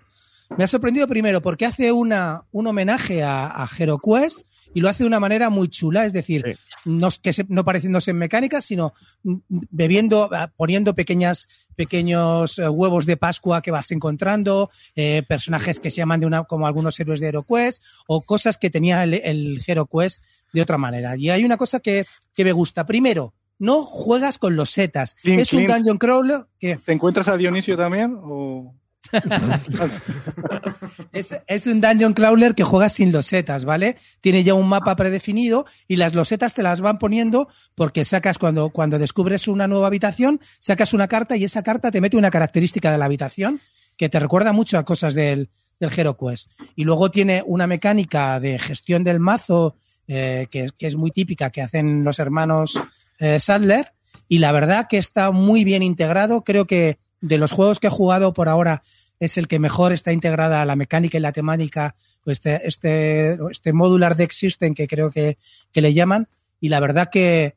[0.58, 4.42] Me ha sorprendido primero porque hace una, un homenaje a, a Hero Quest
[4.74, 7.64] y lo hace de una manera muy chula, es decir, no, es que se- no
[7.64, 8.94] pareciéndose en mecánicas, sino
[9.24, 9.36] mm,
[9.72, 15.90] bebiendo, ah, poniendo pequeñas, pequeños eh, huevos de Pascua que vas encontrando, eh, personajes que
[15.92, 19.16] se llaman de una, como algunos héroes de Hero Quest, o cosas que tenía el,
[19.16, 20.24] el Hero Quest
[20.54, 21.16] de otra manera.
[21.18, 22.86] Y hay una cosa que, que me gusta.
[22.86, 25.16] Primero, no juegas con los setas.
[25.42, 28.16] Es un dungeon crawler que ¿Te encuentras a Dionisio también?
[28.22, 28.74] O...
[31.14, 33.98] es, un dungeon crawler que juegas sin losetas, ¿vale?
[34.22, 38.70] Tiene ya un mapa predefinido y las losetas te las van poniendo porque sacas cuando,
[38.70, 42.92] cuando descubres una nueva habitación, sacas una carta y esa carta te mete una característica
[42.92, 43.60] de la habitación
[43.98, 45.50] que te recuerda mucho a cosas del,
[45.80, 46.52] del Hero Quest.
[46.76, 49.76] Y luego tiene una mecánica de gestión del mazo
[50.08, 52.80] eh, que, que es muy típica que hacen los hermanos
[53.20, 53.94] eh, Sadler
[54.28, 56.44] y la verdad que está muy bien integrado.
[56.44, 58.84] Creo que de los juegos que he jugado por ahora
[59.20, 64.16] es el que mejor está integrada la mecánica y la temática, este, este, este modular
[64.16, 65.38] deck system que creo que,
[65.72, 66.28] que le llaman.
[66.62, 67.56] Y la verdad que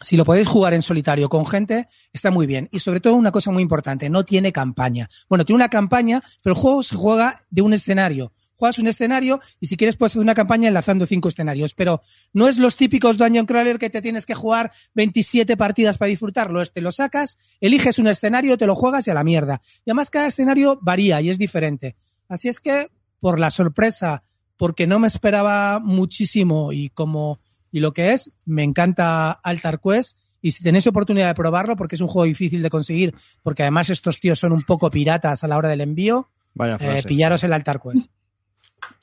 [0.00, 2.68] si lo podéis jugar en solitario con gente, está muy bien.
[2.70, 5.08] Y sobre todo una cosa muy importante, no tiene campaña.
[5.28, 8.32] Bueno, tiene una campaña, pero el juego se juega de un escenario.
[8.56, 12.02] Juegas un escenario y si quieres puedes hacer una campaña enlazando cinco escenarios, pero
[12.32, 16.62] no es los típicos Dungeon Crawler que te tienes que jugar 27 partidas para disfrutarlo.
[16.62, 19.60] Este lo sacas, eliges un escenario, te lo juegas y a la mierda.
[19.84, 21.96] Y además cada escenario varía y es diferente.
[22.28, 22.88] Así es que,
[23.20, 24.22] por la sorpresa,
[24.56, 27.40] porque no me esperaba muchísimo y como
[27.76, 30.16] y lo que es, me encanta Altar Quest.
[30.40, 33.90] Y si tenéis oportunidad de probarlo, porque es un juego difícil de conseguir, porque además
[33.90, 37.08] estos tíos son un poco piratas a la hora del envío, Vaya eh, frase.
[37.08, 38.10] pillaros el Altar Quest.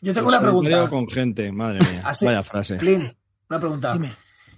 [0.01, 0.87] Yo tengo una pregunta.
[0.89, 2.01] con gente, madre mía.
[2.05, 2.77] Así- Vaya frase.
[2.77, 3.13] Clint,
[3.49, 3.93] una pregunta.
[3.93, 4.11] Dime.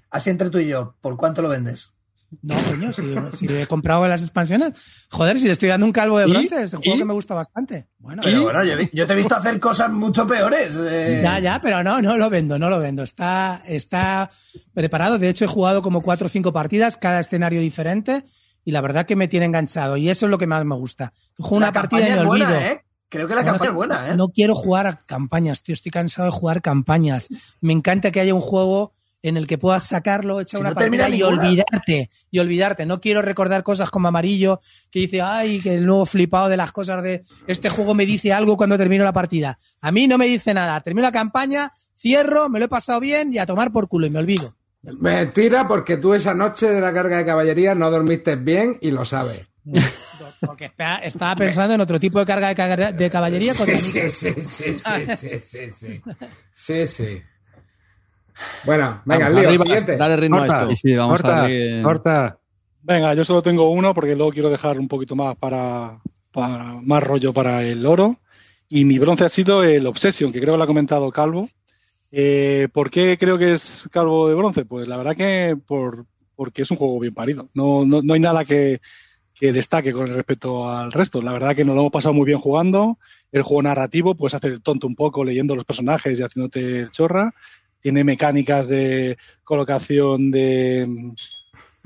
[0.09, 1.91] Así entre tú y yo, ¿por cuánto lo vendes?
[2.41, 3.03] No, coño, si,
[3.37, 4.73] si he comprado las expansiones.
[5.09, 6.99] Joder, si le estoy dando un calvo de bronce, es un juego ¿Y?
[6.99, 7.87] que me gusta bastante.
[7.99, 10.75] Bueno, Pero bueno, yo, yo te he visto hacer cosas mucho peores.
[10.81, 11.21] eh.
[11.23, 13.03] Ya, ya, pero no, no lo vendo, no lo vendo.
[13.03, 14.31] Está, está
[14.73, 15.17] preparado.
[15.19, 18.25] De hecho, he jugado como cuatro o cinco partidas, cada escenario diferente,
[18.65, 19.95] y la verdad que me tiene enganchado.
[19.95, 21.13] Y eso es lo que más me gusta.
[21.37, 22.47] Juego una partida y me olvido.
[22.47, 22.81] buena, ¿eh?
[23.15, 24.15] Creo que la campaña es buena, ¿eh?
[24.15, 25.73] No quiero jugar a campañas, tío.
[25.73, 27.27] Estoy cansado de jugar campañas.
[27.61, 30.75] Me encanta que haya un juego en el que puedas sacarlo, echar Si una no
[30.75, 31.41] partida y ninguna.
[31.41, 32.11] olvidarte.
[32.29, 32.85] Y olvidarte.
[32.85, 34.59] No quiero recordar cosas como amarillo
[34.91, 38.31] que dice, ay, que el nuevo flipado de las cosas de este juego me dice
[38.33, 39.57] algo cuando termino la partida.
[39.81, 40.79] A mí no me dice nada.
[40.81, 44.11] Termino la campaña, cierro, me lo he pasado bien y a tomar por culo y
[44.11, 44.53] me olvido.
[44.99, 49.05] Mentira, porque tú esa noche de la carga de caballería no dormiste bien y lo
[49.05, 49.47] sabes.
[50.45, 54.33] Porque está- estaba pensando en otro tipo de carga de, de caballería Sí, sí, sí,
[54.47, 56.01] sí, sí, sí, sí, sí.
[56.53, 57.21] Sí, sí.
[58.63, 59.97] Bueno, venga, Vamos, lío, arriba, siguiente.
[59.97, 60.75] dale ritmo a esto.
[60.75, 62.39] Sí, vamos a corta, darle- corta.
[62.83, 65.99] Venga, yo solo tengo uno porque luego quiero dejar un poquito más para,
[66.31, 68.17] para más rollo para el oro.
[68.67, 71.49] Y mi bronce ha sido el Obsession, que creo que lo ha comentado Calvo.
[72.11, 74.65] Eh, ¿Por qué creo que es Calvo de bronce?
[74.65, 76.05] Pues la verdad que por,
[76.35, 77.47] porque es un juego bien parido.
[77.53, 78.79] No, no, no hay nada que,
[79.35, 81.21] que destaque con respecto al resto.
[81.21, 82.97] La verdad que nos lo hemos pasado muy bien jugando.
[83.31, 86.91] El juego narrativo, pues hace el tonto un poco leyendo los personajes y haciéndote el
[86.91, 87.33] chorra.
[87.81, 91.11] Tiene mecánicas de colocación de mm,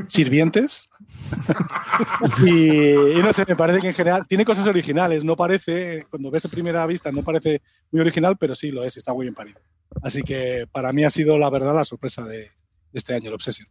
[0.08, 0.90] sirvientes.
[2.46, 5.24] y, y no sé, me parece que en general tiene cosas originales.
[5.24, 8.96] No parece, cuando ves a primera vista, no parece muy original, pero sí lo es,
[8.96, 9.60] está muy bien parido.
[10.04, 12.52] Así que para mí ha sido la verdad la sorpresa de, de
[12.94, 13.68] este año, el Obsession.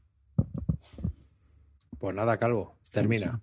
[2.01, 3.41] Pues nada, Calvo, termina.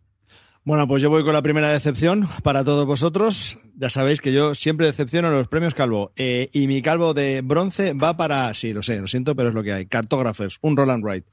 [0.65, 3.59] Bueno, pues yo voy con la primera decepción para todos vosotros.
[3.77, 6.11] Ya sabéis que yo siempre decepciono los premios Calvo.
[6.15, 9.55] Eh, y mi Calvo de bronce va para, sí, lo sé, lo siento, pero es
[9.55, 9.85] lo que hay.
[9.85, 11.25] Cartographers, un Roland Wright.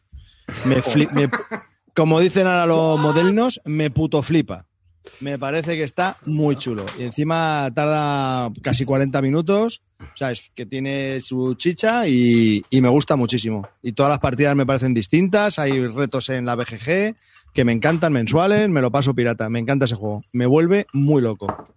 [0.66, 1.30] Me fli- me-
[1.94, 4.66] como dicen ahora los modernos, me puto flipa.
[5.20, 6.84] Me parece que está muy chulo.
[6.98, 9.80] Y encima tarda casi 40 minutos.
[9.98, 13.66] O sea, es que tiene su chicha y, y me gusta muchísimo.
[13.82, 15.58] Y todas las partidas me parecen distintas.
[15.58, 17.16] Hay retos en la BGG
[17.52, 18.68] que me encantan mensuales.
[18.68, 19.48] Me lo paso pirata.
[19.48, 20.22] Me encanta ese juego.
[20.32, 21.68] Me vuelve muy loco.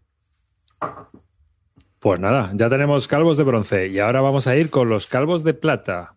[1.99, 5.43] Pues nada, ya tenemos calvos de bronce y ahora vamos a ir con los calvos
[5.43, 6.15] de plata.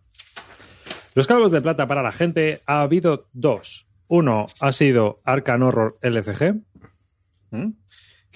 [1.15, 3.89] Los calvos de plata para la gente ha habido dos.
[4.07, 6.61] Uno ha sido Arcan Horror LCG.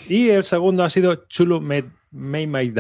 [0.09, 2.73] Y el segundo ha sido Chulu May, May May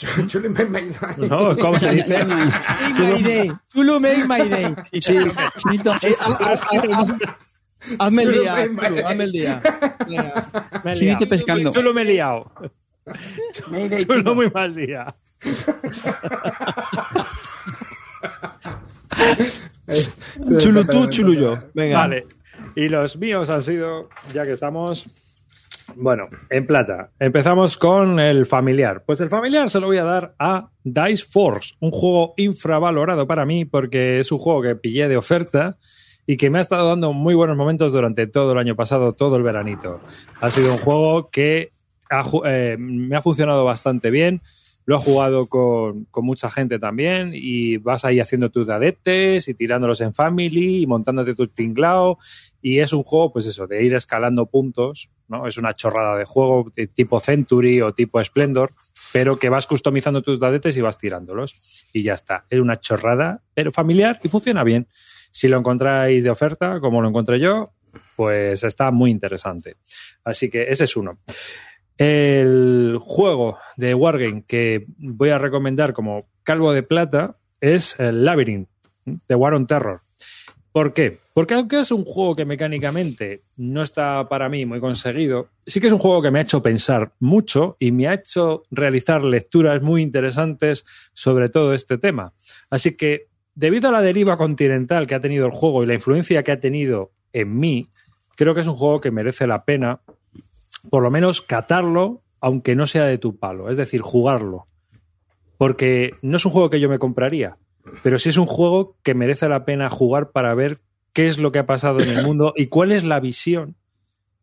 [0.00, 0.26] Die.
[0.26, 0.82] Chuli, me- me-
[1.28, 1.56] ¿No?
[1.56, 2.24] ¿Cómo se dice?
[2.24, 2.52] Make
[2.98, 3.52] my day.
[3.72, 4.74] Chulu make my day.
[5.00, 5.16] Sí.
[5.16, 7.36] Haz- haz- haz-
[7.98, 9.62] Hazme el día, Chulu, hazme el día.
[10.94, 11.28] Liado.
[11.28, 11.70] pescando.
[11.70, 12.50] Chulo me he liado.
[14.06, 14.34] Chulo.
[14.34, 15.14] muy mal día.
[20.58, 21.58] Chulu tú, chulu yo.
[21.74, 21.98] Venga.
[21.98, 22.26] Vale.
[22.76, 25.06] Y los míos han sido, ya que estamos,
[25.96, 27.10] bueno, en plata.
[27.18, 29.04] Empezamos con el familiar.
[29.04, 33.44] Pues el familiar se lo voy a dar a Dice Force, un juego infravalorado para
[33.44, 35.78] mí porque es un juego que pillé de oferta
[36.26, 39.36] y que me ha estado dando muy buenos momentos durante todo el año pasado, todo
[39.36, 40.00] el veranito.
[40.40, 41.72] Ha sido un juego que
[42.44, 44.40] eh, me ha funcionado bastante bien.
[44.86, 49.54] Lo he jugado con, con mucha gente también y vas ahí haciendo tus dadetes y
[49.54, 52.18] tirándolos en family y montándote tus tinglao
[52.66, 55.46] y es un juego, pues eso, de ir escalando puntos, ¿no?
[55.46, 58.70] Es una chorrada de juego tipo Century o tipo Splendor,
[59.12, 61.84] pero que vas customizando tus dadetes y vas tirándolos.
[61.92, 62.46] Y ya está.
[62.48, 64.88] Es una chorrada, pero familiar y funciona bien.
[65.30, 67.74] Si lo encontráis de oferta, como lo encontré yo,
[68.16, 69.76] pues está muy interesante.
[70.24, 71.18] Así que ese es uno.
[71.98, 78.70] El juego de Wargame que voy a recomendar como calvo de plata es el Labyrinth
[79.04, 80.03] de War on Terror.
[80.74, 81.20] ¿Por qué?
[81.34, 85.86] Porque aunque es un juego que mecánicamente no está para mí muy conseguido, sí que
[85.86, 89.80] es un juego que me ha hecho pensar mucho y me ha hecho realizar lecturas
[89.82, 92.32] muy interesantes sobre todo este tema.
[92.70, 96.42] Así que, debido a la deriva continental que ha tenido el juego y la influencia
[96.42, 97.88] que ha tenido en mí,
[98.34, 100.00] creo que es un juego que merece la pena
[100.90, 104.66] por lo menos catarlo, aunque no sea de tu palo, es decir, jugarlo.
[105.56, 107.58] Porque no es un juego que yo me compraría,
[108.02, 110.80] pero sí es un juego que merece la pena jugar para ver
[111.12, 113.76] qué es lo que ha pasado en el mundo y cuál es la visión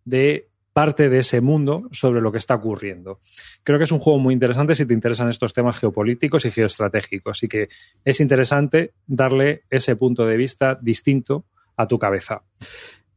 [0.05, 3.19] de parte de ese mundo sobre lo que está ocurriendo.
[3.63, 7.43] Creo que es un juego muy interesante si te interesan estos temas geopolíticos y geoestratégicos
[7.43, 7.67] y que
[8.05, 11.45] es interesante darle ese punto de vista distinto
[11.75, 12.43] a tu cabeza.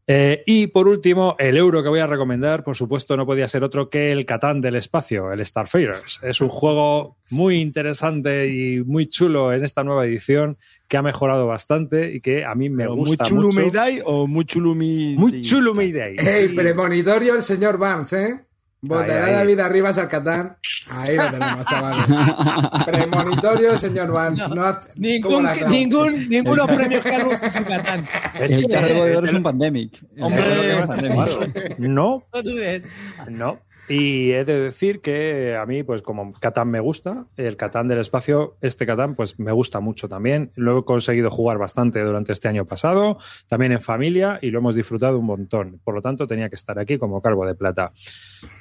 [0.06, 3.64] Eh, y por último, el euro que voy a recomendar, por supuesto, no podía ser
[3.64, 6.20] otro que el Catán del espacio, el Starfarers.
[6.22, 10.58] Es un juego muy interesante y muy chulo en esta nueva edición
[10.88, 13.60] que ha mejorado bastante y que a mí me Pero ¿Muy gusta mucho.
[13.60, 15.14] Mayday o muy chulu mi...
[15.16, 16.16] Muy chulo Mayday.
[16.18, 18.44] Ey, premonitorio el señor Barnes, ¿eh?
[19.24, 19.32] Ahí.
[19.32, 20.56] David arriba al Catán.
[20.90, 22.06] Ahí lo tenemos, chavales.
[22.86, 24.48] Premonitorio el señor Barnes.
[24.48, 24.88] No, hace-
[25.22, 27.04] ¿cómo Ningún, ningún, ninguno premios
[27.64, 28.04] catán.
[28.38, 29.92] Es El que- de oro es un pandemic.
[30.16, 30.42] El Hombre,
[30.72, 31.78] es un pandemic.
[31.78, 32.82] No, No dudes.
[33.28, 33.60] No.
[33.88, 37.98] Y he de decir que a mí, pues como Catán me gusta, el Catán del
[37.98, 40.52] espacio, este Catán, pues me gusta mucho también.
[40.54, 44.74] Lo he conseguido jugar bastante durante este año pasado, también en familia, y lo hemos
[44.74, 45.80] disfrutado un montón.
[45.84, 47.92] Por lo tanto, tenía que estar aquí como calvo de plata.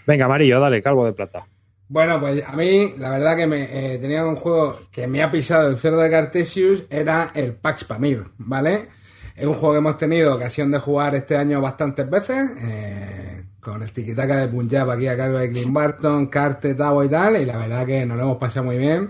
[0.06, 1.48] Venga, Amarillo, dale, calvo de plata.
[1.88, 5.30] Bueno, pues a mí, la verdad que me eh, tenía un juego que me ha
[5.30, 8.88] pisado el cerdo de Cartesius, era el Pax Pamir, ¿vale?
[9.36, 13.33] Es un juego que hemos tenido ocasión de jugar este año bastantes veces, eh,
[13.64, 17.42] con el tiquitaca de Punjab aquí a cargo de Clint Barton, Carte, Tavo y tal,
[17.42, 19.10] y la verdad que nos lo hemos pasado muy bien.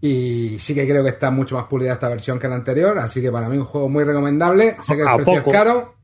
[0.00, 3.22] Y sí que creo que está mucho más pulida esta versión que la anterior, así
[3.22, 4.76] que para mí un juego muy recomendable.
[4.82, 5.50] Sé que el ¿A precio poco?
[5.50, 5.94] es caro.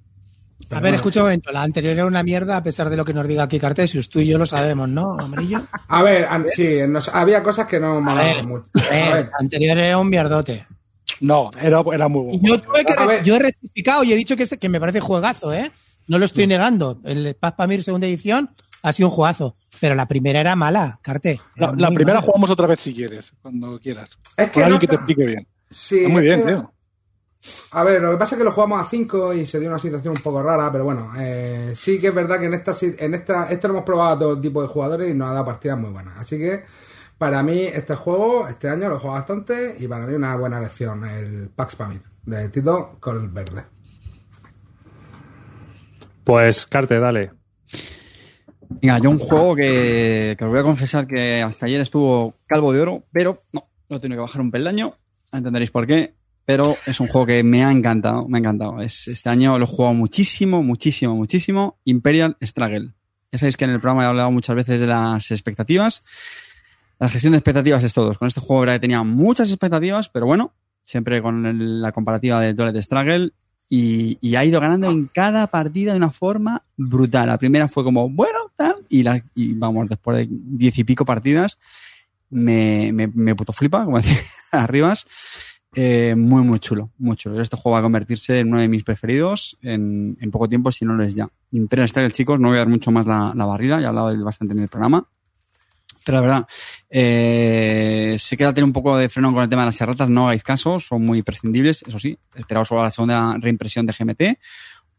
[0.71, 0.97] A ver, bueno.
[0.97, 1.53] escucha un momento.
[1.53, 4.09] La anterior era una mierda a pesar de lo que nos diga aquí Cartesius.
[4.09, 5.61] Tú y yo lo sabemos, ¿no, Amarillo?
[5.89, 8.65] A ver, sí, nos- había cosas que no ver, mucho.
[8.75, 10.67] a ver, A ver, la anterior era un mierdote.
[11.21, 12.41] No, era, era muy bueno.
[12.43, 12.95] Yo, tuve que
[13.25, 15.71] yo he rectificado y he dicho que, es- que me parece juegazo, ¿eh?
[16.11, 17.01] No lo estoy negando.
[17.05, 18.51] El Paz Pamir segunda edición
[18.83, 19.55] ha sido un juegazo.
[19.81, 21.41] Pero la primera era mala, Carte.
[21.55, 22.27] La, Era la muy primera mala.
[22.27, 24.11] jugamos otra vez si quieres, cuando quieras.
[24.37, 25.47] es que, no que te explique bien.
[25.71, 26.73] sí, Está muy es bien, que- tío.
[27.71, 29.79] A ver, lo que pasa es que lo jugamos a 5 y se dio una
[29.79, 33.15] situación un poco rara, pero bueno, eh, sí que es verdad que en esta, en
[33.15, 35.79] esta, esto lo hemos probado a todo tipo de jugadores y nos ha dado partidas
[35.79, 36.19] muy buenas.
[36.19, 36.65] Así que
[37.17, 40.59] para mí este juego, este año lo he jugado bastante y para mí una buena
[40.59, 43.65] elección, el Pax Pamir, de Tito Colverde.
[46.31, 47.33] Pues, Carte, dale.
[48.69, 52.81] Venga, yo un juego que, os voy a confesar que hasta ayer estuvo calvo de
[52.81, 54.95] oro, pero no, lo he tenido que bajar un peldaño,
[55.33, 58.81] entenderéis por qué, pero es un juego que me ha encantado, me ha encantado.
[58.81, 62.93] Es, este año lo he jugado muchísimo, muchísimo, muchísimo, Imperial Struggle.
[63.33, 66.05] Ya sabéis que en el programa he hablado muchas veces de las expectativas.
[67.01, 68.15] La gestión de expectativas es todo.
[68.15, 70.55] Con este juego era que tenía muchas expectativas, pero bueno,
[70.85, 73.33] siempre con la comparativa de Toilet Struggle
[73.73, 77.29] y, y ha ido ganando en cada partida de una forma brutal.
[77.29, 81.05] La primera fue como, bueno, tal, y, la, y vamos, después de diez y pico
[81.05, 81.57] partidas,
[82.31, 84.19] me, me, me puto flipa, como decía
[84.51, 85.07] Arribas.
[85.73, 87.41] Eh, muy, muy chulo, muy chulo.
[87.41, 90.85] Este juego va a convertirse en uno de mis preferidos en, en poco tiempo, si
[90.85, 91.29] no lo es ya.
[91.53, 94.09] Imperial Struggle, chicos, no voy a dar mucho más la, la barrila, ya he hablado
[94.09, 95.07] de él bastante en el programa.
[96.11, 96.47] Pero la verdad,
[97.15, 100.25] eh, se queda tener un poco de freno con el tema de las erratas, no
[100.25, 104.39] hagáis caso, son muy prescindibles, eso sí, esperaos solo la segunda reimpresión de GMT.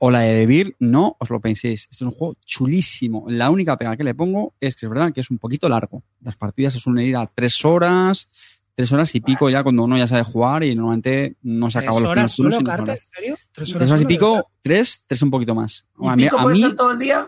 [0.04, 1.82] O la de Debir, no os lo penséis.
[1.92, 3.26] Este es un juego chulísimo.
[3.28, 6.02] La única pega que le pongo es que es verdad que es un poquito largo.
[6.22, 8.28] Las partidas se suelen ir a tres horas,
[8.74, 11.98] tres horas y pico ya cuando uno ya sabe jugar y normalmente no se acabó
[12.00, 12.94] ¿Tres los horas primeros turnos solo, y no Carter?
[12.94, 13.06] horas.
[13.06, 13.36] ¿En serio?
[13.52, 15.86] ¿Tres Tres horas y solo, pico, tres, tres un poquito más.
[16.00, 17.28] ¿Y A mí, pico a puede mí- ser todo el día?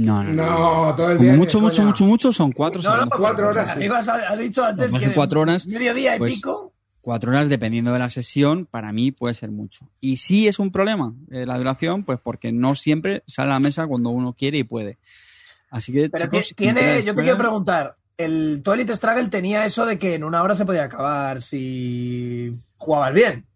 [0.00, 0.86] No, no, no.
[0.88, 1.34] No, todo el día.
[1.34, 2.80] mucho, que, mucho, mucho, mucho son cuatro.
[2.82, 3.84] No, no, cuatro horas, sí.
[3.84, 6.72] Ibas a- ha dicho antes que cuatro horas, mediodía y pues, pico.
[7.00, 9.88] cuatro horas dependiendo de la sesión, para mí puede ser mucho.
[10.00, 13.60] Y sí es un problema eh, la duración, pues porque no siempre sale a la
[13.60, 14.98] mesa cuando uno quiere y puede.
[15.70, 19.86] Así que, Pero chicos, ti- tiene, yo te quiero preguntar, el Twilight Struggle tenía eso
[19.86, 23.46] de que en una hora se podía acabar si jugabas bien.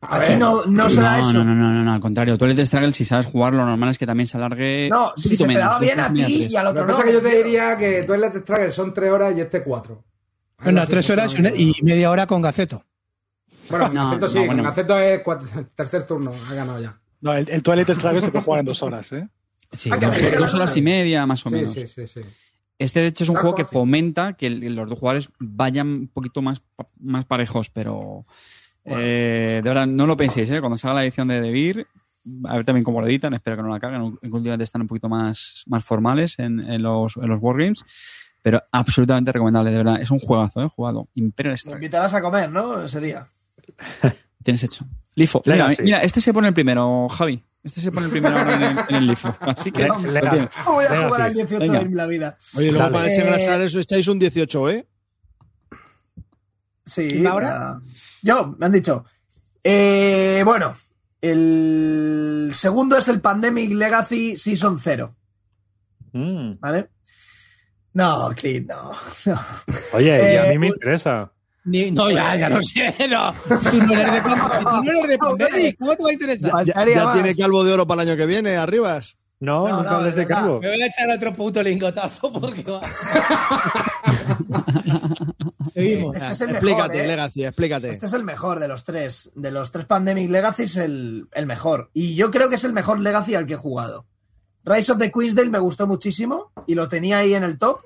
[0.00, 1.32] Aquí ver, no, no se da no, eso.
[1.32, 2.38] no, no, no, no, no, al contrario.
[2.38, 4.88] Tú eres de Struggle, si sabes jugar, lo normal es que también se alargue.
[4.90, 6.92] No, si se te menos, daba dos, bien a ti y al Lo otro que
[6.92, 7.04] pasa no.
[7.04, 10.04] es que yo te diría que Twilight Struggle son tres horas y este cuatro.
[10.62, 12.84] Bueno, tres horas y, media hora con Gaceto.
[13.70, 14.54] Bueno, con Gaceto no, sí, bueno.
[14.54, 16.98] con Gaceto es cuatro- tercer turno, ha ganado ya.
[17.20, 19.28] No, el, el Twilight Struggle se puede jugar en dos horas, ¿eh?
[19.72, 20.06] Sí, Ah, que
[20.36, 21.72] dos, horas y media, más o Sí, menos.
[21.72, 22.20] sí, sí, sí.
[22.78, 26.08] Este, de hecho, es un juego que fomenta que el- los dos jugadores vayan un
[26.08, 26.62] poquito más,
[27.00, 28.24] más parejos, pero.
[28.90, 30.60] Eh, de verdad, no lo penséis, ¿eh?
[30.60, 31.86] Cuando salga la edición de Devir,
[32.44, 34.88] a ver también cómo lo editan, espero que no la caguen, que últimamente están un
[34.88, 37.82] poquito más, más formales en, en los, en los Wargames,
[38.42, 40.00] pero absolutamente recomendable, de verdad.
[40.00, 40.68] Es un juegazo, ¿eh?
[40.68, 41.08] Jugado.
[41.14, 41.74] Imperial Me Strike.
[41.76, 42.82] invitarás a comer, ¿no?
[42.82, 43.26] Ese día.
[44.42, 44.86] Tienes hecho.
[45.14, 45.42] Lifo.
[45.82, 47.42] Mira, este se pone el primero, Javi.
[47.64, 49.34] Este se pone el primero ahora en el, en el Lifo.
[49.40, 49.82] Así que.
[49.82, 50.20] Le-.
[50.64, 51.80] ¿Cómo voy a jugar al 18 Venga.
[51.80, 52.38] en la vida?
[52.56, 52.92] Oye, luego Dale.
[52.92, 54.86] para Eh, desengrasar eso estáis un 18, ¿eh?
[56.88, 57.06] Sí.
[57.20, 57.56] ¿Y ahora?
[57.56, 57.80] ah,
[58.22, 59.04] Yo, me han dicho.
[59.62, 60.74] Eh, bueno,
[61.20, 65.14] el segundo es el Pandemic Legacy Season 0,
[66.12, 66.52] Mm.
[66.58, 66.88] ¿vale?
[67.92, 68.92] No, Clint, no.
[69.26, 69.40] no.
[69.92, 71.30] Oye, y a Eh, mí me un- interesa.
[71.64, 73.34] Ni- no, ya, ya lo sé, no.
[73.70, 76.64] Tú no eres de tú no eres de Pandemic, ¿cómo te va a interesar?
[76.64, 79.16] Ya, tiene calvo de oro para el año que viene, arribas.
[79.40, 80.60] No, No, nunca no, hables de calvo.
[80.60, 82.80] Me voy a echar otro puto lingotazo porque va.
[85.74, 86.16] Seguimos.
[86.16, 87.06] Este es el explícate, mejor, ¿eh?
[87.06, 87.90] Legacy, explícate.
[87.90, 89.30] Este es el mejor de los tres.
[89.34, 91.90] De los tres Pandemic Legacy es el, el mejor.
[91.92, 94.06] Y yo creo que es el mejor Legacy al que he jugado.
[94.64, 97.80] Rise of the Queensdale me gustó muchísimo y lo tenía ahí en el top,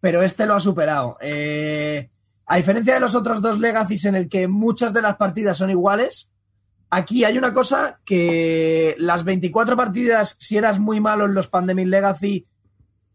[0.00, 1.16] pero este lo ha superado.
[1.20, 2.10] Eh,
[2.46, 5.70] a diferencia de los otros dos Legacies en el que muchas de las partidas son
[5.70, 6.32] iguales,
[6.90, 11.86] aquí hay una cosa que las 24 partidas, si eras muy malo en los Pandemic
[11.86, 12.46] Legacy,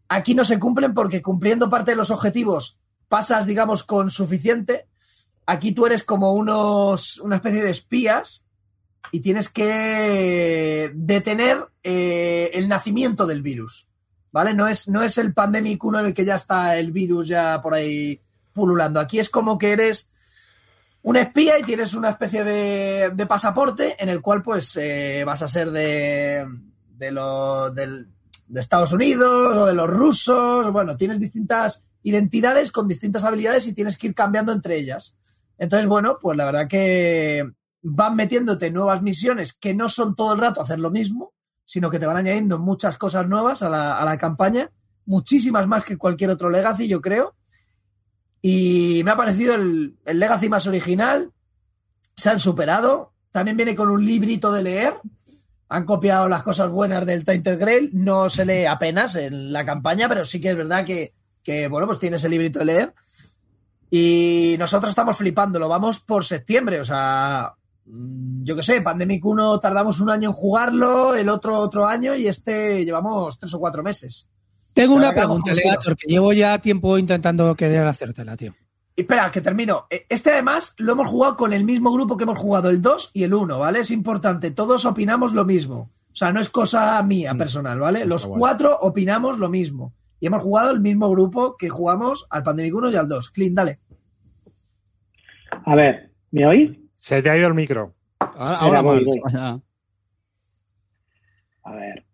[0.08, 2.79] aquí no se cumplen porque cumpliendo parte de los objetivos
[3.10, 4.86] pasas, digamos, con suficiente.
[5.44, 8.46] Aquí tú eres como unos, una especie de espías
[9.12, 13.88] y tienes que detener eh, el nacimiento del virus.
[14.32, 14.54] ¿Vale?
[14.54, 17.60] No es, no es el Pandemic 1 en el que ya está el virus ya
[17.60, 18.20] por ahí
[18.52, 19.00] pululando.
[19.00, 20.12] Aquí es como que eres
[21.02, 25.42] un espía y tienes una especie de, de pasaporte en el cual pues eh, vas
[25.42, 26.46] a ser de,
[26.96, 28.06] de, lo- de
[28.54, 30.70] Estados Unidos o de los rusos.
[30.72, 35.16] Bueno, tienes distintas identidades con distintas habilidades y tienes que ir cambiando entre ellas.
[35.58, 37.48] Entonces, bueno, pues la verdad que
[37.82, 41.98] van metiéndote nuevas misiones que no son todo el rato hacer lo mismo, sino que
[41.98, 44.70] te van añadiendo muchas cosas nuevas a la, a la campaña,
[45.04, 47.34] muchísimas más que cualquier otro Legacy, yo creo.
[48.42, 51.32] Y me ha parecido el, el Legacy más original.
[52.14, 53.12] Se han superado.
[53.30, 54.94] También viene con un librito de leer.
[55.68, 57.90] Han copiado las cosas buenas del Tainted Grail.
[57.92, 61.86] No se lee apenas en la campaña, pero sí que es verdad que, que, bueno,
[61.86, 62.94] pues tiene ese librito de leer.
[63.90, 65.68] Y nosotros estamos flipándolo.
[65.68, 67.54] Vamos por septiembre, o sea,
[67.86, 72.14] mm, yo qué sé, Pandemic 1 tardamos un año en jugarlo, el otro otro año
[72.14, 74.28] y este llevamos tres o cuatro meses.
[74.72, 78.54] Tengo una pregunta, Legator, que llevo ya tiempo intentando querer hacértela, tío.
[78.94, 79.86] Y Espera, que termino.
[79.90, 83.10] Eh, Este además lo hemos jugado con el mismo grupo que hemos jugado el 2
[83.14, 83.80] y el 1, ¿vale?
[83.80, 85.90] Es importante, todos opinamos lo mismo.
[86.12, 88.04] O sea, no es cosa mía personal, ¿vale?
[88.04, 89.94] Los cuatro opinamos lo mismo.
[90.20, 93.30] Y hemos jugado el mismo grupo que jugamos al Pandemic 1 y al 2.
[93.30, 93.80] Clint, dale.
[95.64, 96.70] A ver, ¿me oís?
[96.96, 97.94] Se te ha ido el micro.
[98.18, 99.30] Ahora, ahora voy, voy.
[99.30, 99.58] Sea,
[101.64, 102.04] A ver.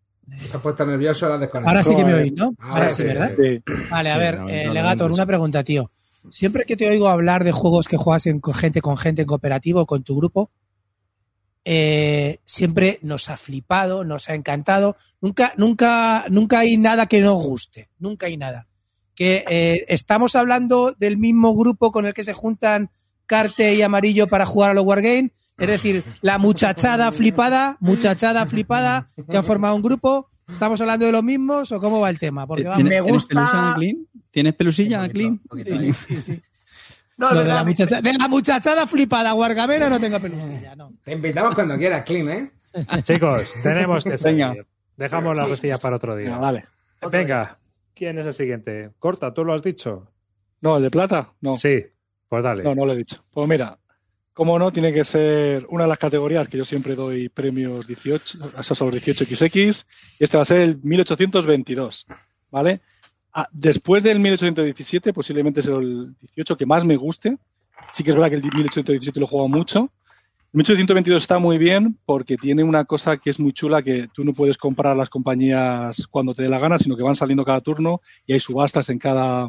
[0.51, 1.69] Te has puesto nervioso la desconexión.
[1.69, 2.23] Ahora sí que me Joder.
[2.24, 2.45] oís, ¿no?
[2.59, 3.33] Ahora Ahora sí, sí, ¿verdad?
[3.37, 3.62] sí.
[3.91, 5.91] Vale, a Sí, ver, la eh, Legator, una pregunta, tío.
[6.31, 9.28] Siempre que te oigo hablar de juegos que juegas en, con gente, con gente en
[9.28, 10.51] cooperativo, con tu grupo,
[11.69, 14.97] eh, siempre nos ha flipado, nos ha encantado.
[15.21, 17.89] Nunca, nunca, nunca hay nada que nos guste.
[17.99, 18.69] Nunca hay nada.
[19.17, 22.91] Que eh, estamos hablando del mismo grupo con el que se juntan
[23.27, 25.33] Carte y Amarillo para jugar a los Wargames.
[25.59, 30.31] Es decir, la muchachada flipada, muchachada flipada, que han formado un grupo.
[30.49, 32.47] ¿Estamos hablando de los mismos o cómo va el tema?
[32.47, 33.77] Porque vamos, ¿Tienes, me tienes gusta-?
[34.31, 35.93] ¿Tienes pelusilla, un poquito ahí.
[35.93, 36.41] sí, sí.
[37.19, 40.93] No, Lo es de, la muchacha- de la muchachada flipada, Wargamera no tengo pelusilla, no.
[41.03, 42.51] Te invitamos cuando quieras, Clean, ¿eh?
[43.05, 44.67] Chicos, tenemos que seguir.
[44.97, 46.39] Dejamos las recillas para otro día.
[46.39, 47.59] Otro Venga,
[47.95, 48.91] ¿quién es el siguiente?
[48.99, 50.11] Corta, ¿tú lo has dicho?
[50.61, 51.57] No, el de plata, no.
[51.57, 51.85] Sí,
[52.29, 52.63] pues dale.
[52.63, 53.23] No, no lo he dicho.
[53.33, 53.79] Pues mira,
[54.33, 58.53] como no, tiene que ser una de las categorías que yo siempre doy premios 18,
[58.59, 59.87] esos son los 18XX,
[60.19, 62.07] y este va a ser el 1822,
[62.51, 62.81] ¿vale?
[63.39, 67.37] Ah, después del 1817, posiblemente sea el 18 que más me guste.
[67.93, 69.93] Sí que es verdad que el 1817 lo jugado mucho.
[70.55, 74.25] El 1822 está muy bien porque tiene una cosa que es muy chula, que tú
[74.25, 77.61] no puedes comprar las compañías cuando te dé la gana, sino que van saliendo cada
[77.61, 79.49] turno y hay subastas en cada,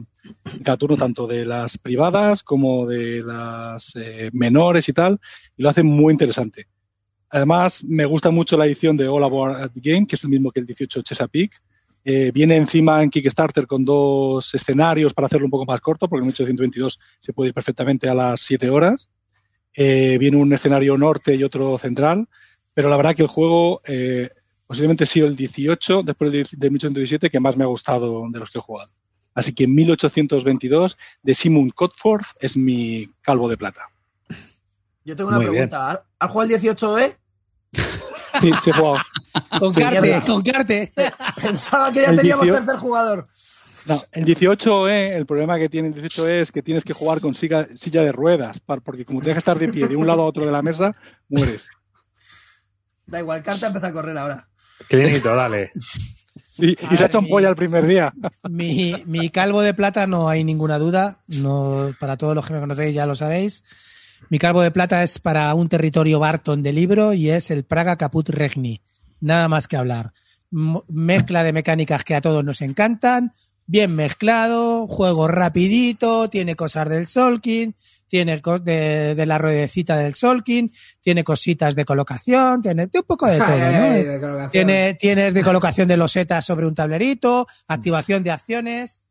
[0.77, 5.18] turno, tanto de las privadas como de las eh, menores y tal,
[5.55, 6.68] y lo hace muy interesante.
[7.30, 10.59] Además, me gusta mucho la edición de All Aboard Game, que es el mismo que
[10.59, 11.55] el 18 Chesapeake.
[12.09, 16.21] Eh, viene encima en Kickstarter con dos escenarios para hacerlo un poco más corto, porque
[16.21, 19.09] en 1822 se puede ir perfectamente a las 7 horas.
[19.75, 22.25] Eh, viene un escenario norte y otro central,
[22.73, 24.29] pero la verdad que el juego eh,
[24.65, 28.39] posiblemente ha sido el 18, después del de 1817, que más me ha gustado de
[28.39, 28.89] los que he jugado.
[29.35, 33.81] Así que 1822 de Simon Cotforth es mi calvo de plata.
[35.03, 35.91] Yo tengo una Muy pregunta.
[35.91, 37.17] ¿Has- ¿Has jugado el 18E?
[38.41, 38.97] Sí, sí he jugado.
[39.59, 40.93] Con Sí, Carte, con Carte.
[41.41, 42.65] Pensaba que ya El teníamos 18.
[42.65, 43.27] tercer jugador.
[43.85, 47.35] No, el 18E, el problema que tiene el 18E es que tienes que jugar con
[47.35, 50.26] silla, silla de ruedas, porque como tienes que estar de pie de un lado a
[50.26, 50.93] otro de la mesa,
[51.30, 51.69] mueres.
[53.05, 54.49] Da igual, carta empieza a correr ahora.
[54.89, 55.72] Clinito, dale.
[56.47, 58.14] Sí, y se ha hecho un polla el primer día.
[58.49, 61.19] Mi, mi calvo de plata no hay ninguna duda.
[61.27, 63.64] No, para todos los que me conocéis ya lo sabéis.
[64.30, 67.98] Mi calvo de plata es para un territorio Barton de libro y es el Praga
[67.98, 68.81] Caput Regni.
[69.22, 70.14] Nada más que hablar.
[70.52, 73.34] M- mezcla de mecánicas que a todos nos encantan.
[73.65, 77.76] Bien mezclado, juego rapidito, tiene cosas del Solkin,
[78.07, 80.72] tiene de, de la ruedecita del Solkin,
[81.02, 83.84] tiene cositas de colocación, tiene un poco de todo, Ay, ¿no?
[83.84, 84.52] ay, de colocación.
[84.52, 89.02] Tiene, tienes de colocación de losetas sobre un tablerito, activación de acciones.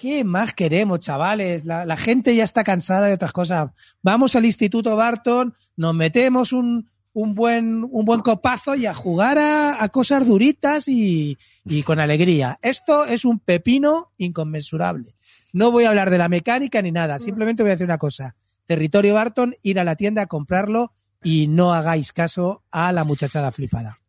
[0.00, 1.64] ¿Qué más queremos, chavales?
[1.64, 3.70] La, la gente ya está cansada de otras cosas.
[4.02, 9.36] Vamos al Instituto Barton, nos metemos un, un buen, un buen copazo y a jugar
[9.38, 11.36] a, a cosas duritas y,
[11.66, 12.58] y con alegría.
[12.62, 15.14] Esto es un pepino inconmensurable.
[15.52, 18.36] No voy a hablar de la mecánica ni nada, simplemente voy a decir una cosa.
[18.66, 23.50] Territorio Barton, ir a la tienda a comprarlo y no hagáis caso a la muchachada
[23.52, 24.00] flipada.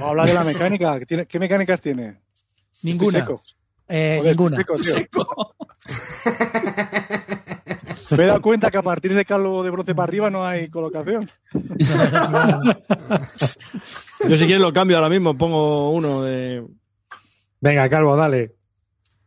[0.00, 0.98] No, habla de la mecánica.
[1.00, 2.20] ¿qué tiene- ¿Qué mecánicas tiene?
[2.72, 3.26] Estoy Ninguna.
[3.88, 4.64] Eh, Joder, ninguna.
[4.82, 5.54] seco.
[8.10, 10.68] Me he dado cuenta que a partir de calvo de bronce para arriba no hay
[10.68, 11.28] colocación.
[14.28, 16.64] Yo si quieres lo cambio ahora mismo, pongo uno de...
[17.60, 18.54] Venga, Calvo, dale.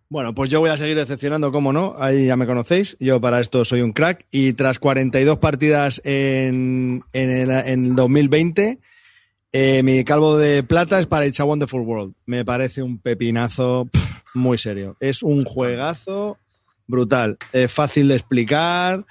[0.09, 3.41] Bueno, pues yo voy a seguir decepcionando, como no, ahí ya me conocéis, yo para
[3.41, 8.79] esto soy un crack y tras 42 partidas en, en, el, en 2020,
[9.51, 12.13] eh, mi calvo de plata es para It's a Wonderful World.
[12.25, 14.95] Me parece un pepinazo pff, muy serio.
[14.99, 16.37] Es un juegazo
[16.87, 19.05] brutal, es fácil de explicar,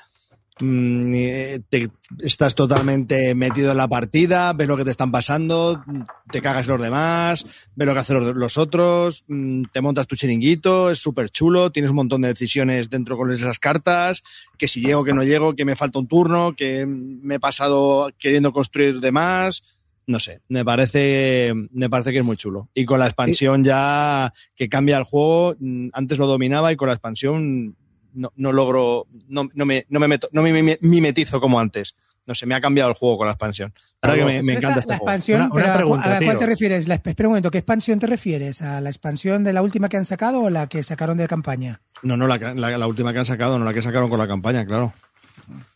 [0.61, 1.91] mm, eh, te-
[2.21, 5.85] estás totalmente metido en la partida, ves lo que te están pasando,
[6.31, 7.45] te cagas los demás,
[7.75, 11.71] ves lo que hacen los, los otros, mm, te montas tu chiringuito, es súper chulo,
[11.71, 14.23] tienes un montón de decisiones dentro con esas cartas,
[14.57, 18.09] que si llego, que no llego, que me falta un turno, que me he pasado
[18.19, 19.63] queriendo construir de más.
[20.09, 22.69] No sé, me parece, me parece que es muy chulo.
[22.75, 26.87] Y con la expansión ya que cambia el juego, mm, antes lo dominaba y con
[26.89, 27.75] la expansión
[28.15, 31.97] no, no logro, no, no me, no me meto, no me mime- mimetizo como antes.
[32.25, 33.73] No sé, me ha cambiado el juego con la expansión.
[34.03, 35.11] La verdad que me, encanta esta- este la juego.
[35.11, 36.89] expansión, Una- una pero ¿a cu- pregunta, ¿a, cuál te refieres?
[36.89, 38.63] La, espera un momento, ¿qué expansión te refieres?
[38.63, 41.81] ¿A la expansión de la última que han sacado o la que sacaron de campaña?
[42.03, 44.27] No, no, la, la, la última que han sacado, no la que sacaron con la
[44.29, 44.93] campaña, claro.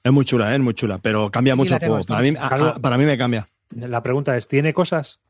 [0.03, 0.55] Es muy chula, ¿eh?
[0.55, 2.05] es muy chula, pero cambia Sí, mucho el juego.
[2.05, 2.73] Para mí, a- Carlos.
[2.77, 3.47] a- para mí me cambia.
[3.71, 5.21] La pregunta es, ¿tiene cosas?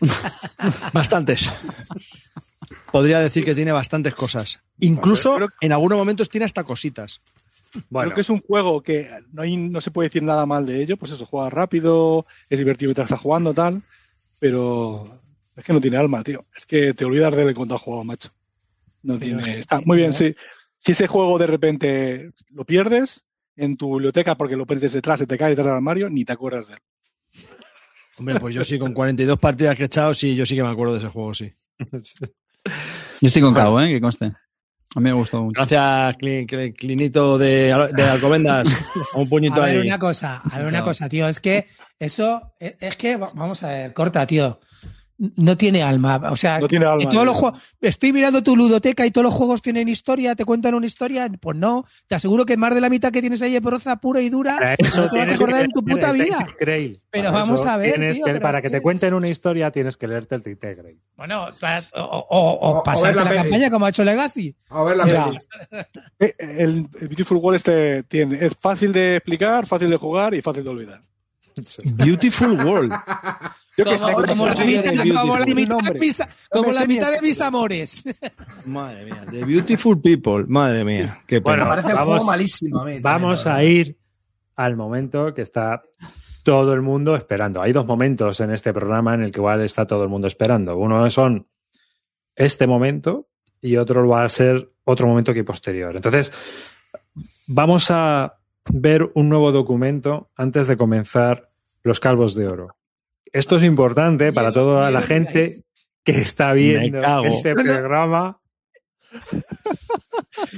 [0.92, 1.50] Bastantes.
[2.92, 4.60] Podría decir que tiene bastantes cosas.
[4.80, 7.20] Incluso en algunos momentos tiene hasta cositas.
[7.90, 10.64] Bueno, Creo que es un juego que no, hay, no se puede decir nada mal
[10.66, 13.82] de ello, pues eso, juega rápido, es divertido mientras estás jugando, tal,
[14.38, 15.20] pero
[15.54, 16.44] es que no tiene alma, tío.
[16.56, 18.30] Es que te olvidas de él cuando has jugado, macho.
[19.02, 19.58] No tiene.
[19.58, 20.34] Está muy bien, sí.
[20.78, 23.24] Si ese juego de repente lo pierdes
[23.56, 26.32] en tu biblioteca porque lo pones detrás, se te cae detrás del armario, ni te
[26.32, 26.80] acuerdas de él.
[28.18, 30.68] Hombre, pues yo sí, con 42 partidas que he echado, sí, yo sí que me
[30.70, 31.52] acuerdo de ese juego, sí.
[33.20, 33.88] Yo estoy con Cabo, ¿eh?
[33.88, 34.26] Que conste.
[34.26, 35.54] A mí me gustó mucho.
[35.56, 38.66] Gracias, Cli- Cli- Clinito de, de Alcobendas.
[39.14, 39.86] Un puñito A ver, ahí.
[39.86, 41.28] una cosa, a ver, una cosa, tío.
[41.28, 41.66] Es que
[41.98, 44.58] eso, es es que, va- vamos a ver, corta, tío.
[45.18, 46.20] No tiene alma.
[46.30, 47.58] O sea, No tiene alma, que todos los juegos.
[47.80, 51.26] Estoy mirando tu ludoteca y todos los juegos tienen historia, te cuentan una historia.
[51.40, 54.20] Pues no, te aseguro que más de la mitad que tienes ahí de proza pura
[54.20, 56.46] y dura, Para no eso te vas a tienes acordar en tu puta vida.
[56.60, 57.00] Grail.
[57.08, 59.14] Pero Para vamos eso a ver, tienes tío, que- para es que que- te cuenten
[59.14, 61.00] una historia tienes que leerte el Tate Grail.
[61.16, 64.54] Bueno, para- o, o- o ver la la, campaña como ha hecho Legacy.
[64.68, 65.38] A ver la Mira, peli.
[66.20, 70.42] Eh, El, el Beautiful World este tiene, es fácil de explicar, fácil de jugar y
[70.42, 71.00] fácil de olvidar.
[71.94, 72.92] Beautiful World.
[73.76, 75.68] Yo que Como, sé, como como la mitad, como la de mis,
[76.50, 78.02] como la mitad de amores.
[78.64, 79.24] Madre mía.
[79.30, 80.44] The Beautiful People.
[80.48, 81.22] Madre mía.
[81.26, 81.56] Qué pena.
[81.58, 82.92] Bueno, parece vamos- juego malísimo a mí.
[82.92, 83.68] también, Vamos a verdad.
[83.70, 83.98] ir
[84.56, 85.82] al momento que está
[86.42, 87.60] todo el mundo esperando.
[87.60, 90.76] Hay dos momentos en este programa en el que igual está todo el mundo esperando.
[90.78, 91.46] Uno son
[92.34, 93.28] este momento
[93.60, 95.94] y otro va a ser otro momento que posterior.
[95.96, 96.32] Entonces,
[97.46, 98.35] vamos a
[98.72, 101.50] ver un nuevo documento antes de comenzar
[101.82, 102.76] los calvos de oro.
[103.32, 105.64] Esto es importante para toda la gente
[106.04, 108.40] que está viendo este programa.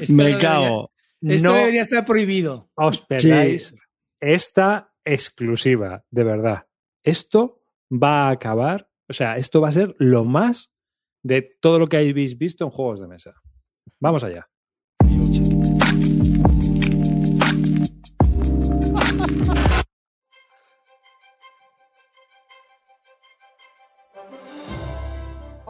[0.00, 0.90] Esto Me debería- cago.
[1.20, 2.70] Esto No debería estar prohibido.
[2.76, 3.74] os perdáis
[4.20, 6.66] esta exclusiva, de verdad.
[7.02, 7.60] Esto
[7.90, 10.72] va a acabar, o sea, esto va a ser lo más
[11.24, 13.34] de todo lo que habéis visto en juegos de mesa.
[13.98, 14.48] Vamos allá.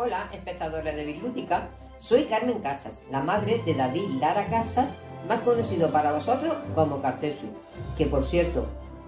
[0.00, 1.70] Hola, espectadores de Bilúdica.
[1.98, 4.90] Soy Carmen Casas, la madre de David Lara Casas,
[5.26, 7.46] más conocido para vosotros como Cartesu,
[7.96, 8.66] que por cierto,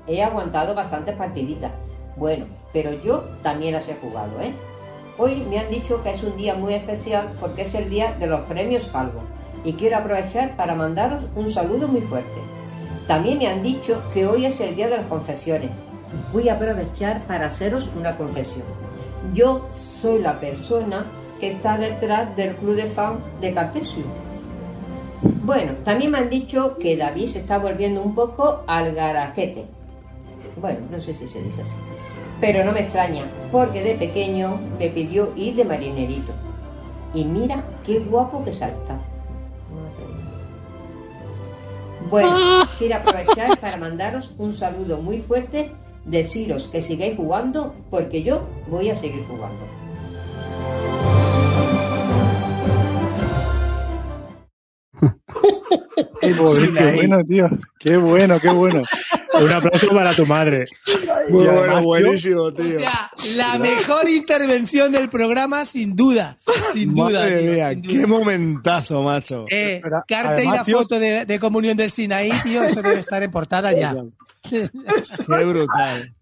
[0.08, 1.70] he aguantado bastantes partiditas.
[2.16, 4.52] Bueno, pero yo también las he jugado, ¿eh?
[5.16, 8.26] Hoy me han dicho que es un día muy especial porque es el día de
[8.26, 9.22] los premios Calvo
[9.64, 12.40] y quiero aprovechar para mandaros un saludo muy fuerte.
[13.06, 15.70] También me han dicho que hoy es el día de las confesiones.
[16.32, 18.64] Voy a aprovechar para haceros una confesión.
[19.34, 19.68] Yo
[20.00, 21.06] soy la persona
[21.38, 24.04] que está detrás del club de fan de Cartesio.
[25.42, 29.64] Bueno, también me han dicho que David se está volviendo un poco al garajete.
[30.60, 31.76] Bueno, no sé si se dice así.
[32.40, 36.32] Pero no me extraña, porque de pequeño me pidió ir de marinerito.
[37.12, 38.98] Y mira qué guapo que salta.
[42.08, 42.30] Bueno,
[42.78, 45.70] quiero aprovechar para mandaros un saludo muy fuerte,
[46.04, 49.79] deciros que sigáis jugando, porque yo voy a seguir jugando.
[56.20, 57.48] Qué bueno, tío.
[57.78, 58.82] Qué bueno, qué bueno.
[59.40, 60.66] Un aplauso para tu madre.
[61.30, 62.70] Muy bueno, además, buenísimo, O tío.
[62.78, 66.36] sea, la mejor intervención del programa, sin duda.
[66.72, 67.20] Sin duda.
[67.20, 68.00] Madre tío, mía, sin duda.
[68.00, 69.46] qué momentazo, macho.
[69.48, 73.00] Eh, Pero, Carte y la tío- foto de, de comunión del Sinaí, tío, eso debe
[73.00, 73.94] estar en portada ya.
[74.50, 74.68] Qué
[75.44, 76.12] brutal.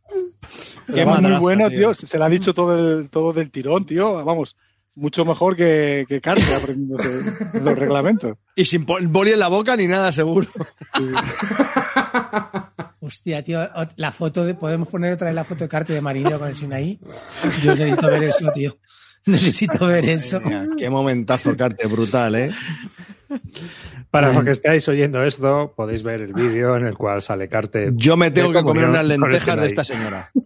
[0.87, 1.93] Qué Además, muy bueno, tío.
[1.93, 1.95] tío.
[1.95, 4.25] Se le ha dicho todo, el, todo del tirón, tío.
[4.25, 4.57] Vamos,
[4.99, 7.09] mucho mejor que, que Carte aprendiéndose
[7.55, 8.35] los reglamentos.
[8.55, 10.47] Y sin boli en la boca ni nada, seguro.
[13.01, 13.61] Hostia, tío,
[13.97, 14.55] la foto de.
[14.55, 16.99] ¿Podemos poner otra vez la foto de Carte de Marinero con el Sinaí?
[17.63, 18.77] Yo necesito ver eso, tío.
[19.27, 20.41] Necesito ver eso.
[20.77, 22.53] Qué momentazo, Carte, brutal, ¿eh?
[24.11, 27.91] Para los que estáis oyendo esto, podéis ver el vídeo en el cual sale Carte.
[27.95, 30.31] Yo me tengo que comer unas lentejas de esta señora.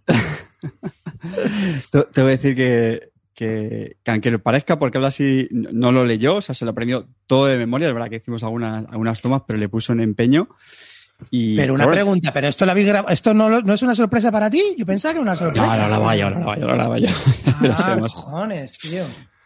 [1.92, 5.70] Te, te voy a decir que, que, que aunque le parezca, porque habla así, no
[5.72, 7.88] no lo leyó, o sea, se lo aprendió todo de memoria.
[7.88, 10.48] Es verdad que hicimos algunas, algunas tomas, pero le puso un empeño.
[11.30, 13.94] Y, Pero una pregunta, ¿pero esto, lo habéis grabado- ¿esto no, lo- no es una
[13.94, 14.60] sorpresa para ti?
[14.76, 15.76] Yo pensaba que era una No, sorpresa.
[15.76, 17.10] no la vaya, no la vaya, no la vaya.
[17.60, 19.04] Pero sí, Ah, cojones, tío.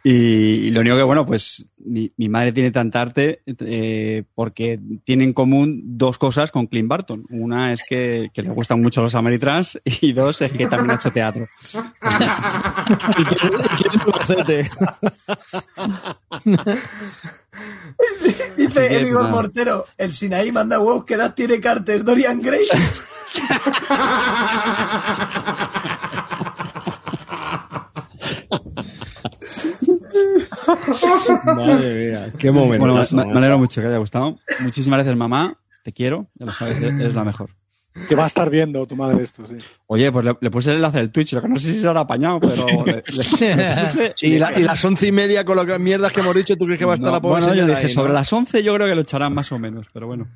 [0.08, 5.24] Y, lo único que, bueno, pues mi, mi madre tiene tanta arte eh, porque tiene
[5.24, 7.24] en común dos cosas con Clint Barton.
[7.28, 10.94] Una es que, que le gustan mucho los Ameritrans y dos es que también ha
[10.94, 11.48] hecho teatro.
[13.18, 14.04] ¿Y qué es un?
[18.56, 19.28] Dice que, Igor.
[19.28, 22.04] Mortero, el Sinaí manda huevos, ¿qué edad tiene Carter?
[22.04, 22.64] Dorian Gray.
[31.55, 32.86] Madre mía, qué momento.
[32.86, 34.38] Bueno, me, me alegro mucho que haya gustado.
[34.60, 35.56] Muchísimas gracias, mamá.
[35.82, 37.51] Te quiero, ya lo sabes, eres la mejor.
[38.09, 39.55] Que va a estar viendo tu madre esto, sí.
[39.86, 41.88] Oye, pues le, le puse el enlace del Twitch, lo que no sé si se
[41.88, 45.44] habrá apañado, pero le, le- le puse- Sí, y, la- y las once y media
[45.47, 47.40] con las mierdas que hemos dicho, ¿tú crees que va a estar No, la pobre
[47.40, 47.88] bueno, yo dije, ahí, no?
[47.88, 50.26] sobre las 11 yo creo que lo echarán más o menos, pero bueno.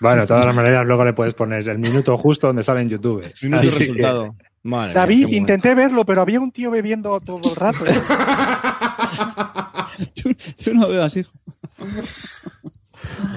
[0.00, 2.90] Bueno, de todas las maneras, luego le puedes poner el minuto justo donde sale en
[2.90, 3.24] YouTube.
[3.42, 4.36] Minuto Así que- resultado.
[4.62, 7.84] Madre David, intenté verlo, pero había un tío bebiendo todo el rato.
[7.86, 7.94] ¿eh?
[10.22, 11.30] Tú, tú no veas, hijo.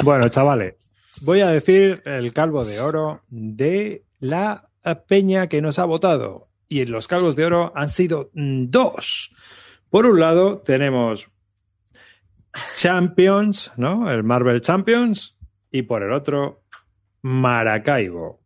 [0.03, 0.91] Bueno, chavales,
[1.21, 4.69] voy a decir el calvo de oro de la
[5.07, 6.49] peña que nos ha votado.
[6.67, 9.35] Y los calvos de oro han sido dos.
[9.89, 11.29] Por un lado, tenemos
[12.75, 14.09] Champions, ¿no?
[14.11, 15.35] El Marvel Champions.
[15.71, 16.63] Y por el otro,
[17.21, 18.39] Maracaibo.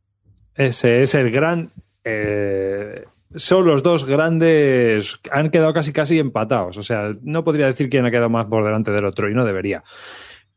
[0.55, 1.71] Ese es el gran.
[2.03, 3.05] eh,
[3.35, 5.19] son los dos grandes.
[5.31, 6.77] Han quedado casi casi empatados.
[6.77, 9.45] O sea, no podría decir quién ha quedado más por delante del otro y no
[9.45, 9.83] debería.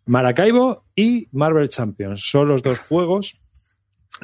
[0.07, 3.41] Maracaibo y Marvel Champions son los dos juegos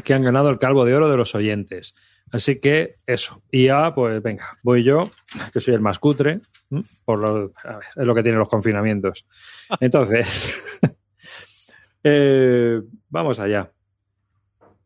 [0.04, 1.94] que han ganado el calvo de oro de los oyentes.
[2.30, 3.42] Así que eso.
[3.50, 5.10] Y ya, pues venga, voy yo,
[5.52, 6.82] que soy el más cutre, ¿m?
[7.04, 9.26] por lo, a ver, es lo que tienen los confinamientos.
[9.80, 10.78] Entonces,
[12.04, 12.80] eh,
[13.10, 13.70] vamos allá.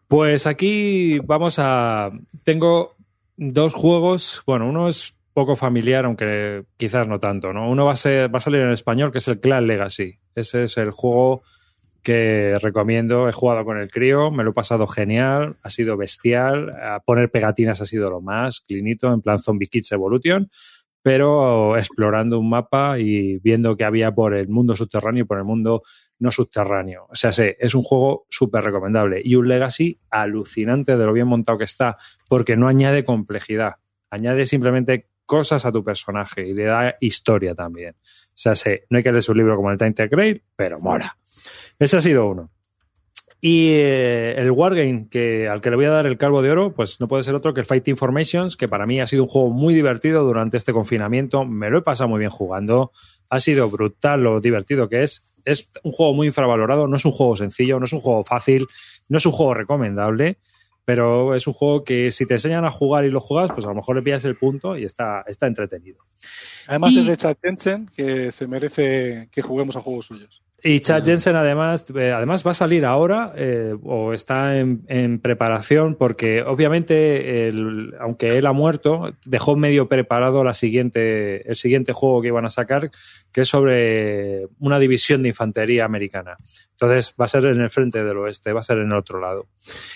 [0.08, 2.10] Pues aquí vamos a.
[2.42, 2.95] Tengo
[3.36, 4.42] dos juegos.
[4.46, 7.70] Bueno, uno es poco familiar, aunque quizás no tanto, ¿no?
[7.70, 10.18] Uno va a, salir en español, que es el Clan Legacy.
[10.34, 11.42] Ese es el juego
[12.02, 13.28] que recomiendo.
[13.28, 16.70] He jugado con el crío, me lo he pasado genial, ha sido bestial.
[17.04, 20.48] Poner pegatinas ha sido lo más, clinito, en plan Zombie Kids Evolution,
[21.02, 25.44] pero explorando un mapa y viendo qué había por el mundo subterráneo y por el
[25.44, 25.82] mundo
[26.18, 27.06] no subterráneo.
[27.10, 31.28] O sea, sé, es un juego súper recomendable y un Legacy alucinante de lo bien
[31.28, 31.96] montado que está,
[32.28, 33.74] porque no añade complejidad,
[34.10, 37.96] añade simplemente cosas a tu personaje y le da historia también.
[38.00, 41.16] O sea, sé, no hay que leer un libro como el Tech Grail, pero mola.
[41.78, 42.50] Ese ha sido uno.
[43.40, 46.72] Y eh, el Wargame, que, al que le voy a dar el calvo de oro,
[46.74, 49.28] pues no puede ser otro que el Fight Informations, que para mí ha sido un
[49.28, 51.44] juego muy divertido durante este confinamiento.
[51.44, 52.92] Me lo he pasado muy bien jugando.
[53.28, 55.26] Ha sido brutal lo divertido que es.
[55.46, 58.66] Es un juego muy infravalorado, no es un juego sencillo, no es un juego fácil,
[59.08, 60.36] no es un juego recomendable,
[60.84, 63.68] pero es un juego que si te enseñan a jugar y lo juegas, pues a
[63.70, 66.04] lo mejor le pillas el punto y está, está entretenido.
[66.66, 70.42] Además Y- es de Chad Jensen, que se merece que juguemos a juegos suyos.
[70.62, 75.20] Y Chad Jensen además, eh, además va a salir ahora eh, o está en, en
[75.20, 81.92] preparación porque obviamente el- aunque él ha muerto dejó medio preparado la siguiente, el siguiente
[81.92, 82.90] juego que iban a sacar
[83.30, 86.36] que es sobre una división de infantería americana.
[86.72, 89.20] Entonces va a ser en el frente del oeste, va a ser en el otro
[89.20, 89.46] lado.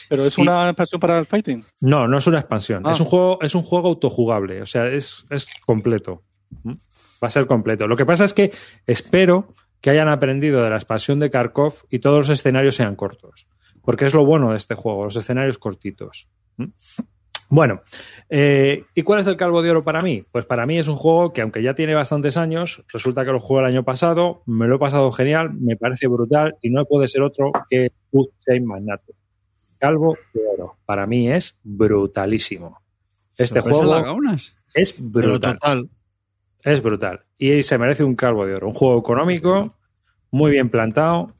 [0.09, 1.65] Pero es Y- una expansión para el fighting.
[1.81, 2.82] No, no es una expansión.
[2.87, 2.93] Ah.
[2.93, 4.62] Es un juego, es un juego autojugable.
[4.62, 6.23] O sea, es, es completo.
[6.62, 6.74] ¿Mm?
[7.23, 7.89] Va a ser completo.
[7.89, 8.53] Lo que pasa es que
[8.87, 13.48] espero que hayan aprendido de la expansión de Kharkov y todos los escenarios sean cortos.
[13.82, 16.28] Porque es lo bueno de este juego, los escenarios cortitos.
[16.57, 16.66] ¿Mm?
[17.52, 17.82] Bueno,
[18.28, 20.24] eh, ¿y cuál es el calvo de oro para mí?
[20.31, 23.40] Pues para mí es un juego que, aunque ya tiene bastantes años, resulta que lo
[23.40, 27.09] jugué el año pasado, me lo he pasado genial, me parece brutal y no puede
[27.09, 29.15] ser otro que Food Chain Magnate.
[29.78, 30.77] Calvo de oro.
[30.86, 32.81] Para mí es brutalísimo.
[33.36, 35.55] Este Sorpresa juego las es Pero brutal.
[35.55, 35.90] total.
[36.65, 37.20] Es brutal.
[37.39, 38.69] Y se merece un calvo de oro.
[38.69, 39.77] Un juego económico,
[40.31, 41.35] muy bien plantado,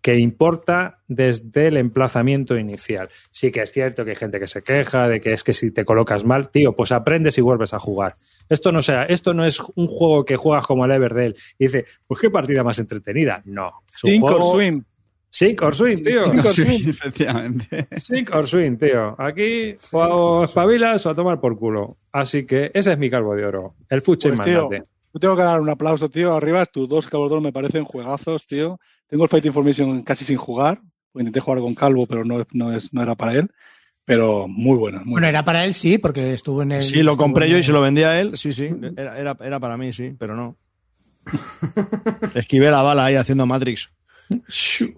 [0.00, 3.08] que importa desde el emplazamiento inicial.
[3.30, 5.72] Sí que es cierto que hay gente que se queja de que es que si
[5.72, 8.16] te colocas mal, tío, pues aprendes y vuelves a jugar.
[8.48, 11.84] Esto no, sea, esto no es un juego que juegas como el Everdell y dices,
[12.06, 13.42] pues qué partida más entretenida.
[13.44, 13.72] No.
[13.86, 14.84] Sink or swim.
[15.30, 16.24] Sink or swing, tío.
[16.30, 16.88] Sink or Sí, swim.
[16.90, 17.88] efectivamente.
[17.98, 19.14] Sink or swing, tío.
[19.20, 21.98] Aquí o espabilas o a tomar por culo.
[22.20, 23.74] Así que ese es mi calvo de oro.
[23.88, 24.68] El Fuche Pues, tío,
[25.20, 26.34] tengo que dar un aplauso, tío.
[26.34, 28.78] Arriba, tus dos cabos de oro me parecen juegazos, tío.
[29.06, 30.80] Tengo el Fight Information casi sin jugar.
[31.14, 33.50] Intenté jugar con Calvo, pero no, no, es, no era para él.
[34.04, 34.98] Pero muy buena.
[34.98, 35.28] Muy Bueno, buena.
[35.28, 36.82] era para él sí, porque estuvo en el.
[36.82, 38.36] Sí, lo compré yo y se lo vendí a él.
[38.36, 38.70] Sí, sí.
[38.96, 40.56] Era, era, era para mí, sí, pero no.
[42.34, 43.90] Esquivé la bala ahí haciendo Matrix.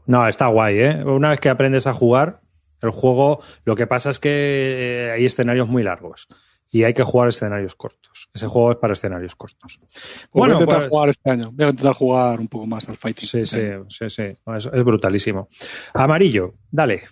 [0.07, 1.05] No, está guay, ¿eh?
[1.05, 2.41] Una vez que aprendes a jugar,
[2.83, 6.29] el juego, lo que pasa es que eh, hay escenarios muy largos
[6.71, 8.29] y hay que jugar escenarios cortos.
[8.33, 9.79] Ese juego es para escenarios cortos.
[9.81, 11.51] Pues Bueno, voy a intentar pues- jugar este año.
[11.53, 13.27] Voy a intentar jugar un poco más al fighting.
[13.29, 14.23] Sí, sí, sí, sí.
[14.23, 15.49] Es, es brutalísimo.
[15.95, 17.03] Amarillo, dale.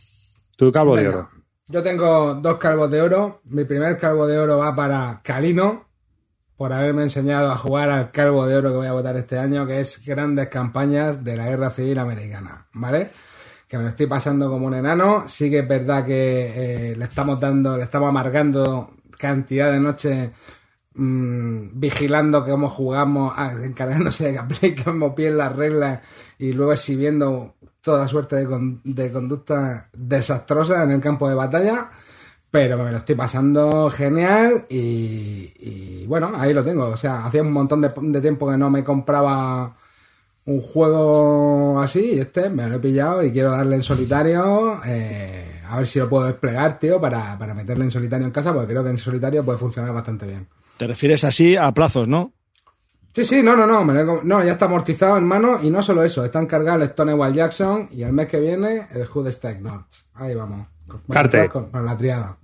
[0.57, 1.31] Tu calvo de oro.
[1.67, 3.43] Yo tengo dos calvos de oro.
[3.45, 5.87] Mi primer calvo de oro va para Calino,
[6.57, 9.67] por haberme enseñado a jugar al calvo de oro que voy a votar este año,
[9.67, 13.11] que es grandes campañas de la Guerra Civil Americana, ¿vale?
[13.69, 15.25] Que me lo estoy pasando como un enano.
[15.29, 20.31] Sí que es verdad que eh, le estamos dando, le estamos amargando cantidad de noches
[20.95, 26.01] mm, vigilando cómo jugamos, ah, encargándose de que apliquemos bien las reglas
[26.39, 31.91] y luego exhibiendo toda suerte de, con- de conducta desastrosa en el campo de batalla.
[32.51, 36.87] Pero me lo estoy pasando genial y, bueno, ahí lo tengo.
[36.87, 39.77] O sea, hacía un montón de, de tiempo que no me compraba
[40.47, 44.81] un juego así y este me lo he pillado y quiero darle en solitario.
[44.87, 48.53] eh, a ver si lo puedo desplegar, tío, para, para meterle en solitario en casa,
[48.53, 50.47] porque creo que en solitario puede funcionar bastante bien.
[50.77, 52.33] Te refieres así a plazos, ¿no?
[53.15, 55.71] Sí, sí, no, no, no, me lo he com- no, ya está amortizado, hermano, y
[55.71, 59.27] no solo eso, están cargados el Stonewall Jackson y el mes que viene el Hood
[59.29, 59.87] Strike North.
[60.15, 60.67] Ahí vamos.
[60.87, 61.49] Con- Carte.
[61.49, 62.37] Con, con la triada.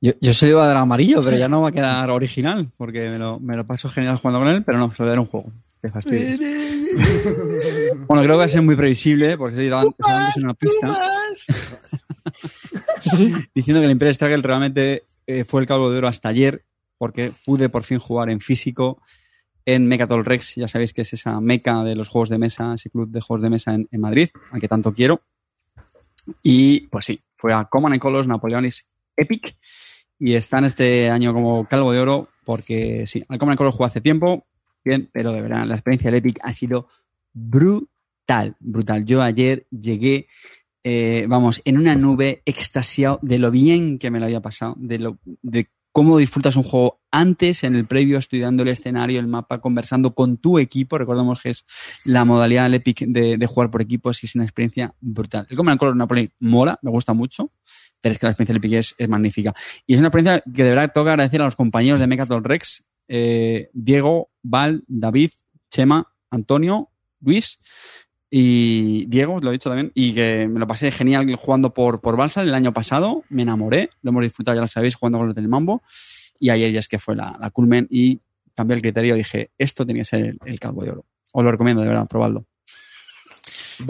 [0.00, 2.68] Yo, yo se lo iba a dar amarillo, pero ya no va a quedar original,
[2.76, 5.06] porque me lo, me lo paso genial jugando con él, pero no, se lo voy
[5.06, 5.52] a dar un juego.
[5.80, 6.36] Qué fastidio.
[8.08, 10.12] bueno, creo que va a ser muy previsible, porque se ha ido an- se ha
[10.12, 10.98] dado antes en una pista.
[13.54, 16.64] diciendo que el Imperial Struggle realmente eh, fue el calvo de oro hasta ayer,
[16.98, 19.00] porque pude por fin jugar en físico
[19.64, 22.90] en Mecatol Rex, ya sabéis que es esa meca de los juegos de mesa, ese
[22.90, 25.22] club de juegos de mesa en, Madrid, al que tanto quiero.
[26.42, 29.56] Y pues sí, fue a Command and Colors Napoleonis Epic
[30.18, 33.76] y está en este año como calvo de oro porque sí, al Command and Colors
[33.76, 34.46] jugó hace tiempo,
[34.84, 36.88] bien, pero de verdad la experiencia del Epic ha sido
[37.32, 39.04] brutal, brutal.
[39.04, 40.26] Yo ayer llegué,
[40.84, 44.98] eh, vamos, en una nube extasiado de lo bien que me lo había pasado, de
[44.98, 49.60] lo de cómo disfrutas un juego antes, en el previo, estudiando el escenario, el mapa,
[49.60, 50.96] conversando con tu equipo.
[50.96, 51.66] Recordemos que es
[52.04, 55.46] la modalidad del Epic de, de jugar por equipos y es una experiencia brutal.
[55.50, 57.52] El Command and Colors Napoli mola, me gusta mucho,
[58.00, 59.52] pero es que la experiencia del Epic es, es magnífica.
[59.86, 62.86] Y es una experiencia que de verdad toca agradecer a los compañeros de Mecatol Rex,
[63.08, 65.32] eh, Diego, Val, David,
[65.68, 66.88] Chema, Antonio,
[67.20, 67.60] Luis
[68.34, 72.16] y Diego, lo he dicho también, y que me lo pasé genial jugando por, por
[72.16, 75.36] Balsa el año pasado, me enamoré, lo hemos disfrutado, ya lo sabéis, jugando con los
[75.36, 75.82] del Mambo,
[76.40, 78.20] y ayer ya es que fue la, la culmen y
[78.54, 81.04] cambié el criterio, dije, esto tenía que ser el, el calvo de oro.
[81.32, 82.46] Os lo recomiendo, de verdad, probadlo.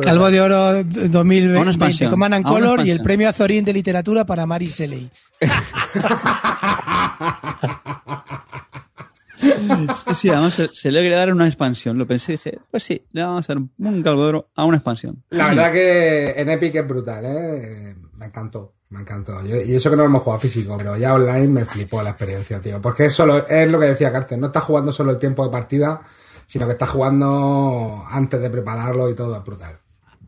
[0.01, 3.73] Calvo de Oro A una 2020, expansión, Command and Color y el premio Azorín de
[3.73, 5.09] literatura para Mari Seley.
[10.07, 12.83] Sí, sí, además se, se le quería dar una expansión, lo pensé y dije, pues
[12.83, 15.23] sí, le vamos a hacer un calvo de oro a una expansión.
[15.31, 15.55] La Sí.
[15.57, 17.97] verdad que en Epic es brutal, ¿eh?
[18.15, 19.45] Me encantó, me encantó.
[19.45, 22.11] Yo- y eso que no lo hemos jugado físico, pero ya online me flipó la
[22.11, 22.81] experiencia, tío.
[22.81, 25.51] Porque es solo, es lo que decía Carter, no estás jugando solo el tiempo de
[25.51, 26.03] partida,
[26.47, 29.79] sino que estás jugando antes de prepararlo y todo, es brutal.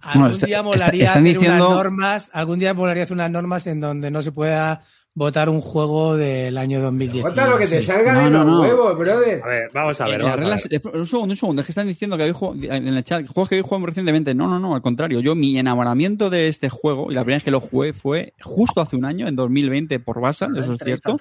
[0.01, 3.15] Algún Bueno, está- día está- molaría están hacer diciendo- unas normas, algún día molaría hacer
[3.15, 4.82] unas normas en donde no se pueda
[5.15, 7.23] votar un juego del año 2010.
[7.23, 8.61] Cuenta lo que te salga No, de no, los no.
[8.62, 9.41] huevos, brother.
[9.43, 10.59] A ver, vamos a ver, En vamos a ver.
[10.70, 12.36] eh, un segundo, un segundo, es que están diciendo que habéis
[12.70, 14.35] en el chat, juegos que habéis jugado recientemente.
[14.35, 15.20] No, no, no, al contrario.
[15.20, 18.81] Yo, mi enamoramiento de este juego, y la primera vez que lo jugué fue justo
[18.81, 21.16] hace un año, en 2020, por Basal, eso es cierto.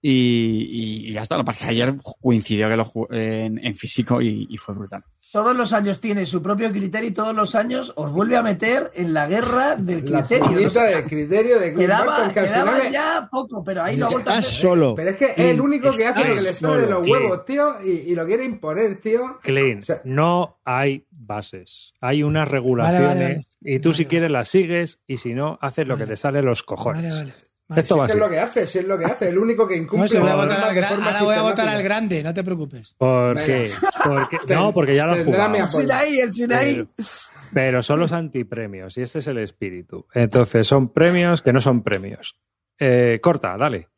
[0.00, 3.58] Y, y ya está, lo que pasa es que ayer coincidió que lo jugué en,
[3.64, 5.02] en físico y, y fue brutal.
[5.30, 8.90] Todos los años tiene su propio criterio y todos los años os vuelve a meter
[8.94, 10.46] en la guerra del La criterio.
[10.46, 14.06] puñeta del criterio de Quedaba, Barton, que al quedaba es- ya poco, pero ahí lo
[14.06, 14.60] ha vuelto a Estás hacer.
[14.70, 14.94] solo.
[14.94, 17.44] Pero es que es el único que hace lo que le sale de los huevos,
[17.44, 19.38] tío, y, y lo quiere imponer, tío.
[19.42, 21.92] Clean, O sea- no hay bases.
[22.00, 23.46] Hay unas regulaciones Vale, vale, vale.
[23.60, 26.40] y tú si Vale, quieres las sigues y si no, haces lo que te sale
[26.40, 27.22] los cojones.
[27.68, 28.18] Vale, Esto Si va es así.
[28.18, 30.30] lo que hace, si es lo que hace, el único que No, incumple si voy
[30.30, 32.94] a votar al ahora voy a votar al grande, no te preocupes.
[32.96, 33.70] ¿Por qué?
[34.04, 35.54] Porque- no, porque ya lo has jugado.
[35.54, 36.74] El Sinaí, el Sinaí.
[36.76, 36.88] Pero,
[37.52, 40.06] pero son los antipremios y este es el espíritu.
[40.14, 42.38] Entonces son premios que no son premios.
[42.80, 43.88] Eh, corta, dale.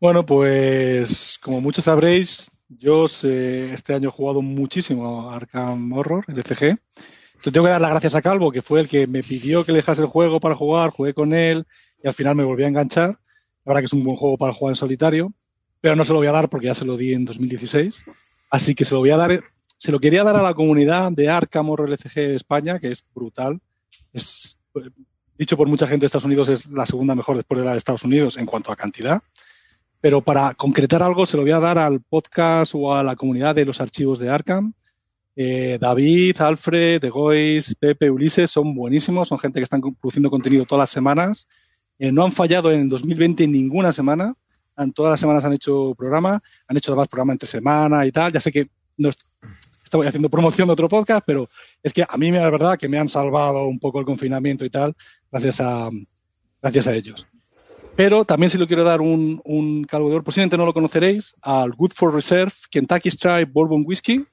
[0.00, 6.24] Bueno, pues como muchos sabréis, yo sé- este año he jugado muchísimo a Arkham Horror,
[6.28, 6.78] el DCG.
[7.44, 9.72] Le tengo que dar las gracias a Calvo, que fue el que me pidió que
[9.72, 11.66] le dejase el juego para jugar, jugué con él
[12.04, 13.08] y al final me volví a enganchar.
[13.08, 13.18] La
[13.70, 15.32] verdad que es un buen juego para jugar en solitario,
[15.80, 18.04] pero no se lo voy a dar porque ya se lo di en 2016.
[18.50, 19.42] Así que se lo voy a dar,
[19.76, 23.04] se lo quería dar a la comunidad de Arkham Horror LCG de España, que es
[23.12, 23.60] brutal.
[24.12, 24.60] Es,
[25.36, 27.78] dicho por mucha gente de Estados Unidos, es la segunda mejor después de la de
[27.78, 29.20] Estados Unidos en cuanto a cantidad
[30.04, 33.54] pero para concretar algo se lo voy a dar al podcast o a la comunidad
[33.54, 34.74] de los archivos de Arkham.
[35.34, 40.82] Eh, David, Alfred, Egois, Pepe, Ulises son buenísimos, son gente que están produciendo contenido todas
[40.82, 41.48] las semanas.
[41.98, 44.34] Eh, no han fallado en 2020 ninguna semana,
[44.76, 48.32] han- todas las semanas han hecho programa, han hecho además programa entre semana y tal.
[48.32, 49.22] Ya sé que no est-
[49.82, 51.48] estoy haciendo promoción de otro podcast, pero
[51.82, 54.64] es que a mí me la verdad que me han salvado un poco el confinamiento
[54.64, 54.94] y tal,
[55.30, 55.88] gracias a,
[56.60, 57.26] gracias a ellos.
[57.96, 61.92] Pero también si lo quiero dar un, un calvo posiblemente no lo conoceréis, al Good
[61.94, 64.24] for Reserve Kentucky Strike Bourbon Whiskey,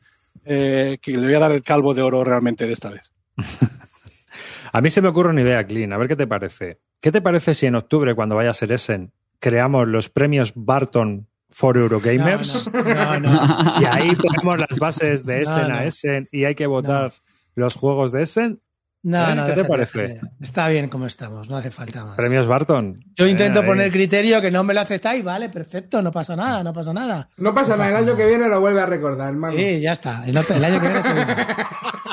[0.46, 3.14] eh, que le voy a dar el calvo de oro realmente de esta vez.
[4.74, 5.92] A mí se me ocurre una idea, Clean.
[5.94, 6.80] A ver qué te parece.
[7.02, 11.28] ¿Qué te parece si en octubre, cuando vaya a ser Essen, creamos los premios Barton
[11.50, 12.70] for Eurogamers?
[12.72, 13.74] No, no, no.
[13.82, 15.76] Y ahí ponemos las bases de Essen no.
[15.76, 17.12] a Essen y hay que votar
[17.56, 18.62] los juegos de Essen.
[19.04, 19.36] No, ¿Eh?
[19.36, 20.20] no, ¿Qué te parece?
[20.40, 22.16] Está bien como estamos, no hace falta más.
[22.18, 23.04] Premios Barton.
[23.16, 26.64] Yo intento Eh, poner criterio que no me lo aceptáis, vale, perfecto, no pasa nada,
[26.64, 27.28] no pasa nada.
[27.38, 29.58] No pasa nada, el año que viene lo vuelve a recordar, hermano.
[29.58, 30.24] Sí, ya está.
[30.28, 31.26] El, otro- el año que viene seguimos.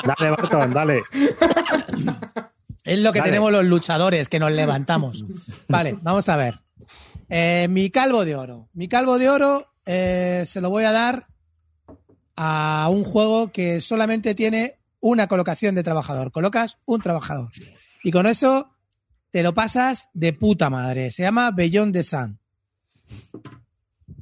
[0.03, 1.01] Dale, Barton, dale.
[2.89, 3.29] Es lo que Dale.
[3.31, 5.23] tenemos los luchadores, que nos levantamos.
[5.67, 6.59] Vale, vamos a ver.
[7.29, 8.67] Eh, mi calvo de oro.
[8.73, 11.27] Mi calvo de oro eh, se lo voy a dar
[12.35, 16.31] a un juego que solamente tiene una colocación de trabajador.
[16.31, 17.51] Colocas un trabajador.
[18.03, 18.71] Y con eso
[19.29, 21.11] te lo pasas de puta madre.
[21.11, 22.39] Se llama Beyond the Sun.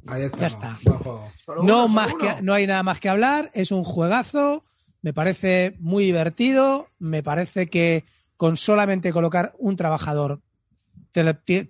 [0.06, 0.38] Ahí está.
[0.40, 0.78] Ya está.
[0.84, 1.22] No,
[1.62, 3.50] uno, más que, no hay nada más que hablar.
[3.54, 4.62] Es un juegazo.
[5.00, 6.88] Me parece muy divertido.
[6.98, 8.04] Me parece que
[8.38, 10.40] con solamente colocar un trabajador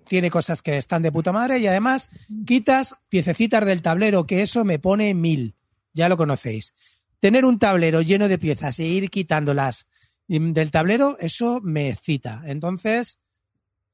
[0.07, 2.09] tiene cosas que están de puta madre y además
[2.45, 5.55] quitas piececitas del tablero, que eso me pone mil.
[5.93, 6.73] Ya lo conocéis.
[7.19, 9.87] Tener un tablero lleno de piezas e ir quitándolas
[10.27, 12.43] mm, del tablero, eso me excita.
[12.45, 13.19] Entonces,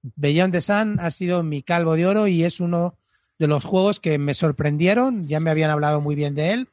[0.01, 2.97] Beyond the Sun ha sido mi calvo de oro y es uno
[3.39, 5.27] de los juegos que me sorprendieron.
[5.27, 6.69] Ya me habían hablado muy bien de él.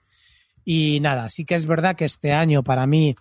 [0.64, 3.14] Y nada, sí que es verdad que este año para mí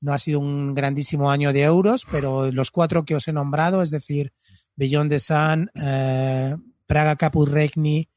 [0.00, 3.82] no ha sido un grandísimo año de euros, pero los cuatro que os he nombrado,
[3.82, 4.32] es decir,
[4.76, 6.56] Beyond the Sun, eh,
[6.86, 8.08] Praga Caput Regni,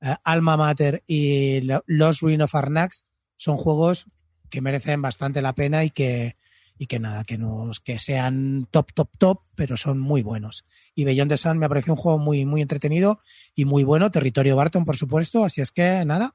[0.00, 3.06] eh, Alma Mater y Lo- Lost Ruin of Arnax,
[3.36, 4.06] son juegos
[4.50, 6.36] que merecen bastante la pena y que,
[6.76, 10.64] y que nada, que nos, que sean top, top, top, pero son muy buenos.
[10.94, 13.20] Y Beyond the Sun me ha parecido un juego muy, muy entretenido
[13.54, 14.10] y muy bueno.
[14.10, 15.44] Territorio Barton, por supuesto.
[15.44, 16.34] Así es que nada,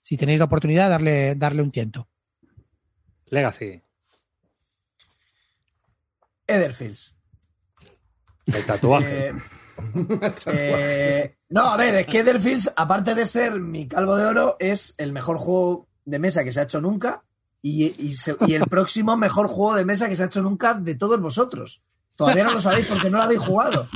[0.00, 2.08] si tenéis la oportunidad, darle, darle un tiento.
[3.26, 3.82] Legacy.
[6.56, 7.14] Etherfields.
[8.46, 9.28] El tatuaje.
[9.28, 9.34] Eh,
[10.46, 14.94] eh, no, a ver, es que Etherfields, aparte de ser mi calvo de oro, es
[14.98, 17.22] el mejor juego de mesa que se ha hecho nunca
[17.62, 20.74] y, y se- y el próximo mejor juego de mesa que se ha hecho nunca
[20.74, 21.82] de todos vosotros.
[22.16, 23.86] Todavía no lo sabéis porque no lo habéis jugado.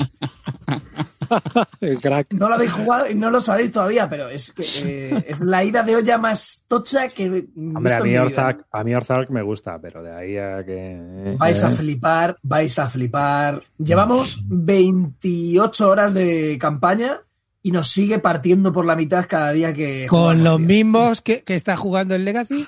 [1.81, 2.33] El crack.
[2.33, 5.63] No lo habéis jugado y no lo sabéis todavía, pero es que eh, es la
[5.65, 8.17] ida de olla más tocha que Hombre, a mí.
[8.17, 11.37] Orzak, a mí Orzak me gusta, pero de ahí a que...
[11.39, 13.63] Vais a Eh, flipar, vais a flipar.
[13.79, 17.21] Llevamos 28 horas de campaña
[17.63, 20.67] y nos sigue partiendo por la mitad cada día que Con los tío.
[20.67, 22.67] mismos que, que está jugando el Legacy.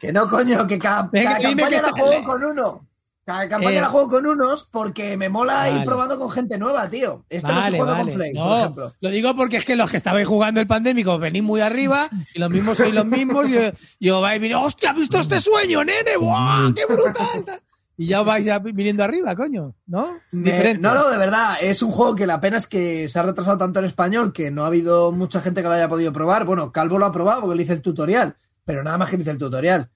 [0.00, 2.87] Que no, coño, que cada, Venga, cada dime campaña que la juego con uno.
[3.28, 3.82] Cada campaña Eh.
[3.82, 5.72] la juego con unos porque me mola Vale.
[5.80, 7.26] ir probando con gente nueva, tío.
[7.28, 8.10] Este lo Vale, estoy jugando vale.
[8.10, 8.94] con Flay, No, por ejemplo.
[9.00, 12.38] lo digo porque es que los que estabais jugando el pandémico venís muy arriba y
[12.38, 13.50] los mismos sois los mismos.
[13.50, 13.60] Y yo,
[14.00, 16.16] yo vais viniendo, hostia, ¿has visto este sueño, nene?
[16.18, 17.60] ¡Buah, qué brutal!
[17.98, 20.18] Y ya vais ya viniendo arriba, coño, ¿no?
[20.32, 20.80] Diferente.
[20.80, 23.58] no, no, de verdad, es un juego que la pena es que se ha retrasado
[23.58, 26.46] tanto en español que no ha habido mucha gente que lo haya podido probar.
[26.46, 29.22] Bueno, Calvo lo ha probado porque le hice el tutorial, pero nada más que le
[29.22, 29.90] hice el tutorial.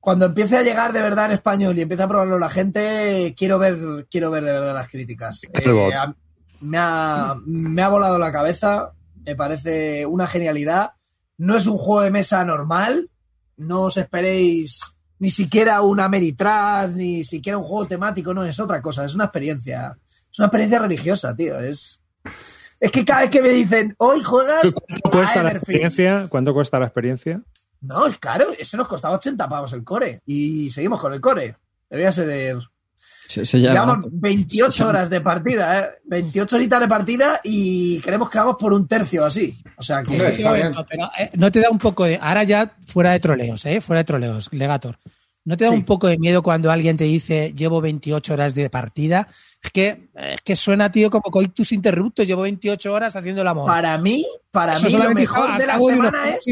[0.00, 3.58] Cuando empiece a llegar de verdad en español y empiece a probarlo la gente, quiero
[3.58, 5.42] ver, quiero ver de verdad las críticas.
[5.44, 6.14] Eh, a-
[6.62, 8.92] me, ha, me ha volado la cabeza,
[9.26, 10.92] me parece una genialidad.
[11.38, 13.10] No es un juego de mesa normal,
[13.58, 14.80] no os esperéis
[15.18, 19.24] ni siquiera una Ameritrash, ni siquiera un juego temático, no, es otra cosa, es una
[19.24, 19.98] experiencia.
[20.32, 21.58] Es una experiencia religiosa, tío.
[21.60, 22.00] Es,
[22.78, 25.82] es que cada vez que me dicen, hoy juegas ¿Cuánto cuesta a la Everfields".
[25.92, 26.26] experiencia?
[26.30, 27.42] ¿Cuánto cuesta la experiencia?
[27.82, 30.20] No, es caro, ese nos costaba 80 pavos el core.
[30.26, 31.56] Y seguimos con el core.
[31.88, 32.58] Debía ser.
[33.28, 35.90] Se, se llama- Llevamos 28 horas de partida, ¿eh?
[36.04, 39.56] 28 horitas de partida y creemos que vamos por un tercio así.
[39.76, 40.16] O sea que.
[40.18, 42.18] No, pero, eh, no te da un poco de.
[42.20, 43.80] Ahora ya fuera de troleos, ¿eh?
[43.80, 44.98] Fuera de troleos, Legator.
[45.44, 45.76] ¿No te da Sí.
[45.76, 49.26] un poco de miedo cuando alguien te dice llevo 28 horas de partida?
[49.62, 52.26] Es que, es que suena, tío, como coitus interruptos.
[52.26, 53.66] Llevo 28 horas haciendo el amor.
[53.66, 56.44] Para mí, para Eso mí, lo mejor de la semana es.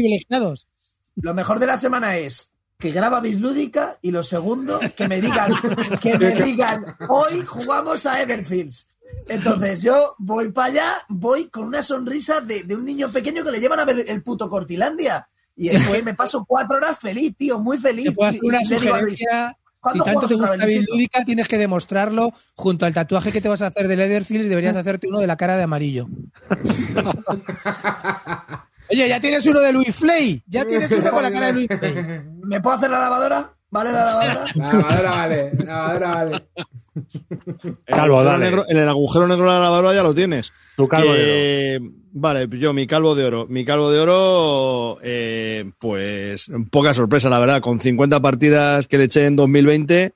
[1.21, 5.51] Lo mejor de la semana es que graba Bislúdica y lo segundo, que me digan,
[6.01, 8.87] que me digan, hoy jugamos a Everfields.
[9.27, 13.51] Entonces yo voy para allá, voy con una sonrisa de, de un niño pequeño que
[13.51, 15.27] le llevan a ver el puto Cortilandia.
[15.55, 18.05] Y después me paso cuatro horas feliz, tío, muy feliz.
[18.05, 19.49] Te puedo hacer una Y sugerencia.
[19.49, 20.93] Si ¿cuándo tanto te gusta otra vez, Luisito?
[20.93, 24.47] Lúdica, tienes que demostrarlo junto al tatuaje que te vas a hacer de Leatherfield.
[24.47, 26.07] Deberías hacerte uno de la cara de amarillo.
[28.91, 30.41] Oye, ya tienes uno de Luis Flay.
[30.47, 32.21] Ya tienes uno con la cara de Luis Flay.
[32.43, 33.53] ¿Me puedo hacer la lavadora?
[33.71, 34.45] ¿Vale la lavadora?
[34.55, 36.41] La lavadora vale, la lavadora vale.
[36.95, 38.45] El Calvo, agujero dale.
[38.45, 40.51] negro- en el agujero negro de la lavadora ya lo tienes.
[40.75, 41.79] Tu calvo de Que-
[42.11, 43.45] Vale, yo mi calvo de oro.
[43.47, 47.61] Mi calvo de oro, eh, pues poca sorpresa, la verdad.
[47.61, 50.15] Con 50 partidas que le eché en 2020,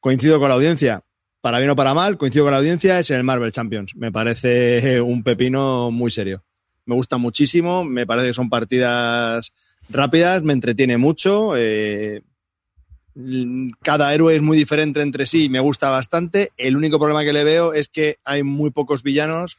[0.00, 1.02] coincido con la audiencia.
[1.42, 3.92] Para bien o para mal, coincido con la audiencia, es en el Marvel Champions.
[3.96, 6.42] Me parece un pepino muy serio.
[6.88, 9.52] Me gusta muchísimo, me parece que son partidas
[9.90, 11.52] rápidas, me entretiene mucho.
[11.54, 12.22] eh,
[13.82, 16.52] cada héroe es muy diferente entre sí y me gusta bastante.
[16.56, 19.58] El único problema que le veo es que hay muy pocos villanos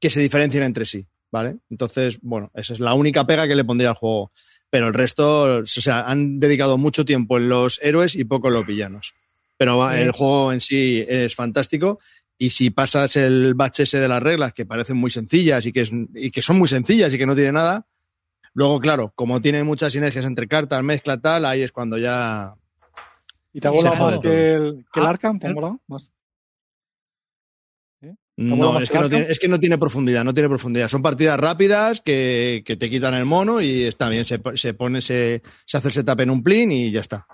[0.00, 1.58] que se diferencien entre sí, ¿vale?
[1.68, 4.30] Entonces, bueno, esa es la única pega que le pondría al juego.
[4.70, 8.54] Pero el resto, o sea, han dedicado mucho tiempo en los héroes y poco en
[8.54, 9.12] los villanos.
[9.58, 11.98] Pero el juego en sí es fantástico.
[12.38, 15.80] Y si pasas el bache ese de las reglas, que parecen muy sencillas y que,
[15.82, 17.86] es- y que son muy sencillas y que no tiene nada,
[18.54, 22.54] Luego, claro, como tiene muchas sinergias entre cartas, mezcla, tal, ahí es cuando ya.
[23.52, 25.38] ¿Y te ha jode más que el, que el Ah, Arkham?
[25.38, 26.10] ¿Te ha molado más?
[28.38, 30.88] molado No, es que no, tiene, es que no tiene profundidad, no tiene profundidad.
[30.88, 34.24] Son partidas rápidas que, que te quitan el mono y está bien.
[34.24, 37.26] Se, se pone, se, se hace el setup en un plin y ya está.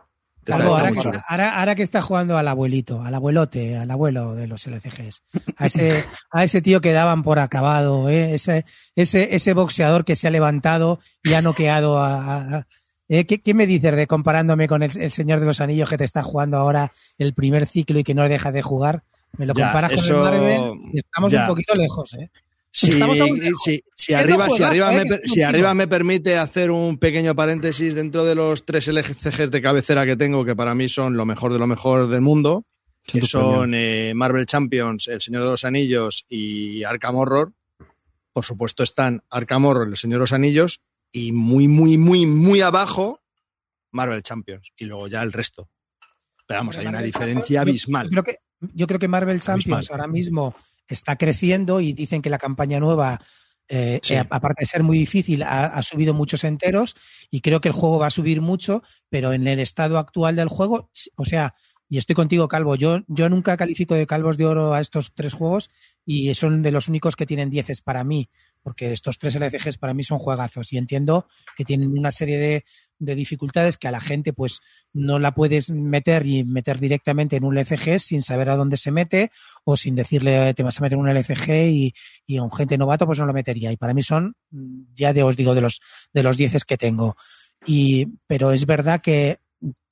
[0.44, 4.34] Está ahora, que está, ahora- ahora que está jugando al abuelito, al abuelote, al abuelo
[4.34, 5.22] de los LCGs,
[5.56, 8.34] a ese, a ese tío que daban por acabado, ¿eh?
[8.34, 8.64] ese,
[8.96, 12.66] ese, ese boxeador que se ha levantado y ha noqueado a.
[13.08, 13.24] ¿eh?
[13.26, 16.04] ¿Qué, qué me dices de comparándome con el, el Señor de los Anillos que te
[16.04, 19.04] está jugando ahora el primer ciclo y que no deja de jugar?
[19.38, 21.42] Me lo Ya, comparas con el Marvel y estamos ya.
[21.42, 22.30] un poquito lejos, ¿eh?
[22.74, 25.04] Si, arriba, si, arriba ¿eh?
[25.04, 30.06] me, si arriba permite hacer un pequeño paréntesis dentro de los tres LCGs de cabecera
[30.06, 32.64] que tengo, que para mí son lo mejor de lo mejor del mundo,
[33.06, 37.52] que son eh, Marvel Champions, El Señor de los Anillos y Arkham Horror.
[38.32, 40.80] Por supuesto están Arkham Horror, El Señor de los Anillos
[41.12, 43.20] y muy, muy, muy, muy abajo
[43.90, 44.72] Marvel Champions.
[44.78, 45.68] Y luego ya el resto.
[46.46, 48.06] Pero vamos, hay una diferencia Champions, abismal.
[48.06, 48.38] Yo creo que,
[48.72, 50.54] yo creo que Marvel Champions ahora mismo
[50.92, 53.20] está creciendo y dicen que la campaña nueva,
[53.68, 54.14] eh, Sí.
[54.14, 56.94] eh, aparte de ser muy difícil, ha, ha subido muchos enteros
[57.30, 60.48] y creo que el juego va a subir mucho, pero en el estado actual del
[60.48, 61.54] juego, o sea,
[61.88, 65.34] y estoy contigo, Calvo, yo, yo nunca califico de calvos de oro a estos tres
[65.34, 65.68] juegos
[66.06, 68.30] y son de los únicos que tienen dieces para mí,
[68.62, 71.26] porque estos tres LCGs para mí son juegazos y entiendo
[71.56, 72.64] que tienen una serie de,
[72.98, 74.60] de dificultades que a la gente pues
[74.92, 78.92] no la puedes meter y meter directamente en un LCG sin saber a dónde se
[78.92, 79.30] mete
[79.64, 81.94] o sin decirle te vas a meter en un LCG y,
[82.26, 85.12] y a un gente novato pues no lo metería y para mí son mm, ya
[85.12, 85.80] de os digo de los
[86.12, 87.16] de los dieces que tengo.
[87.66, 89.38] Y pero es verdad que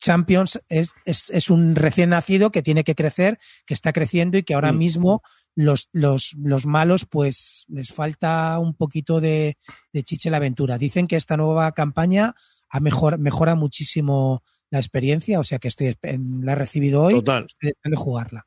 [0.01, 4.43] Champions es, es, es un recién nacido que tiene que crecer, que está creciendo y
[4.43, 5.23] que ahora mismo
[5.55, 9.57] los, los, los malos pues les falta un poquito de,
[9.93, 10.79] de chiche la aventura.
[10.79, 12.35] Dicen que esta nueva campaña
[12.69, 17.47] ha mejor, mejora muchísimo la experiencia, o sea que estoy la he recibido hoy, Total.
[17.47, 18.47] estoy deseando jugarla.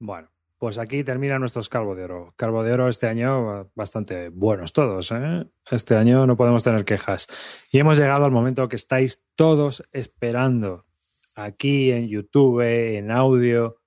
[0.00, 2.34] Bueno, pues aquí terminan nuestros Calvo de Oro.
[2.36, 5.12] Calvo de Oro este año bastante buenos todos.
[5.12, 5.46] ¿eh?
[5.70, 7.28] Este año no podemos tener quejas.
[7.70, 10.86] Y hemos llegado al momento que estáis todos esperando
[11.34, 13.77] aquí en YouTube, en audio,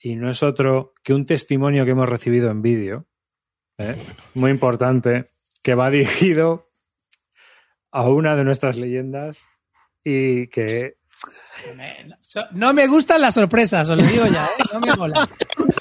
[0.00, 3.06] y no es otro que un testimonio que hemos recibido en vídeo,
[3.78, 3.96] ¿eh?
[4.34, 5.30] muy importante,
[5.62, 6.70] que va dirigido
[7.92, 9.48] a una de nuestras leyendas
[10.04, 10.96] y que
[12.52, 14.62] No me gustan las sorpresas, os lo digo ya, ¿eh?
[14.72, 15.28] no me mola.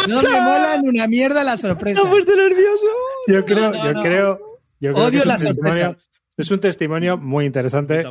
[0.08, 2.04] No me molan una mierda las sorpresas.
[2.04, 2.86] nervioso.
[3.28, 4.02] Yo creo, no, yo no.
[4.02, 4.40] creo,
[4.80, 6.06] yo creo Odio que es un las testimonio- sorpresas.
[6.38, 8.06] Es un testimonio muy interesante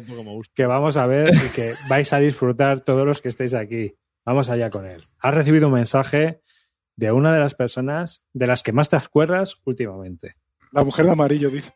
[0.54, 3.94] que vamos a ver y que vais a disfrutar todos los que estéis aquí.
[4.28, 5.08] Vamos allá con él.
[5.20, 6.42] Has recibido un mensaje
[6.96, 10.34] de una de las personas de las que más te acuerdas últimamente.
[10.70, 11.72] La mujer de amarillo, dice.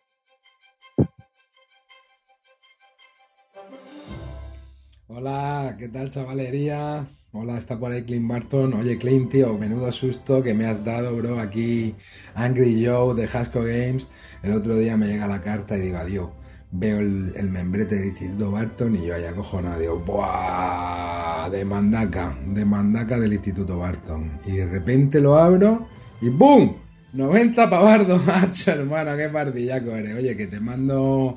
[5.07, 7.07] Hola, ¿qué tal chavalería?
[7.33, 8.75] Hola, está por ahí Clint Barton.
[8.75, 11.41] Oye, Clint, tío, menudo susto que me has dado, bro.
[11.41, 11.95] Aquí
[12.35, 14.07] Angry Joe de Hasco Games.
[14.43, 16.29] El otro día me llega la carta y digo, adiós.
[16.73, 19.79] Veo el, membrete del Instituto Barton y yo ahí acojonado.
[19.79, 21.49] Digo, ¡buah!
[21.51, 24.41] De mandaca, de mandaca del Instituto Barton.
[24.47, 25.87] Y de repente lo abro
[26.21, 26.77] y ¡boom!
[27.13, 30.17] 90 pavardo, macho, hermano, qué partillaco eres.
[30.17, 31.37] Oye, que te mando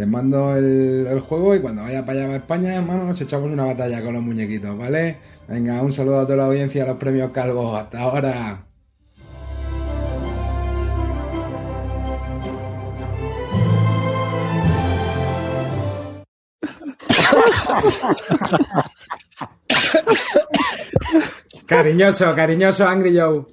[0.00, 3.66] te mando el, juego y cuando vaya para allá para España, hermano, nos echamos una
[3.66, 5.18] batalla con los muñequitos, ¿vale?
[5.46, 7.76] Venga, un saludo a toda la audiencia, a los premios Calvo.
[7.76, 8.69] Hasta ahora.
[21.66, 23.46] Cariñoso, cariñoso Angry Joe.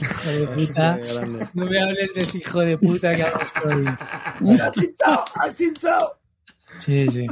[0.00, 0.98] Hijo de puta.
[1.54, 3.86] No me hables de ese hijo de puta que ahora estoy.
[4.60, 5.24] ¡Has hinchado!
[5.34, 6.18] ¡Has hinchado!
[6.78, 7.26] Sí, sí.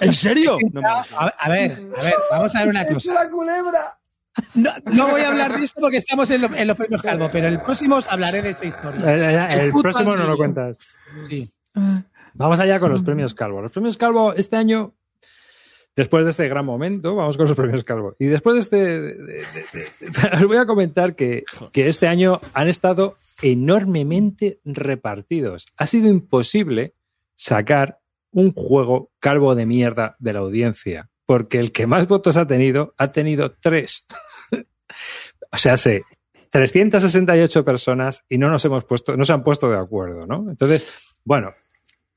[0.00, 0.56] ¿En serio?
[0.72, 1.02] No me- A,
[1.38, 3.14] a ver, a ver, vamos a ver una ¡He hecho cosa.
[3.24, 3.98] la culebra!
[4.54, 7.28] No, no voy a hablar de esto porque estamos en, lo- en los premios Calvo,
[7.30, 9.48] pero el próximo os hablaré de esta Eh, historia.
[9.50, 10.78] eh, El, puto próximo no lo cuentas.
[11.28, 11.52] Sí.
[12.34, 13.60] Vamos allá con los premios Calvo.
[13.60, 14.94] Los premios Calvo este año,
[15.96, 18.14] después de este gran momento, vamos con los premios Calvo.
[18.18, 19.16] Y después de
[20.02, 25.66] este, os voy a comentar que, que este año han estado enormemente repartidos.
[25.76, 26.94] Ha sido imposible
[27.34, 28.00] sacar
[28.30, 32.94] un juego calvo de mierda de la audiencia, porque el que más votos ha tenido
[32.98, 34.06] ha tenido tres.
[35.52, 36.04] o sea, sé,
[36.50, 40.50] 368 personas y no nos hemos puesto, no se han puesto de acuerdo, ¿no?
[40.50, 40.86] Entonces,
[41.24, 41.54] bueno,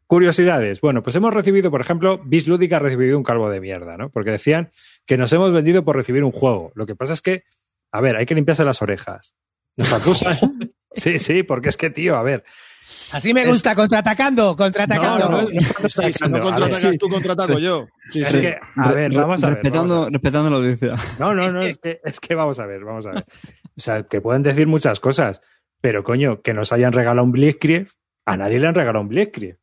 [0.10, 0.82] curiosidades.
[0.82, 4.10] Bueno, pues hemos recibido, por ejemplo, Bis Lúdica ha recibido un calvo de mierda, ¿no?
[4.10, 4.70] Porque decían
[5.06, 6.72] que nos hemos vendido por recibir un juego.
[6.74, 7.44] Lo que pasa es que,
[7.92, 9.36] a ver, hay que limpiarse las orejas.
[9.78, 10.36] Nos acusan.
[10.92, 12.44] sí, sí, porque es que, tío, a ver.
[13.12, 15.30] Así me gusta, contraatacando, contraatacando.
[15.30, 17.88] No, no, no, no, contraatacas tú, contraataco yo.
[18.10, 18.42] Sí, Es sí.
[18.42, 19.56] que, a ver, vamos a ver.
[19.58, 20.14] respetando, vamos a ver.
[20.14, 20.96] respetando la audiencia.
[21.20, 23.26] No, no, no, es que, es que vamos a ver, vamos a ver.
[23.78, 25.40] O sea, que pueden decir muchas cosas,
[25.82, 27.88] pero coño, que nos hayan regalado un Blitzkrieg,
[28.26, 29.59] a nadie le han regalado un Blitzkrieg.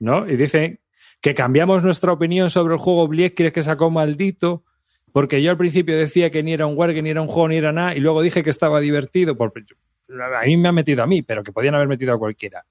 [0.00, 0.28] ¿No?
[0.28, 0.80] Y dicen
[1.20, 4.64] que cambiamos nuestra opinión sobre el juego Blitzkrieg que sacó maldito,
[5.12, 7.48] porque yo al principio decía que ni era un War, que ni era un juego,
[7.48, 9.36] ni era nada, y luego dije que estaba divertido.
[9.36, 9.52] Por,
[10.32, 12.64] a mí me han metido a mí, pero que podían haber metido a cualquiera.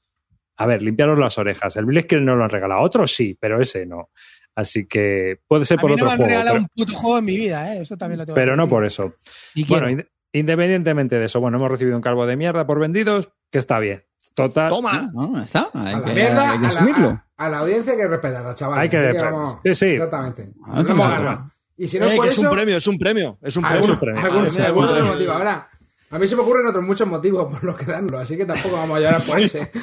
[0.57, 1.75] A ver, limpiaros las orejas.
[1.77, 2.81] El Blitzkrieg no lo han regalado.
[2.81, 4.09] Otros sí, pero ese no.
[4.55, 6.29] Así que puede ser A por mí no otro me han juego.
[6.31, 7.81] regalado pero- un puto juego en mi vida, ¿eh?
[7.83, 9.13] Eso también lo tengo pero no por eso.
[9.53, 10.03] Y Bueno,
[10.33, 14.03] independientemente de eso, bueno, hemos recibido un calvo de mierda por vendidos, que está bien.
[14.33, 14.69] Total.
[14.69, 15.09] Toma.
[15.13, 15.69] No, está.
[15.73, 17.07] Hay A la que, mierda, hay que a la, asumirlo.
[17.09, 18.79] a- a la audiencia hay que respetarla, chaval.
[18.79, 19.33] Hay que respetar.
[19.63, 19.85] Sí, sí.
[19.87, 20.49] Exactamente.
[20.65, 21.49] Ah.
[21.77, 23.37] Y si no Eh, por es eso, un premio, es un premio.
[23.41, 23.97] Es un premio.
[24.17, 24.71] Ah,
[25.03, 25.69] motivo habrá.
[26.11, 28.75] A mí se me ocurren otros muchos motivos por los que darlo, así que tampoco
[28.77, 29.71] vamos a llorar por ese.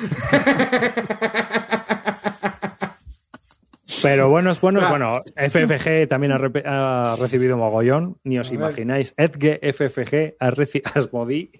[4.02, 8.50] Pero bueno, es bueno, O sea- bueno, FFG también ha, ha recibido mogollón, ni os
[8.52, 9.14] imagináis.
[9.16, 11.52] Edge FFG ha recibido, Asmodi,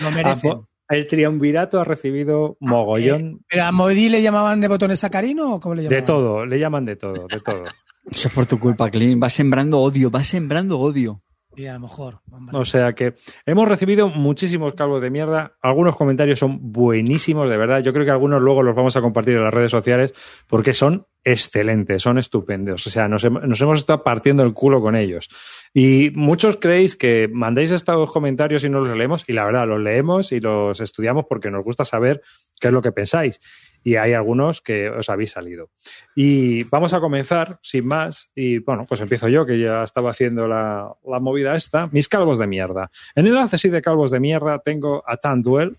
[0.00, 0.60] Lo merecen.
[0.88, 5.74] El triunvirato ha recibido mogollón ¿Pero a Moedi le llamaban de botones sacarino o cómo
[5.74, 6.06] le de llamaban?
[6.06, 7.64] todo, le llaman de todo, de todo.
[8.10, 9.18] Eso es por tu culpa, Clean.
[9.22, 11.22] Va sembrando odio, va sembrando odio.
[11.56, 12.18] Sí, a lo mejor.
[12.60, 13.14] O sea que
[13.46, 15.56] hemos recibido muchísimos calvos de mierda.
[15.62, 17.80] Algunos comentarios son buenísimos, de verdad.
[17.82, 20.14] Yo creo que algunos luego los vamos a compartir en las redes sociales
[20.46, 22.86] porque son excelentes, son estupendos.
[22.86, 25.28] O sea, nos, hem- nos hemos estado partiendo el culo con ellos.
[25.72, 29.24] Y muchos creéis que mandáis estos comentarios y no los leemos.
[29.28, 32.20] Y la verdad, los leemos y los estudiamos porque nos gusta saber
[32.60, 33.40] qué es lo que pensáis.
[33.84, 35.70] Y hay algunos que os habéis salido.
[36.16, 40.48] Y vamos a comenzar, sin más, y bueno, pues empiezo yo, que ya estaba haciendo
[40.48, 41.86] la, la movida esta.
[41.92, 42.90] Mis calvos de mierda.
[43.14, 45.76] En el enlace sí de calvos de mierda tengo a Tanduel,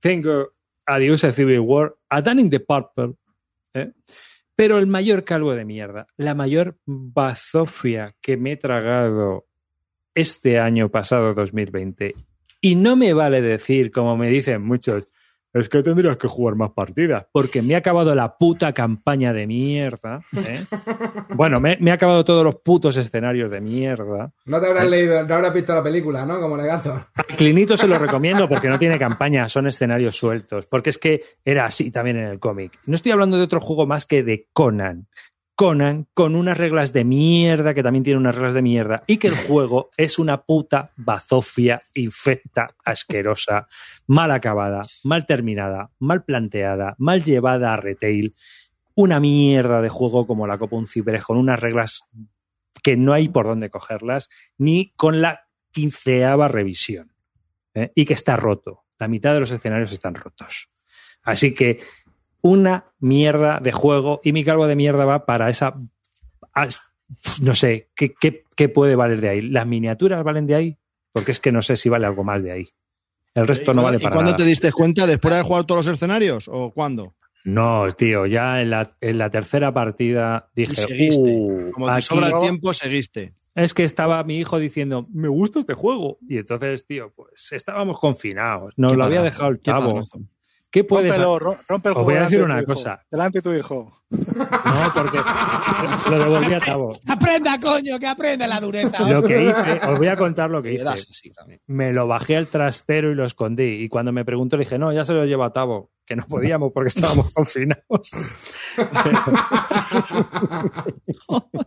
[0.00, 0.52] tengo
[0.86, 3.14] a The Use Civil War, a Dan in the Purple,
[3.74, 3.92] ¿eh?
[4.54, 9.46] pero el mayor calvo de mierda, la mayor bazofia que me he tragado
[10.14, 12.14] este año pasado 2020.
[12.62, 15.08] Y no me vale decir, como me dicen muchos,
[15.60, 19.46] es que tendrías que jugar más partidas, porque me ha acabado la puta campaña de
[19.46, 20.22] mierda.
[20.36, 20.64] ¿eh?
[21.34, 24.32] Bueno, me, me ha acabado todos los putos escenarios de mierda.
[24.46, 26.40] No te habrás leído, no habrás visto la película, ¿no?
[26.40, 27.06] Como Legato.
[27.14, 30.66] A Clinito se lo recomiendo porque no tiene campaña, son escenarios sueltos.
[30.66, 32.78] Porque es que era así también en el cómic.
[32.86, 35.08] No estoy hablando de otro juego más que de Conan.
[35.56, 39.28] Conan con unas reglas de mierda que también tiene unas reglas de mierda y que
[39.28, 43.66] el juego es una puta bazofia infecta, asquerosa,
[44.06, 48.34] mal acabada, mal terminada, mal planteada, mal llevada a retail.
[48.94, 52.02] Una mierda de juego como la Copa Un Ciberes con unas reglas
[52.82, 54.28] que no hay por dónde cogerlas,
[54.58, 57.12] ni con la quinceava revisión.
[57.74, 57.92] ¿eh?
[57.94, 58.84] Y que está roto.
[58.98, 60.68] La mitad de los escenarios están rotos.
[61.22, 61.80] Así que
[62.42, 65.74] una mierda de juego y mi calvo de mierda va para esa...
[67.40, 69.40] No sé, ¿qué, qué, qué puede valer de ahí?
[69.42, 70.78] ¿Las miniaturas valen de ahí?
[71.12, 72.68] Porque es que no sé si vale algo más de ahí.
[73.34, 74.42] El resto no vale ¿Y para cuándo nada.
[74.42, 75.06] te diste cuenta?
[75.06, 76.48] ¿Después de haber jugado todos los escenarios?
[76.50, 77.14] ¿O cuándo?
[77.44, 81.20] No, tío, ya en la, en la tercera partida Y dije, seguiste.
[81.36, 83.34] "Uh, Como te aquí- sobra el tiempo, seguiste.
[83.54, 86.18] Es que estaba mi hijo diciendo, me gusta este juego.
[86.28, 88.74] Y entonces, tío, pues estábamos confinados.
[88.76, 90.20] Nos Qué lo había dejado el padrazo.
[90.76, 92.04] ¿Qué puedes Rómpelo, ro- rompe el Os juego.
[92.04, 92.72] voy a decir una tu hijo.
[92.74, 93.02] cosa.
[93.10, 94.02] Delante de tu hijo.
[94.10, 95.18] No, porque
[96.04, 97.00] se lo devolví a Tavo.
[97.08, 99.00] Aprenda, coño, que aprenda la dureza.
[99.08, 100.84] Lo que hice, os voy a contar lo que hice.
[100.84, 101.60] das así también.
[101.66, 103.82] Me lo bajé al trastero y lo escondí.
[103.82, 106.26] Y cuando me preguntó, le dije, no, ya se lo lleva a Tavo, que no
[106.26, 108.10] podíamos porque estábamos confinados.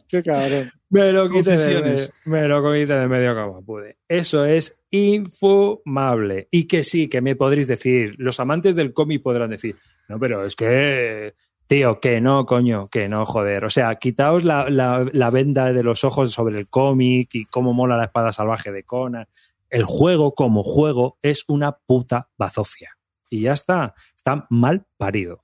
[0.08, 0.72] Qué cabrón.
[0.90, 2.14] Me lo quité de, Confesiones.
[2.26, 3.98] me lo quité de medio como pude.
[4.08, 6.48] Eso es infumable.
[6.52, 9.76] Y que sí, que me podréis decir, los amantes del cómic podrán decir,
[10.08, 11.36] no, pero es que,
[11.68, 13.66] tío, que no, coño, que no, joder.
[13.66, 17.98] O sea, quitaos la, la- venda de los ojos sobre el cómic y cómo mola
[17.98, 19.28] la espada salvaje de Conan.
[19.70, 22.98] El juego, como juego, es una puta bazofia.
[23.30, 25.44] Y ya está, está mal parido.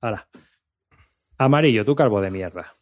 [0.00, 0.28] Ahora,
[1.36, 2.75] amarillo, tu calvo de mierda.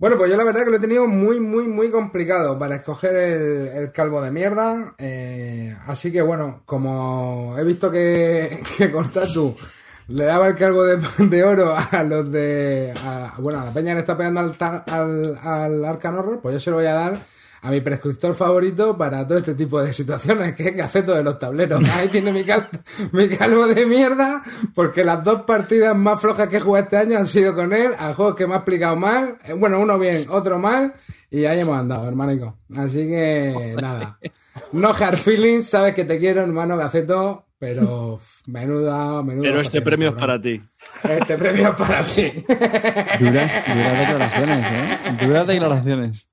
[0.00, 3.14] Bueno, pues yo la verdad que lo he tenido muy, muy, muy complicado para escoger
[3.14, 4.94] el, el calvo de mierda.
[4.98, 9.54] eh, así que bueno, como he visto que, que Cortatu
[10.08, 12.94] le daba el calvo de, de oro a los de.
[13.04, 14.56] a- bueno, a la peña que le está pegando al,
[14.88, 17.18] al, al Arcan Horror, pues yo se lo voy a dar
[17.62, 21.38] a mi prescriptor favorito para todo este tipo de situaciones, que es Gaceto de los
[21.38, 21.86] tableros.
[21.90, 22.68] Ahí tiene mi, cal-
[23.12, 24.42] mi calvo de mierda,
[24.74, 27.92] porque las dos partidas más flojas que he jugado este año han sido con él,
[27.98, 30.94] a juegos que me ha explicado mal, eh, bueno, uno bien, otro mal,
[31.30, 32.58] y ahí hemos andado, hermanico.
[32.76, 34.18] Así que, nada.
[34.72, 39.42] No hard feelings, sabes que te quiero, hermano Gaceto, Pero menuda, menuda.
[39.48, 40.62] Pero este premio es para ti.
[41.04, 42.32] Este premio es para ti.
[43.20, 44.98] Duras, duras declaraciones, ¿eh?
[45.26, 46.28] Duras declaraciones.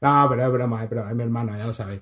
[0.00, 2.00] No, pero es broma, es broma, es mi hermano, ya lo sabéis.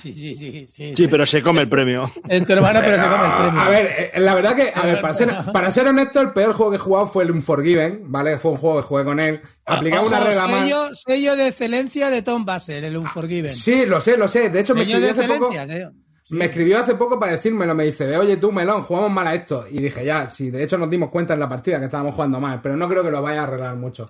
[0.00, 0.66] Sí, sí, sí.
[0.66, 2.10] sí, Sí, pero se come el premio.
[2.28, 3.60] Es tu hermano, pero se come el premio.
[3.60, 6.52] A ver, eh, la verdad que, a ver, para ser, para ser honesto, el peor
[6.52, 8.38] juego que he jugado fue el Unforgiven, ¿vale?
[8.38, 9.40] Fue un juego que jugué con él.
[9.64, 10.62] Aplicaba una regla más.
[10.62, 13.50] sello, sello de excelencia de Tom Basser, el Unforgiven.
[13.50, 14.50] Sí, lo sé, lo sé.
[14.50, 15.52] De hecho, me sello escribió hace poco.
[15.52, 15.92] sello.
[16.30, 19.64] Me escribió hace poco para decírmelo, me dice, oye tú, Melón, jugamos mal a esto.
[19.68, 22.38] Y dije, ya, sí, de hecho nos dimos cuenta en la partida que estábamos jugando
[22.38, 24.08] mal, pero no creo que lo vaya a arreglar mucho.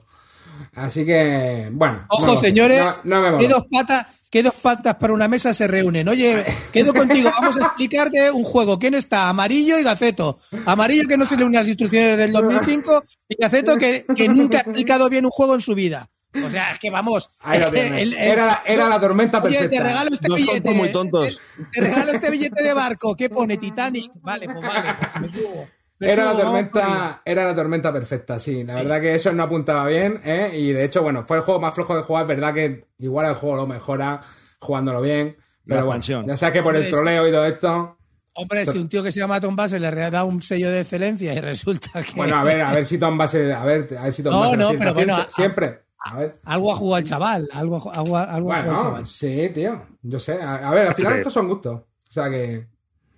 [0.74, 2.04] Así que, bueno.
[2.08, 5.52] Ojo, no, señores, No, no me ¿qué dos patas, qué dos patas para una mesa
[5.54, 6.08] se reúnen?
[6.08, 8.78] Oye, quedo contigo, vamos a explicarte un juego.
[8.78, 9.28] ¿Quién está?
[9.28, 10.38] Amarillo y Gaceto.
[10.66, 14.28] Amarillo que no se le une a las instrucciones del 2005 y Gaceto que, que
[14.28, 16.08] nunca ha explicado bien un juego en su vida.
[16.46, 17.28] O sea, es que vamos.
[17.40, 18.02] Ahí es lo que tienes.
[18.02, 19.76] el- el- Era la- era la tormenta Oye, perfecta.
[19.78, 20.70] te regalo este billete.
[20.74, 21.40] muy tontos.
[21.56, 23.16] Te, te regalo este billete de barco.
[23.16, 23.56] ¿Qué pone?
[23.56, 24.12] Titanic.
[24.22, 25.66] Vale, pues vale, pues me subo.
[26.00, 28.64] Era la tormenta, era la tormenta perfecta, sí.
[28.64, 30.50] La verdad que eso no apuntaba bien, ¿eh?
[30.54, 32.22] Y de hecho, bueno, fue el juego más flojo de jugar.
[32.22, 34.20] Es verdad que igual el juego lo mejora
[34.58, 35.36] jugándolo bien.
[35.66, 37.98] Pero La bueno, ya sabes que por el troleo y todo esto.
[38.32, 41.34] Hombre, si un tío que se llama Tom Basser le da un sello de excelencia
[41.34, 42.12] y resulta que.
[42.16, 44.56] Bueno, a ver, a ver si Tom va a ver, a ver si Tom No,
[44.56, 45.82] no, pero bueno, Siempre.
[46.02, 46.40] A ver.
[46.44, 47.48] Algo ha jugado el chaval.
[47.52, 49.06] Algo, algo, algo ha jugado el Bueno, chaval.
[49.06, 49.86] sí, tío.
[50.00, 50.40] Yo sé.
[50.40, 51.18] A, a ver, al final Sí.
[51.18, 51.74] estos son gustos.
[51.82, 52.66] O sea que.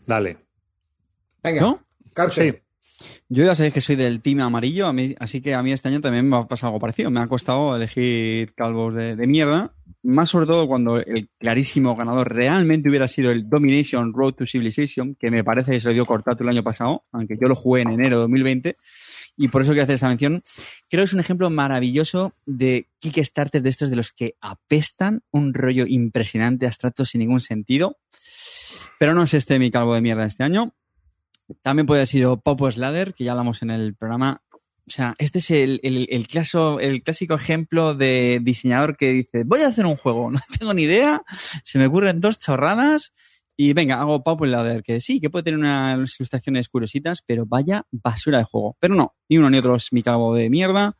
[0.05, 0.37] Dale.
[1.45, 1.61] Venga.
[1.61, 1.81] ¿No?
[2.13, 2.61] Cárcel.
[3.35, 5.89] Yo ya sabéis que soy del team amarillo, a mí- así que a mí este
[5.89, 7.11] año también me ha pasado algo parecido.
[7.11, 9.73] Me ha costado elegir calvos de, de mierda,
[10.03, 15.15] más sobre todo cuando el clarísimo ganador realmente hubiera sido el Domination Road to Civilization,
[15.15, 17.81] que me parece que se lo dio cortado el año pasado, aunque yo lo jugué
[17.83, 18.77] en enero de 2020.
[19.39, 20.43] Y por eso quiero hacer esta mención.
[20.91, 25.55] Creo que es un ejemplo maravilloso de Kickstarter de estos de los que apestan un
[25.55, 27.97] rollo impresionante, abstracto, sin ningún sentido.
[28.99, 30.75] Pero no es este mi calvo de mierda este año.
[31.61, 34.43] También puede haber sido Popos Ladder, que ya hablamos en el programa.
[34.87, 39.69] O sea, este es el, el, el, clásico ejemplo de diseñador que dice, voy a
[39.69, 41.23] hacer un juego, no tengo ni idea,
[41.65, 43.13] se me ocurren dos chorradas
[43.57, 47.85] y venga, hago Popos Ladder, que sí, que puede tener unas ilustraciones curiositas, pero vaya
[47.91, 48.77] basura de juego.
[48.81, 50.97] Pero no, ni uno ni otro es mi calvo de mierda.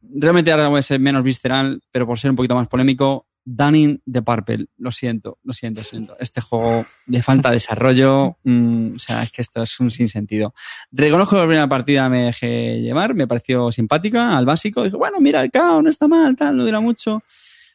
[0.00, 4.02] Realmente ahora voy a ser menos visceral, pero por ser un poquito más polémico, Dunning
[4.10, 4.66] the Purple.
[4.76, 6.16] Lo siento, lo siento, lo siento.
[6.20, 10.52] Este juego de falta de desarrollo, mm, o sea, es que esto es un sinsentido.
[10.92, 14.84] Reconozco que la primera partida me dejé llevar, me pareció simpática, al básico.
[14.84, 17.22] Dije, bueno, mira, el caos no está mal, tal, no dura mucho.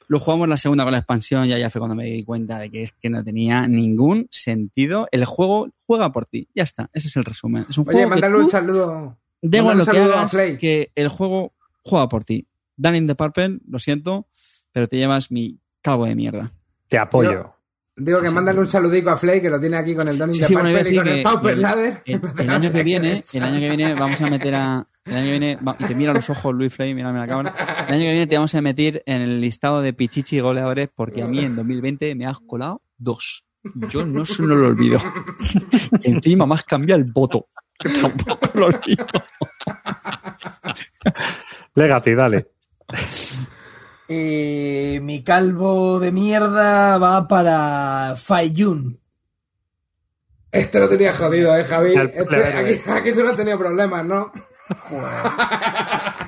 [0.10, 2.70] Lo jugamos la segunda con la expansión, ya, ya fue cuando me di cuenta de
[2.70, 5.08] que es que no tenía ningún sentido.
[5.12, 7.66] El juego juega por ti, ya está, ese es el resumen.
[7.68, 9.18] Es un Oye, juego mándale un saludo.
[9.42, 12.46] Da igual lo que hagas, el juego juega por ti.
[12.78, 14.28] Dunning the Purple, lo siento,
[14.72, 16.52] pero te llevas mi calvo de mierda.
[16.88, 17.32] Te apoyo.
[17.32, 17.50] Yo-
[17.96, 20.42] Digo que mándale un saludico a Flay, que lo tiene aquí con el Donning Sí,
[20.42, 22.02] de sí, bueno, y con el Pauper el- Ladder.
[22.06, 24.88] El, el año que viene, el año que viene vamos a meter a.
[25.06, 27.54] El año que viene, va- y te mira los ojos, Luis Frey, mírame la cámara.
[27.88, 31.22] El año que viene te vamos a meter en el listado de pichichi goleadores porque
[31.22, 33.46] a mí en 2020 me has colado dos.
[33.92, 35.00] Yo no se no lo olvido.
[36.02, 37.50] Encima más cambia el voto.
[38.02, 39.06] Tampoco lo olvido.
[41.76, 42.48] Legacy, dale.
[44.08, 49.00] Eh, mi calvo de mierda va para Fayun.
[50.52, 51.96] Este lo tenía jodido, eh, Javi.
[51.96, 52.22] Este-
[52.54, 54.32] aquí, aquí tú no has tenido problemas, ¿no?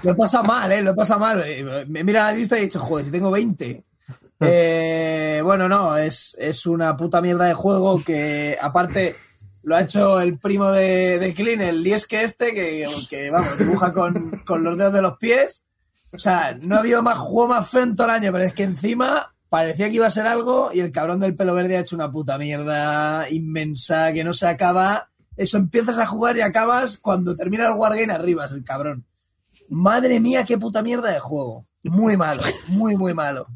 [0.03, 0.81] Lo he pasado mal, ¿eh?
[0.81, 1.43] Lo he pasado mal.
[1.45, 3.83] Eh, Me mira la lista y he dicho, joder, si tengo 20.
[4.41, 9.15] Eh, bueno, no, es, es una puta mierda de juego que, aparte,
[9.63, 13.93] lo ha hecho el primo de, de Clean, el Liesque este, que, que, vamos, dibuja
[13.93, 15.63] con, con los dedos de los pies.
[16.15, 18.53] O sea, no ha habido más juego más feo en todo el año, pero es
[18.53, 21.81] que encima parecía que iba a ser algo y el cabrón del pelo verde ha
[21.81, 25.09] hecho una puta mierda inmensa que no se acaba.
[25.37, 29.05] Eso empiezas a jugar y acabas cuando termina el Wargame arriba, es el cabrón.
[29.69, 31.65] Madre mía, qué puta mierda de juego.
[31.83, 33.47] Muy malo, muy, muy malo.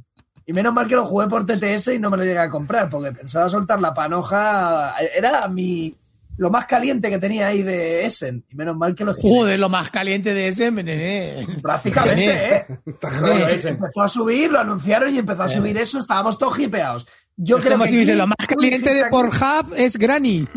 [0.45, 2.89] Y menos mal que lo jugué por TTS y no me lo llegué a comprar,
[2.89, 4.95] porque pensaba soltar la panoja.
[5.15, 5.95] Era mi
[6.39, 8.45] lo más caliente que tenía ahí de Essen.
[8.49, 11.45] Y menos mal que lo Joder, lo más caliente de ese, nene.
[11.61, 12.65] Prácticamente, ¿eh?
[12.85, 13.69] Está jodido Eh, ese.
[13.69, 17.07] Empezó a subir, lo anunciaron y empezó a subir eso, estábamos todos hipeados.
[17.35, 20.47] Yo Es creo como que si dice, aquí- lo más caliente de Pornhub es Granny.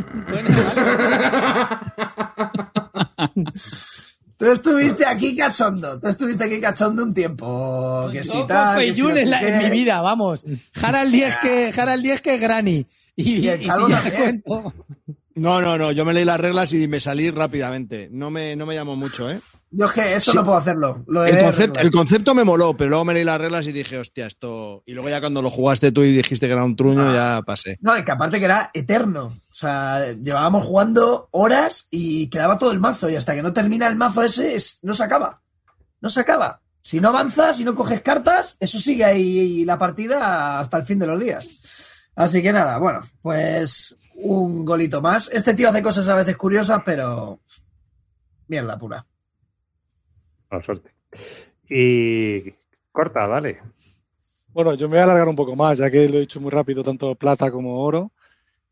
[4.36, 8.08] Tú estuviste aquí cachondo, tú estuviste aquí cachondo un tiempo.
[8.12, 10.44] Que si tal, que si no en, la- en mi vida, vamos.
[10.80, 12.86] Harald Diez que, Harald Diez que Granny.
[13.14, 14.40] Y, Y y si calvo ya te también.
[14.44, 14.74] cuento.
[15.34, 18.08] No, no, no, yo me leí las reglas y me salí rápidamente.
[18.12, 19.40] No me, no me llamó mucho, ¿eh?
[19.70, 20.36] Yo es que eso Sí.
[20.36, 21.02] no puedo hacerlo.
[21.06, 23.96] Lo El concepto, el concepto me moló, pero luego me leí las reglas y dije,
[23.96, 24.82] hostia, esto.
[24.84, 27.78] Y luego ya cuando lo jugaste tú y dijiste que era un truño, ya pasé.
[27.80, 29.24] No, y que aparte que era eterno.
[29.50, 33.08] O sea, llevábamos jugando horas y quedaba todo el mazo.
[33.08, 35.40] Y hasta que no termina el mazo ese, es- no se acaba.
[36.02, 36.60] No se acaba.
[36.82, 40.98] Si no avanzas, si no coges cartas, eso sigue ahí la partida hasta el fin
[40.98, 41.48] de los días.
[42.14, 45.30] Así que nada, bueno, pues un golito más.
[45.32, 47.40] Este tío hace cosas a veces curiosas, pero
[48.48, 49.06] mierda pura.
[50.50, 50.90] Buena suerte.
[51.68, 52.52] Y
[52.90, 53.60] corta, dale.
[54.52, 56.50] Bueno, yo me voy a alargar un poco más, ya que lo he dicho muy
[56.50, 58.12] rápido, tanto plata como oro.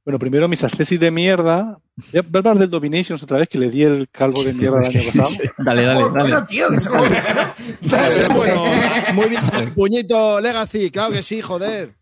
[0.05, 1.79] Bueno, primero mis ascesis de mierda.
[2.13, 4.97] Voy a hablar del Dominations otra vez, que le di el calvo de mierda el
[4.97, 5.37] año pasado.
[5.59, 6.47] Dale, dale, Bueno, dale.
[6.47, 6.99] tío, que se me-
[7.83, 8.65] Dale, bueno,
[9.15, 9.43] muy bien.
[9.75, 11.95] Puñito Legacy, claro que sí, joder.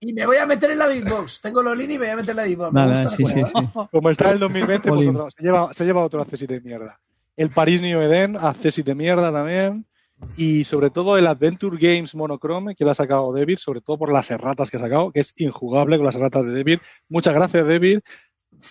[0.00, 1.40] Y me voy a meter en la Big Box.
[1.40, 2.72] Tengo Lolin y me voy a meter en la Big Box.
[2.72, 3.68] Me Dale, gusta sí, sí, sí.
[3.90, 6.98] Como está en el 2020, pues otro- se, lleva, se lleva otro accesis de mierda.
[7.36, 9.86] El Paris New Eden, accesis de mierda también.
[10.36, 14.12] Y sobre todo el Adventure Games Monochrome, que le ha sacado David, sobre todo por
[14.12, 16.78] las erratas que ha sacado, que es injugable con las erratas de David.
[17.08, 18.00] Muchas gracias, David.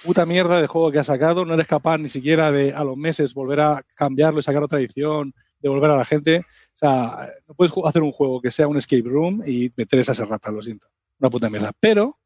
[0.03, 1.45] Puta mierda de juego que ha sacado.
[1.45, 4.79] No eres capaz ni siquiera de a los meses volver a cambiarlo y sacar otra
[4.79, 6.39] edición, devolver a la gente.
[6.39, 6.43] O
[6.77, 10.53] sea, no puedes hacer un juego que sea un escape room y meter esas erratas,
[10.53, 10.87] lo siento.
[11.19, 11.71] Una puta mierda.
[11.79, 12.17] Pero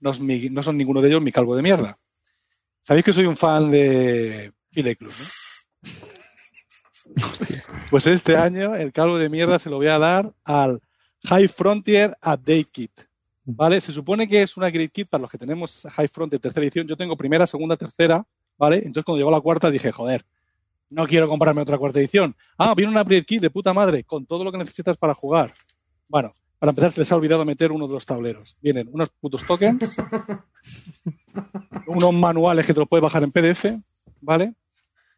[0.00, 1.98] no, es mi- no son ninguno de ellos mi calvo de mierda.
[2.80, 5.94] Sabéis que soy un fan de File Club, ¿no?
[7.90, 10.80] Pues este año el calvo de mierda se lo voy a dar al
[11.24, 12.90] High Frontier Update Kit.
[13.44, 13.80] ¿Vale?
[13.80, 16.86] Se supone que es una Great Kit para los que tenemos High Frontier tercera edición.
[16.86, 18.26] Yo tengo primera, segunda, tercera,
[18.56, 18.78] ¿vale?
[18.78, 20.24] Entonces cuando llegó la cuarta dije, joder,
[20.90, 22.34] no quiero comprarme otra cuarta edición.
[22.56, 25.52] Ah, viene una Update Kit de puta madre, con todo lo que necesitas para jugar.
[26.08, 28.56] Bueno, para empezar se les ha olvidado meter uno de los tableros.
[28.62, 29.96] Vienen unos putos tokens,
[31.86, 33.66] unos manuales que te los puedes bajar en PDF,
[34.20, 34.54] ¿vale?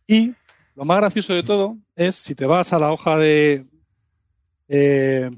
[0.06, 0.34] Y
[0.76, 3.66] lo más gracioso de todo es si te vas a la hoja de
[4.68, 5.30] eh,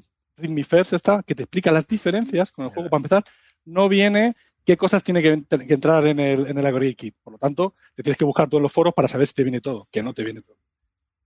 [0.93, 3.25] esta, que te explica las diferencias con el juego para empezar,
[3.65, 4.35] no viene
[4.65, 7.15] qué cosas tiene que, ent- que entrar en el, en el Kit.
[7.23, 9.61] Por lo tanto, te tienes que buscar todos los foros para saber si te viene
[9.61, 10.57] todo, que no te viene todo.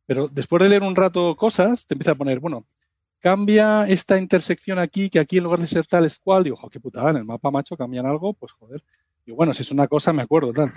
[0.07, 2.67] Pero después de leer un rato cosas, te empieza a poner, bueno,
[3.21, 6.69] cambia esta intersección aquí, que aquí en lugar de ser tal es cual, digo, "Jo,
[6.71, 8.83] qué putada, en el mapa macho cambian algo, pues joder.
[9.25, 10.73] Y bueno, si es una cosa, me acuerdo, tal.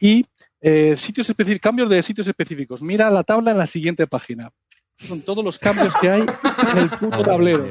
[0.00, 0.24] Y
[0.62, 2.82] eh, sitios específicos, cambios de sitios específicos.
[2.82, 4.50] Mira la tabla en la siguiente página.
[4.96, 6.20] Son todos los cambios que hay
[6.70, 7.66] en el puto tablero.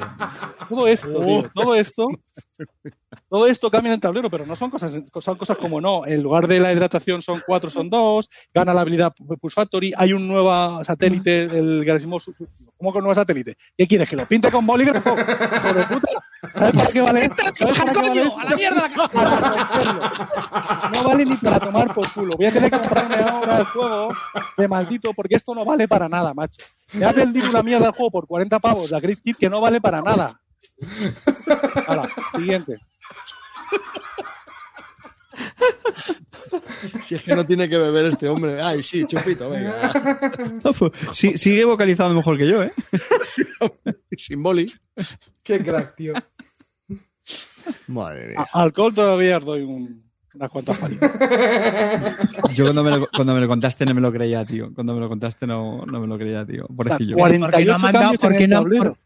[0.68, 2.08] Todo esto, tío, todo esto,
[3.30, 6.06] todo esto cambia en el tablero, pero no son cosas, son cosas como no.
[6.06, 8.30] En lugar de la hidratación son cuatro, son dos.
[8.54, 9.94] Gana la habilidad Pulse Factory.
[9.96, 12.22] Hay un nuevo satélite, el Garasimov.
[12.82, 13.56] ¿Cómo un nuevo satélite?
[13.78, 14.10] ¿Qué quieres?
[14.10, 15.12] ¿Que lo pinte con bolígrafo?
[15.12, 16.10] ¡Hijo de puta!
[16.56, 17.44] ¿Sabes para qué vale esto?
[17.54, 18.40] ¿Sabes para qué vale esto?
[18.40, 18.90] ¡A la mierda!
[20.92, 22.36] No vale ni para tomar por culo.
[22.36, 24.16] Voy a tener que comprarme ahora el juego
[24.58, 26.66] de maldito porque esto no vale para nada, macho.
[26.94, 29.80] Me ha vendido una mierda el juego por 40 pavos, la Kit, que no vale
[29.80, 30.42] para nada.
[31.86, 32.80] Hala, siguiente.
[37.02, 38.62] Si es que no tiene que beber este hombre.
[38.62, 39.92] Ay, sí, chupito, venga.
[41.12, 42.74] Sí, sigue vocalizando mejor que yo, ¿eh?
[44.18, 44.72] Sin boli.
[45.44, 46.14] Qué crack, tío.
[47.88, 48.46] Madre mía.
[48.54, 50.04] A- alcohol todavía os doy un-
[50.34, 51.12] unas cuantas palitas.
[52.56, 54.74] Yo cuando me, lo, cuando me lo contaste no me lo creía, tío.
[54.74, 56.66] Cuando me lo contaste no, no me lo creía, tío.
[56.68, 57.16] Pobrecillo.
[57.16, 58.84] O sea, ¿Por qué no ha 48 mandado, cambios por en qué el no, tablero.
[58.84, 58.98] por-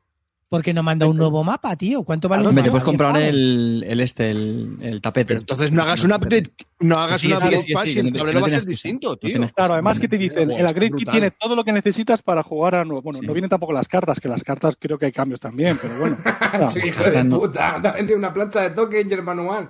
[0.48, 2.04] por qué no manda un nuevo mapa, tío?
[2.04, 2.84] ¿Cuánto vale un Hombre, te mapa?
[2.84, 5.28] puedes comprar el, el este, el, el tapete.
[5.30, 6.44] Pero entonces no hagas un upgrade,
[6.80, 8.60] no hagas Sí, un sí, upgrade sí, sí, pass el tablero no va a ser
[8.60, 8.70] excusa.
[8.72, 9.52] distinto, tío.
[9.56, 12.76] Claro, además que te dicen, el Upgrade Kit tiene todo lo que necesitas para jugar
[12.76, 13.02] a nuevo.
[13.02, 15.98] Bueno, no vienen tampoco las cartas, que las cartas creo que hay cambios también, pero
[16.00, 16.18] bueno.
[16.56, 16.70] Claro.
[16.70, 17.80] Sí, hijo de puta.
[17.96, 19.68] Vendido una plancha de toque y el manual.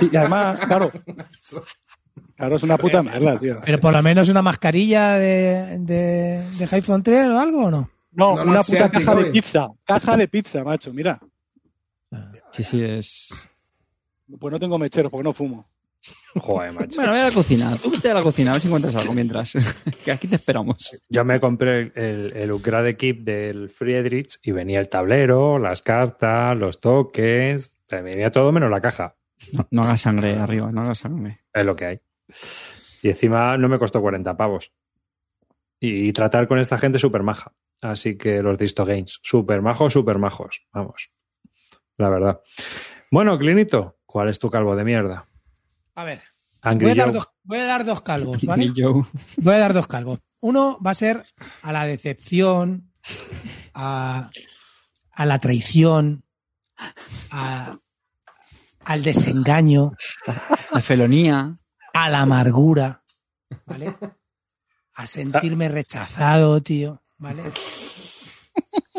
[0.00, 0.90] Sí, y además, claro.
[2.36, 3.60] Claro, es una puta mierda, tío.
[3.64, 7.90] Pero por lo menos una mascarilla de, de, de High Frontier o algo, ¿o no?
[8.12, 9.68] No, una puta caja de pizza.
[9.84, 11.20] Caja de pizza, macho, mira.
[12.52, 13.50] Sí, sí, es.
[14.38, 15.68] Pues no tengo mecheros porque no fumo.
[16.34, 16.96] Joder, macho.
[16.96, 17.76] Bueno, ve a la cocina.
[17.82, 19.52] Tú vete a la cocina a ver si encuentras algo mientras.
[20.04, 20.96] que aquí te esperamos.
[21.08, 26.56] Yo me compré el, el upgrade kit del Friedrich y venía el tablero, las cartas,
[26.56, 29.16] los te venía todo menos la caja.
[29.52, 31.40] No, no hagas sangre arriba, no hagas sangre.
[31.52, 32.00] Es lo que hay.
[33.02, 34.72] Y encima no me costó 40 pavos.
[35.80, 37.52] Y tratar con esta gente súper maja.
[37.82, 40.62] Así que los Disto Games, súper majos, súper majos.
[40.72, 41.10] Vamos.
[41.96, 42.40] La verdad.
[43.10, 45.26] Bueno, Clinito, ¿cuál es tu calvo de mierda?
[45.94, 46.22] A ver,
[46.62, 48.70] voy a, dar dos, voy a dar dos calvos, ¿vale?
[49.38, 50.20] Voy a dar dos calvos.
[50.40, 51.24] Uno va a ser
[51.62, 52.90] a la decepción,
[53.74, 54.30] a,
[55.12, 56.24] a la traición,
[57.30, 57.78] a-
[58.84, 59.92] al desengaño,
[60.72, 61.58] La felonía.
[61.92, 63.02] a la amargura,
[63.66, 63.94] ¿vale?
[64.94, 67.44] a sentirme rechazado, tío, ¿vale?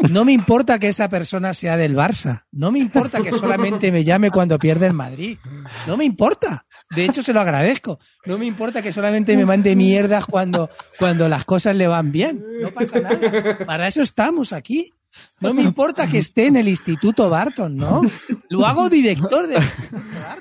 [0.10, 2.46] No me importa que esa persona sea del Barça.
[2.52, 5.38] No me importa que solamente me llame cuando pierde el Madrid.
[5.86, 6.66] No me importa.
[6.90, 8.00] De hecho, se lo agradezco.
[8.26, 12.44] No me importa que solamente me mande mierdas cuando, cuando las cosas le van bien.
[12.62, 13.58] No pasa nada.
[13.66, 14.94] Para eso estamos aquí.
[15.40, 18.02] No me importa que esté en el Instituto Barton, ¿no?
[18.50, 19.60] Lo hago director de...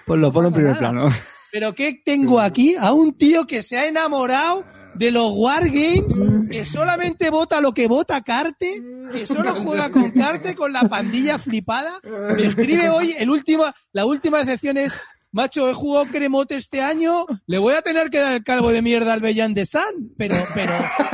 [0.07, 1.11] Ponlo, ponlo en primer plano.
[1.51, 2.77] Pero ¿qué tengo aquí?
[2.79, 6.15] A un tío que se ha enamorado de los Wargames,
[6.51, 11.39] que solamente vota lo que vota Carte, que solo juega con Carte, con la pandilla
[11.39, 11.93] flipada.
[12.37, 14.95] Me escribe hoy, el último, la última decepción es,
[15.33, 18.83] macho, he jugado cremote este año, le voy a tener que dar el calvo de
[18.83, 20.11] mierda al Bellán de San.
[20.17, 20.73] Pero, pero,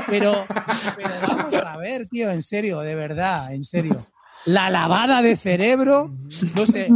[0.09, 0.47] pero,
[0.97, 4.07] pero vamos a ver, tío, en serio, de verdad, en serio.
[4.45, 6.15] La lavada de cerebro,
[6.55, 6.89] no sé.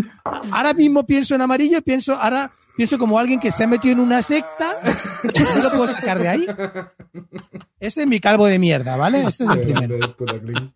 [0.53, 3.93] Ahora mismo pienso en amarillo y pienso, ahora pienso como alguien que se ha metido
[3.93, 4.75] en una secta,
[5.55, 6.47] no lo puedo sacar de ahí.
[7.79, 9.23] Ese es mi calvo de mierda, ¿vale?
[9.23, 9.99] Este es el primero.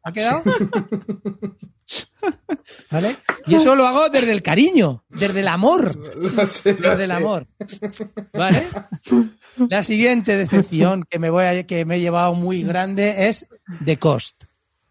[0.03, 0.43] ¿Ha quedado?
[2.91, 3.17] ¿Vale?
[3.47, 5.99] Y eso lo hago desde el cariño, desde el amor.
[6.65, 7.47] Desde el amor.
[8.35, 8.67] ¿Vale?
[9.71, 13.47] La siguiente decepción que me voy a, que me he llevado muy grande es
[13.83, 14.45] The Cost.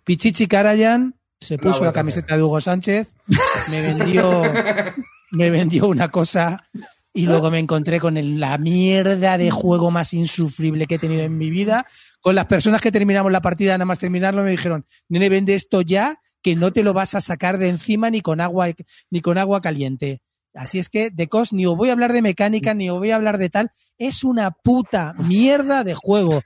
[0.03, 3.13] Pichichi Karayan se puso Bravo, la camiseta de Hugo Sánchez,
[3.69, 4.41] me vendió,
[5.29, 6.67] me vendió una cosa
[7.13, 11.37] y luego me encontré con la mierda de juego más insufrible que he tenido en
[11.37, 11.85] mi vida.
[12.19, 15.81] Con las personas que terminamos la partida, nada más terminarlo, me dijeron, nene, vende esto
[15.81, 18.67] ya, que no te lo vas a sacar de encima ni con agua,
[19.11, 20.21] ni con agua caliente.
[20.55, 23.11] Así es que de COS ni os voy a hablar de mecánica, ni os voy
[23.11, 23.71] a hablar de tal.
[23.97, 26.41] Es una puta mierda de juego.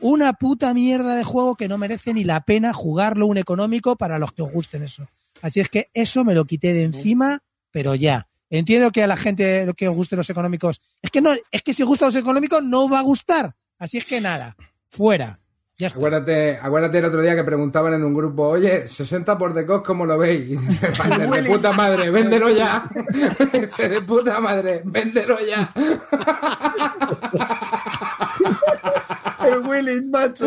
[0.00, 4.18] Una puta mierda de juego que no merece ni la pena jugarlo un económico para
[4.18, 5.08] los que os gusten eso.
[5.40, 8.28] Así es que eso me lo quité de encima, pero ya.
[8.58, 10.80] Entiendo que a la gente que os gusten los económicos.
[11.02, 13.52] Es que no, es que si os gustan los económicos, no va a gustar.
[13.78, 14.54] Así es que nada,
[14.88, 15.40] fuera.
[15.76, 15.98] Ya está.
[15.98, 19.84] Acuérdate, acuérdate el otro día que preguntaban en un grupo, oye, 60 por The Cost,
[19.84, 20.52] ¿cómo lo veis?
[20.52, 22.88] Y dice, "Vale, de puta madre, véndelo ya.
[23.52, 25.74] Dice, de puta madre, véndelo ya.
[29.44, 30.46] El Willy, macho.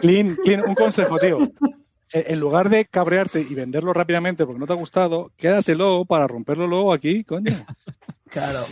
[0.00, 1.50] Clean, Clean, un consejo, tío.
[2.12, 6.26] En en lugar de cabrearte y venderlo rápidamente porque no te ha gustado, quédatelo para
[6.26, 7.44] romperlo luego aquí, coño.
[8.28, 8.64] Claro.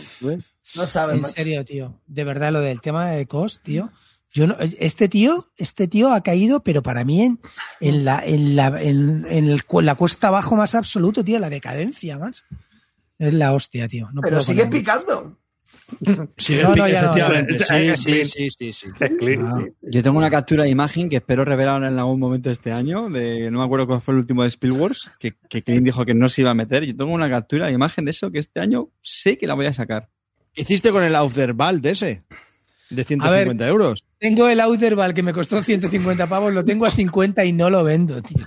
[0.75, 1.33] No sabes, En macho.
[1.33, 1.99] serio, tío.
[2.07, 3.89] De verdad, lo del tema de COS, tío.
[4.31, 7.39] Yo no, este tío, este tío ha caído, pero para mí en,
[7.79, 11.49] en la, en la, en, en el cu- la cuesta abajo más absoluto, tío, la
[11.49, 12.43] decadencia, más.
[13.17, 14.07] Es la hostia, tío.
[14.11, 15.39] No Pero puedo sigue picando.
[16.37, 17.07] Sí, No, no, ya no.
[17.11, 17.57] efectivamente.
[17.59, 18.87] Sí, sí, sí, sí, sí.
[18.99, 23.09] Ah, yo tengo una captura de imagen que espero revelar en algún momento este año.
[23.09, 26.13] De, no me acuerdo cuál fue el último de Spielworks, que, que Clint dijo que
[26.13, 26.83] no se iba a meter.
[26.85, 29.67] Yo tengo una captura de imagen de eso que este año sé que la voy
[29.67, 30.09] a sacar.
[30.53, 32.23] ¿Qué hiciste con el Aufderbald ese?
[32.95, 34.03] De 150 euros.
[34.17, 37.83] Tengo el Outerball que me costó 150 pavos, lo tengo a 50 y no lo
[37.83, 38.45] vendo, tío.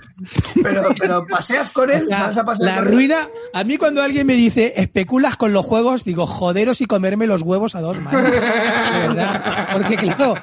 [0.61, 2.93] Pero, pero paseas con él, O sea, vas a pasear la con él?
[2.93, 3.17] ruina,
[3.53, 7.43] a mí cuando alguien me dice especulas con los juegos, digo joderos y comerme los
[7.43, 8.23] huevos a dos manos.
[8.23, 9.69] De verdad.
[9.73, 10.35] Porque claro,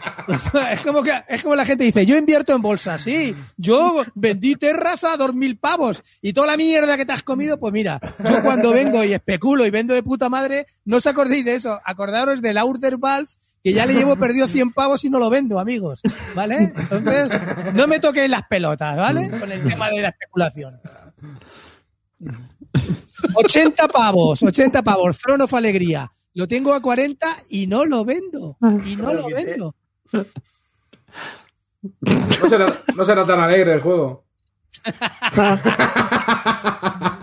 [0.71, 4.55] es como que es como la gente dice, yo invierto en bolsa, sí, yo vendí
[4.55, 8.01] terras a dos mil pavos y toda la mierda que te has comido, pues mira,
[8.19, 11.79] yo cuando vengo y especulo y vendo de puta madre, no os acordéis de eso,
[11.85, 13.29] acordaros del Outer Valve
[13.67, 16.01] que ya le llevo perdido 100 pavos y no lo vendo, amigos.
[16.37, 16.73] ¿Vale?
[16.77, 17.33] Entonces,
[17.75, 19.29] no me toquéis las pelotas, ¿vale?
[19.29, 20.81] Con el tema de la especulación.
[23.35, 26.13] 80 pavos, 80 pavos, Throne of Alegría.
[26.35, 28.57] Lo tengo a 40 y no lo vendo.
[28.85, 29.75] Y no lo vendo.
[31.83, 34.27] No será, no será tan alegre el juego.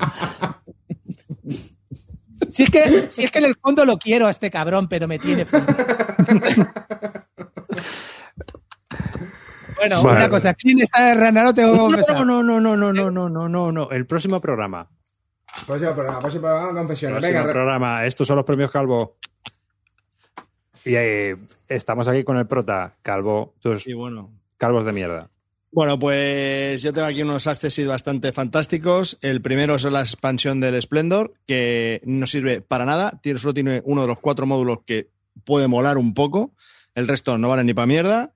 [2.54, 5.08] Si es que, si es que en el fondo lo quiero a este cabrón, pero
[5.08, 5.66] me tiene frío.
[9.76, 10.18] Bueno, Bueno.
[10.18, 11.54] una cosa, ¿quién está de Ranaro?
[11.54, 12.16] Tengo que confesar.
[12.26, 13.92] No, no, no, no, no, no, no, no, no.
[13.92, 14.88] El próximo programa.
[15.68, 17.18] Próximo programa, próximo programa, confesiones.
[17.20, 18.06] Próximo Venga, programa.
[18.06, 19.18] Estos son los premios Calvo.
[20.86, 21.36] Y eh,
[21.68, 23.56] estamos aquí con el prota, Calvo.
[23.60, 24.30] Tus Y bueno.
[24.58, 25.30] calvos de mierda.
[25.76, 29.18] Bueno, pues yo tengo aquí unos accesits bastante fantásticos.
[29.22, 33.20] El primero es la expansión del Splendor, que no sirve para nada.
[33.38, 35.10] Solo tiene uno de los cuatro módulos que
[35.44, 36.52] puede molar un poco.
[36.94, 38.36] El resto no vale ni para mierda.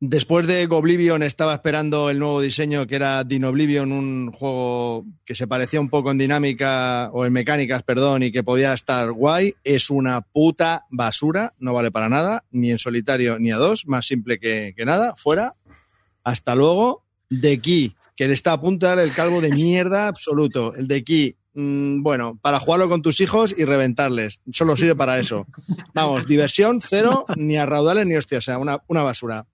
[0.00, 5.46] Después de Goblivion estaba esperando el nuevo diseño que era Dinoblivion, un juego que se
[5.46, 9.54] parecía un poco en dinámica o en mecánicas, perdón, y que podía estar guay.
[9.62, 14.04] Es una puta basura, no vale para nada, ni en solitario ni a dos, más
[14.04, 15.54] simple que nada, fuera.
[16.24, 17.04] Hasta luego.
[17.30, 20.74] De Key, que le está a punto de dar el calvo de mierda absoluto.
[20.74, 24.40] El de Key mm, bueno, para jugarlo con tus hijos y reventarles.
[24.52, 25.46] Solo sirve para eso.
[25.94, 29.46] Vamos, diversión cero, ni a raudales ni hostia, o sea, una, una basura.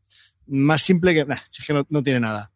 [0.47, 1.24] Más simple que...
[1.24, 2.51] nah, es que no, no tiene nada.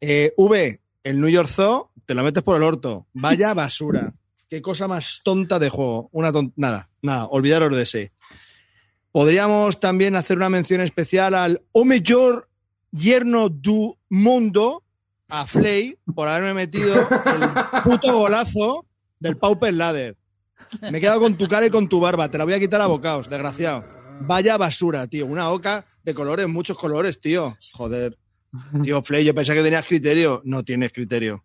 [0.00, 3.06] Eh, v, el New York Zoo, te lo metes por el orto.
[3.14, 4.12] Vaya basura.
[4.48, 6.08] Qué cosa más tonta de juego.
[6.12, 8.12] Una ton- Nada, nada, olvidaros de ese.
[9.12, 11.84] Podríamos también hacer una mención especial al O
[12.90, 14.82] yerno du mundo,
[15.28, 18.86] a Flay, por haberme metido el puto golazo
[19.18, 20.16] del Pauper Ladder.
[20.82, 22.30] Me he quedado con tu cara y con tu barba.
[22.30, 23.84] Te la voy a quitar a bocaos, desgraciado.
[24.20, 25.26] Vaya basura, tío.
[25.26, 27.56] Una oca de colores, muchos colores, tío.
[27.72, 28.18] Joder.
[28.82, 30.42] Tío, Flay, yo pensé que tenías criterio.
[30.44, 31.44] No tienes criterio.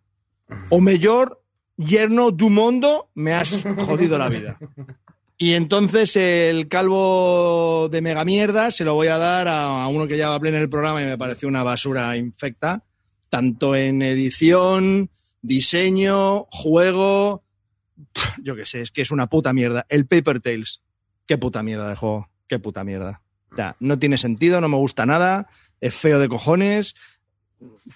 [0.70, 1.42] O mejor
[1.76, 4.58] yerno du mundo, me has jodido la vida.
[5.38, 10.16] Y entonces el calvo de mega mierda se lo voy a dar a, uno que
[10.16, 12.84] ya hablé en el programa y me pareció una basura infecta,
[13.28, 15.10] tanto en edición,
[15.42, 17.44] diseño, juego,
[18.42, 19.84] yo qué sé, es que es una puta mierda.
[19.90, 20.80] El Paper Tales,
[21.26, 23.22] qué puta mierda de juego, qué puta mierda.
[23.56, 25.48] Ya, no tiene sentido, no me gusta nada,
[25.82, 26.94] es feo de cojones,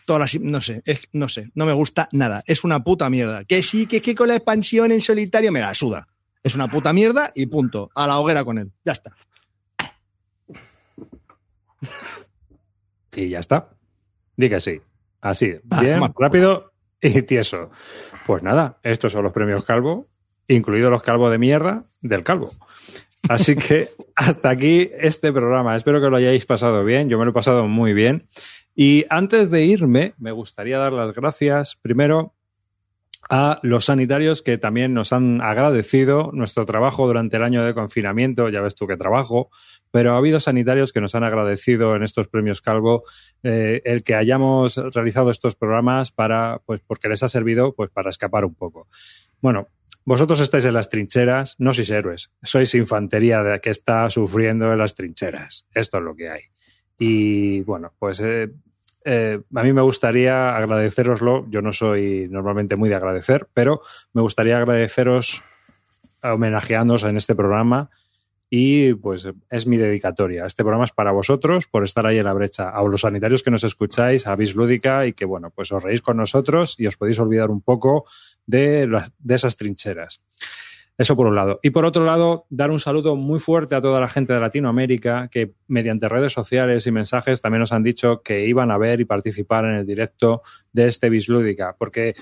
[0.05, 3.45] todas las, no sé, es- no sé, no me gusta nada, es una puta mierda.
[3.45, 6.07] Que sí, que es que con la expansión en solitario me la suda.
[6.43, 7.91] Es una puta mierda y punto.
[7.95, 8.73] A la hoguera con él.
[8.85, 9.15] Ya está.
[13.15, 13.71] Y ya está.
[14.37, 14.81] Di que sí.
[15.21, 17.71] Así, Ah, bien, rápido y tieso.
[18.27, 20.09] Pues nada, estos son los premios Calvo,
[20.49, 22.51] incluidos los Calvo de mierda del Calvo.
[23.29, 25.77] Así que hasta aquí este programa.
[25.77, 27.09] Espero que lo hayáis pasado bien.
[27.11, 28.29] Yo me lo he pasado muy bien.
[28.75, 32.35] Y antes de irme, me gustaría dar las gracias primero
[33.29, 38.49] a los sanitarios que también nos han agradecido nuestro trabajo durante el año de confinamiento.
[38.49, 39.51] Ya ves tú que trabajo,
[39.91, 43.05] pero ha habido sanitarios que nos han agradecido en estos premios Calvo
[43.43, 48.11] eh, el que hayamos realizado estos programas para, pues, porque les ha servido, pues, para
[48.11, 48.89] escapar un poco.
[49.41, 49.69] Bueno,
[50.05, 54.79] vosotros estáis en las trincheras, no sois héroes, sois infantería de que está sufriendo en
[54.79, 55.67] las trincheras.
[55.75, 56.43] Esto es lo que hay.
[56.99, 58.51] Y bueno, pues eh,
[59.05, 61.47] eh, a mí me gustaría agradeceroslo.
[61.51, 63.83] Yo no soy normalmente muy de agradecer, pero
[64.13, 65.43] me gustaría agradeceros
[66.23, 67.91] homenajeándoos en este programa
[68.51, 70.45] y pues es mi dedicatoria.
[70.45, 72.69] Este programa es para vosotros por estar ahí en la brecha.
[72.69, 76.03] A los sanitarios que nos escucháis, a Vis Lúdica y que bueno, pues os reís
[76.03, 78.07] con nosotros y os podéis olvidar un poco
[78.47, 80.21] de, las, de esas trincheras.
[81.01, 81.61] Eso por un lado.
[81.63, 85.29] Y por otro lado, dar un saludo muy fuerte a toda la gente de Latinoamérica
[85.29, 89.07] que mediante redes sociales y mensajes también nos han dicho que iban a ver y
[89.07, 90.43] participar en el directo
[90.75, 91.75] de este Bislúdica.
[91.79, 92.15] Porque,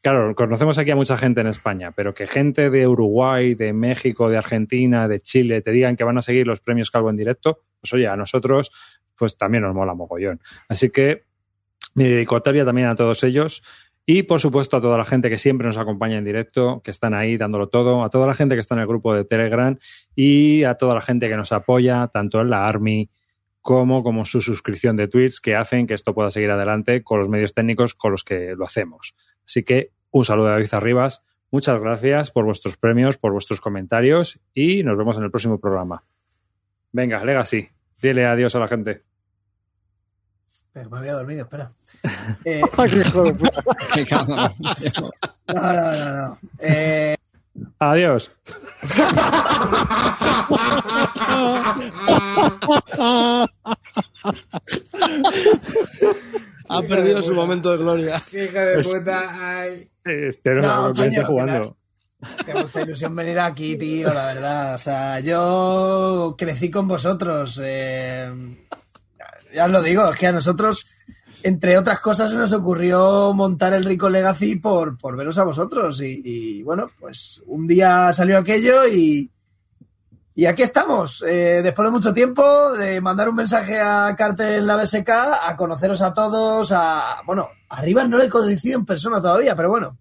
[0.00, 4.30] claro, conocemos aquí a mucha gente en España, pero que gente de Uruguay, de México,
[4.30, 7.60] de Argentina, de Chile te digan que van a seguir los premios Calvo en directo,
[7.82, 8.70] pues oye, a nosotros
[9.14, 10.40] pues también nos mola mogollón.
[10.70, 11.24] Así que
[11.96, 13.62] mi dedicatoria también a todos ellos.
[14.04, 17.14] Y por supuesto a toda la gente que siempre nos acompaña en directo, que están
[17.14, 19.78] ahí dándolo todo, a toda la gente que está en el grupo de Telegram
[20.16, 23.10] y a toda la gente que nos apoya, tanto en la Army
[23.60, 27.28] como como su suscripción de Twitch, que hacen que esto pueda seguir adelante con los
[27.28, 29.14] medios técnicos con los que lo hacemos.
[29.46, 34.40] Así que un saludo de David Arribas, muchas gracias por vuestros premios, por vuestros comentarios
[34.52, 36.02] y nos vemos en el próximo programa.
[36.90, 37.68] Venga, Legacy,
[38.00, 39.11] dile adiós a la gente.
[40.72, 41.72] Pero me había dormido, espera.
[42.44, 43.62] Eh, Ay, qué hijo de puta.
[45.48, 46.38] no, no, no, no.
[46.58, 47.14] Eh,
[47.78, 48.30] Adiós.
[56.68, 58.16] ha perdido su momento de gloria.
[58.32, 59.58] Hijo de puta.
[59.60, 59.88] Ay.
[60.04, 61.76] Este no, No, que coño, jugando.
[62.46, 64.74] Qué mucha ilusión venir aquí, tío, la verdad.
[64.76, 67.60] O sea, yo crecí con vosotros.
[67.62, 68.30] eh,
[69.54, 70.86] ya os lo digo, es que a nosotros,
[71.42, 76.00] entre otras cosas, se nos ocurrió montar el Rico Legacy por, por veros a vosotros.
[76.02, 79.30] Y, bueno, pues un día salió aquello y,
[80.34, 81.22] y aquí estamos.
[81.26, 85.56] eh, después de mucho tiempo, de mandar un mensaje a Cartel en la BSK, a
[85.56, 87.22] conoceros a todos, a.
[87.26, 89.98] Bueno, arriba no le he conocido en persona todavía, pero bueno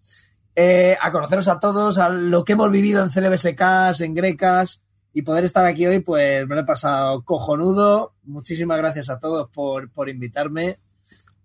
[0.55, 4.83] eh, a conoceros a todos, a lo que hemos vivido en CLBSKs, en Grecas,
[5.13, 8.13] y poder estar aquí hoy, pues me lo he pasado cojonudo.
[8.23, 10.79] Muchísimas gracias a todos por, por invitarme.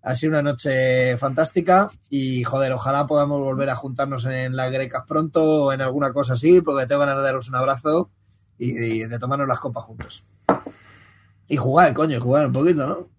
[0.01, 5.03] Ha sido una noche fantástica y, joder, ojalá podamos volver a juntarnos en las Grecas
[5.05, 8.09] pronto o en alguna cosa así, porque tengo ganas de daros un abrazo
[8.57, 10.25] y, y de tomarnos las copas juntos.
[11.49, 13.09] Y jugar, coño, jugar un poquito, ¿no?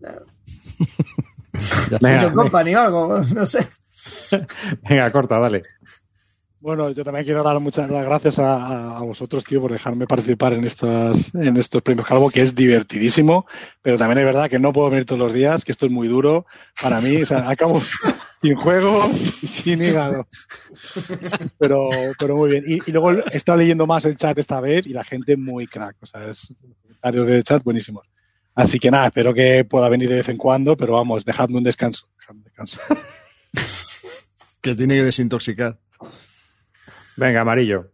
[2.01, 3.68] Venga, company o algo, no sé.
[4.89, 5.62] venga, corta, dale.
[6.61, 10.65] Bueno, yo también quiero dar muchas las gracias a, vosotros, tío, por dejarme participar en
[10.65, 13.47] estos, en estos premios Calvo, que es divertidísimo,
[13.81, 16.09] pero también es verdad que no puedo venir todos los días, que esto es muy
[16.09, 16.47] duro
[16.83, 17.23] para mí.
[17.23, 17.81] O sea, acabo,
[18.43, 19.09] sin juego
[19.41, 20.27] y sin hígado.
[21.59, 22.65] Pero, pero muy bien.
[22.67, 25.69] Y, y luego he estado leyendo más el chat esta vez y la gente muy
[25.69, 25.97] crack.
[26.01, 28.05] O sea, es comentarios del chat buenísimos.
[28.57, 31.65] Así que nada, espero que pueda venir de vez en cuando, pero vamos, dejadme un
[31.65, 32.09] descanso.
[32.19, 32.81] dejadme un descanso.
[34.61, 35.78] Que tiene que desintoxicar.
[37.19, 37.91] Venga, amarillo.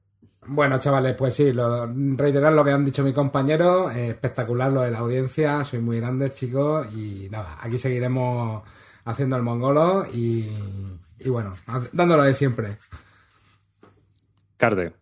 [0.47, 4.83] Bueno, chavales, pues sí, lo, reiterar lo que han dicho mis compañeros, eh, espectacular lo
[4.83, 8.63] de la audiencia, soy muy grandes chicos y nada, aquí seguiremos
[9.07, 10.47] haciendo el mongolo y,
[11.19, 11.55] y bueno,
[11.93, 12.77] dándolo de siempre.
[14.59, 14.93] Carde.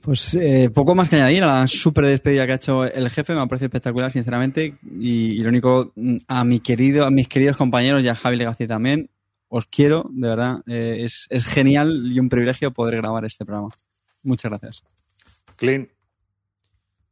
[0.00, 3.34] Pues eh, poco más que añadir a la super despedida que ha hecho el jefe,
[3.34, 4.76] me ha parecido espectacular, sinceramente.
[4.98, 8.36] Y, y lo único, mm, a mi querido, a mis queridos compañeros y a Javi
[8.36, 9.10] Legacy también,
[9.48, 10.62] os quiero, de verdad.
[10.66, 13.70] eh, es, es genial y un privilegio poder grabar este programa.
[14.22, 14.82] Muchas gracias.
[15.56, 15.88] Clean.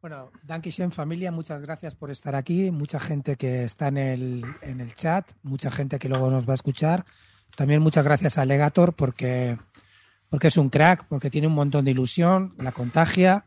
[0.00, 2.70] Bueno, Dankishen familia, muchas gracias por estar aquí.
[2.70, 6.52] Mucha gente que está en el, en el chat, mucha gente que luego nos va
[6.52, 7.04] a escuchar.
[7.56, 9.58] También muchas gracias a Legator porque,
[10.28, 13.46] porque es un crack, porque tiene un montón de ilusión, la contagia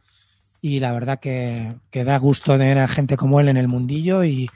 [0.59, 4.25] y la verdad que, que da gusto tener a gente como él en el mundillo
[4.25, 4.49] y,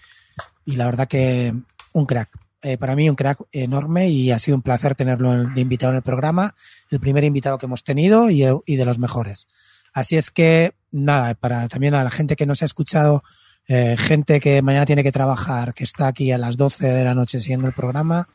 [0.66, 1.53] y la verdad que
[1.94, 2.38] un crack.
[2.64, 5.92] Eh, para mí un crack enorme y ha sido un placer tenerlo en- de invitado
[5.92, 6.56] en el programa,
[6.90, 9.48] el primer invitado que hemos tenido y, y de los mejores.
[9.93, 13.22] Así es que, nada, para también a la gente que no se ha escuchado,
[13.67, 17.14] eh, gente que mañana tiene que trabajar, que está aquí a las 12 de la
[17.16, 18.27] noche siguiendo el programa,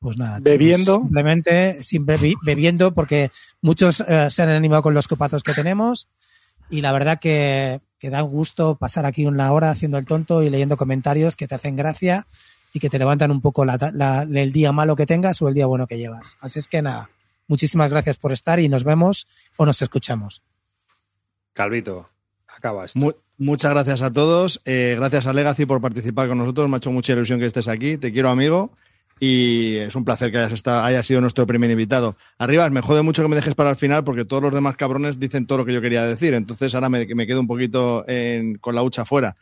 [0.00, 0.38] pues nada.
[0.38, 0.94] chicos, Bebiendo.
[0.96, 3.30] simplemente sin bebi- bebiendo, porque
[3.60, 6.08] muchos eh, se han animado con los copazos que tenemos
[6.70, 10.50] y la verdad que, que da gusto pasar aquí una hora haciendo el tonto y
[10.50, 12.26] leyendo comentarios que te hacen gracia
[12.76, 15.54] y que te levantan un poco la, la- el día malo que tengas o el
[15.54, 16.36] día bueno que llevas.
[16.40, 17.08] Así es que nada,
[17.48, 20.42] muchísimas gracias por estar y nos vemos o nos escuchamos.
[21.52, 22.08] Calvito.
[22.54, 22.98] Acaba esto.
[22.98, 24.60] Mu- muchas gracias a todos.
[24.64, 26.68] eh, gracias a Legacy por participar con nosotros.
[26.68, 27.96] Me ha hecho mucha ilusión que estés aquí.
[27.96, 28.72] Te quiero, amigo.
[29.18, 32.16] Y es un placer que hayas, estado, hayas sido nuestro primer invitado.
[32.36, 35.18] Arriba, me jode mucho que me dejes para el final porque todos los demás cabrones
[35.18, 36.34] dicen todo lo que yo quería decir.
[36.34, 39.34] Entonces ahora me, me quedo un poquito en- con la hucha fuera.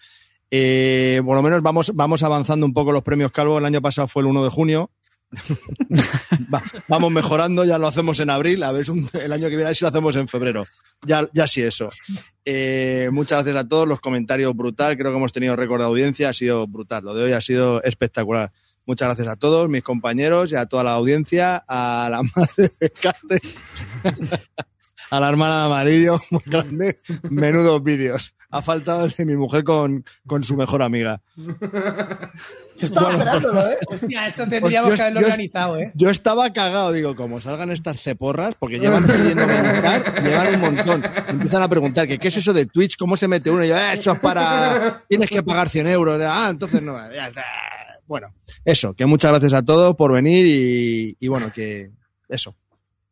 [0.57, 3.58] Eh, por lo menos vamos, vamos avanzando un poco los premios Calvo.
[3.58, 4.91] El año pasado fue el 1 de junio.
[6.55, 8.62] Va- vamos mejorando, ya lo hacemos en abril.
[8.62, 10.65] A ver, un- el año que viene a ver si lo hacemos en febrero.
[11.05, 11.89] Ya, ya sí eso.
[12.44, 16.28] Eh, muchas gracias a todos, los comentarios brutal, creo que hemos tenido récord de audiencia,
[16.28, 18.52] ha sido brutal, lo de hoy ha sido espectacular.
[18.86, 22.91] Muchas gracias a todos, mis compañeros y a toda la audiencia, a la madre de
[22.91, 23.41] Cate,
[25.10, 28.34] a la hermana de amarillo, muy grande, menudos vídeos.
[28.55, 31.20] Ha faltado el de mi mujer con, con su mejor amiga.
[31.36, 33.76] Yo estaba esperándolo, ¿eh?
[33.89, 35.92] Hostia, eso Pues tendríamos yo- que haberlo yo- organizado, ¿eh?
[35.94, 41.02] Yo estaba cagado, digo, como salgan estas ceporras, porque llevan pidiéndome entrar, llevan un montón.
[41.28, 43.76] Empiezan a preguntar que qué es eso de Twitch, cómo se mete uno, y yo,
[43.76, 46.20] "Eh, eso es para, tienes que pagar 100 euros.
[46.26, 46.97] Ah, entonces no.
[48.07, 48.28] Bueno,
[48.65, 51.91] eso, que muchas gracias a todos por venir y, y bueno, que
[52.28, 52.57] eso,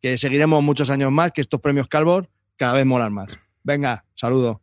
[0.01, 3.39] que seguiremos muchos años más, que estos premios Calvos cada vez molan más.
[3.65, 4.62] Venga, saludo.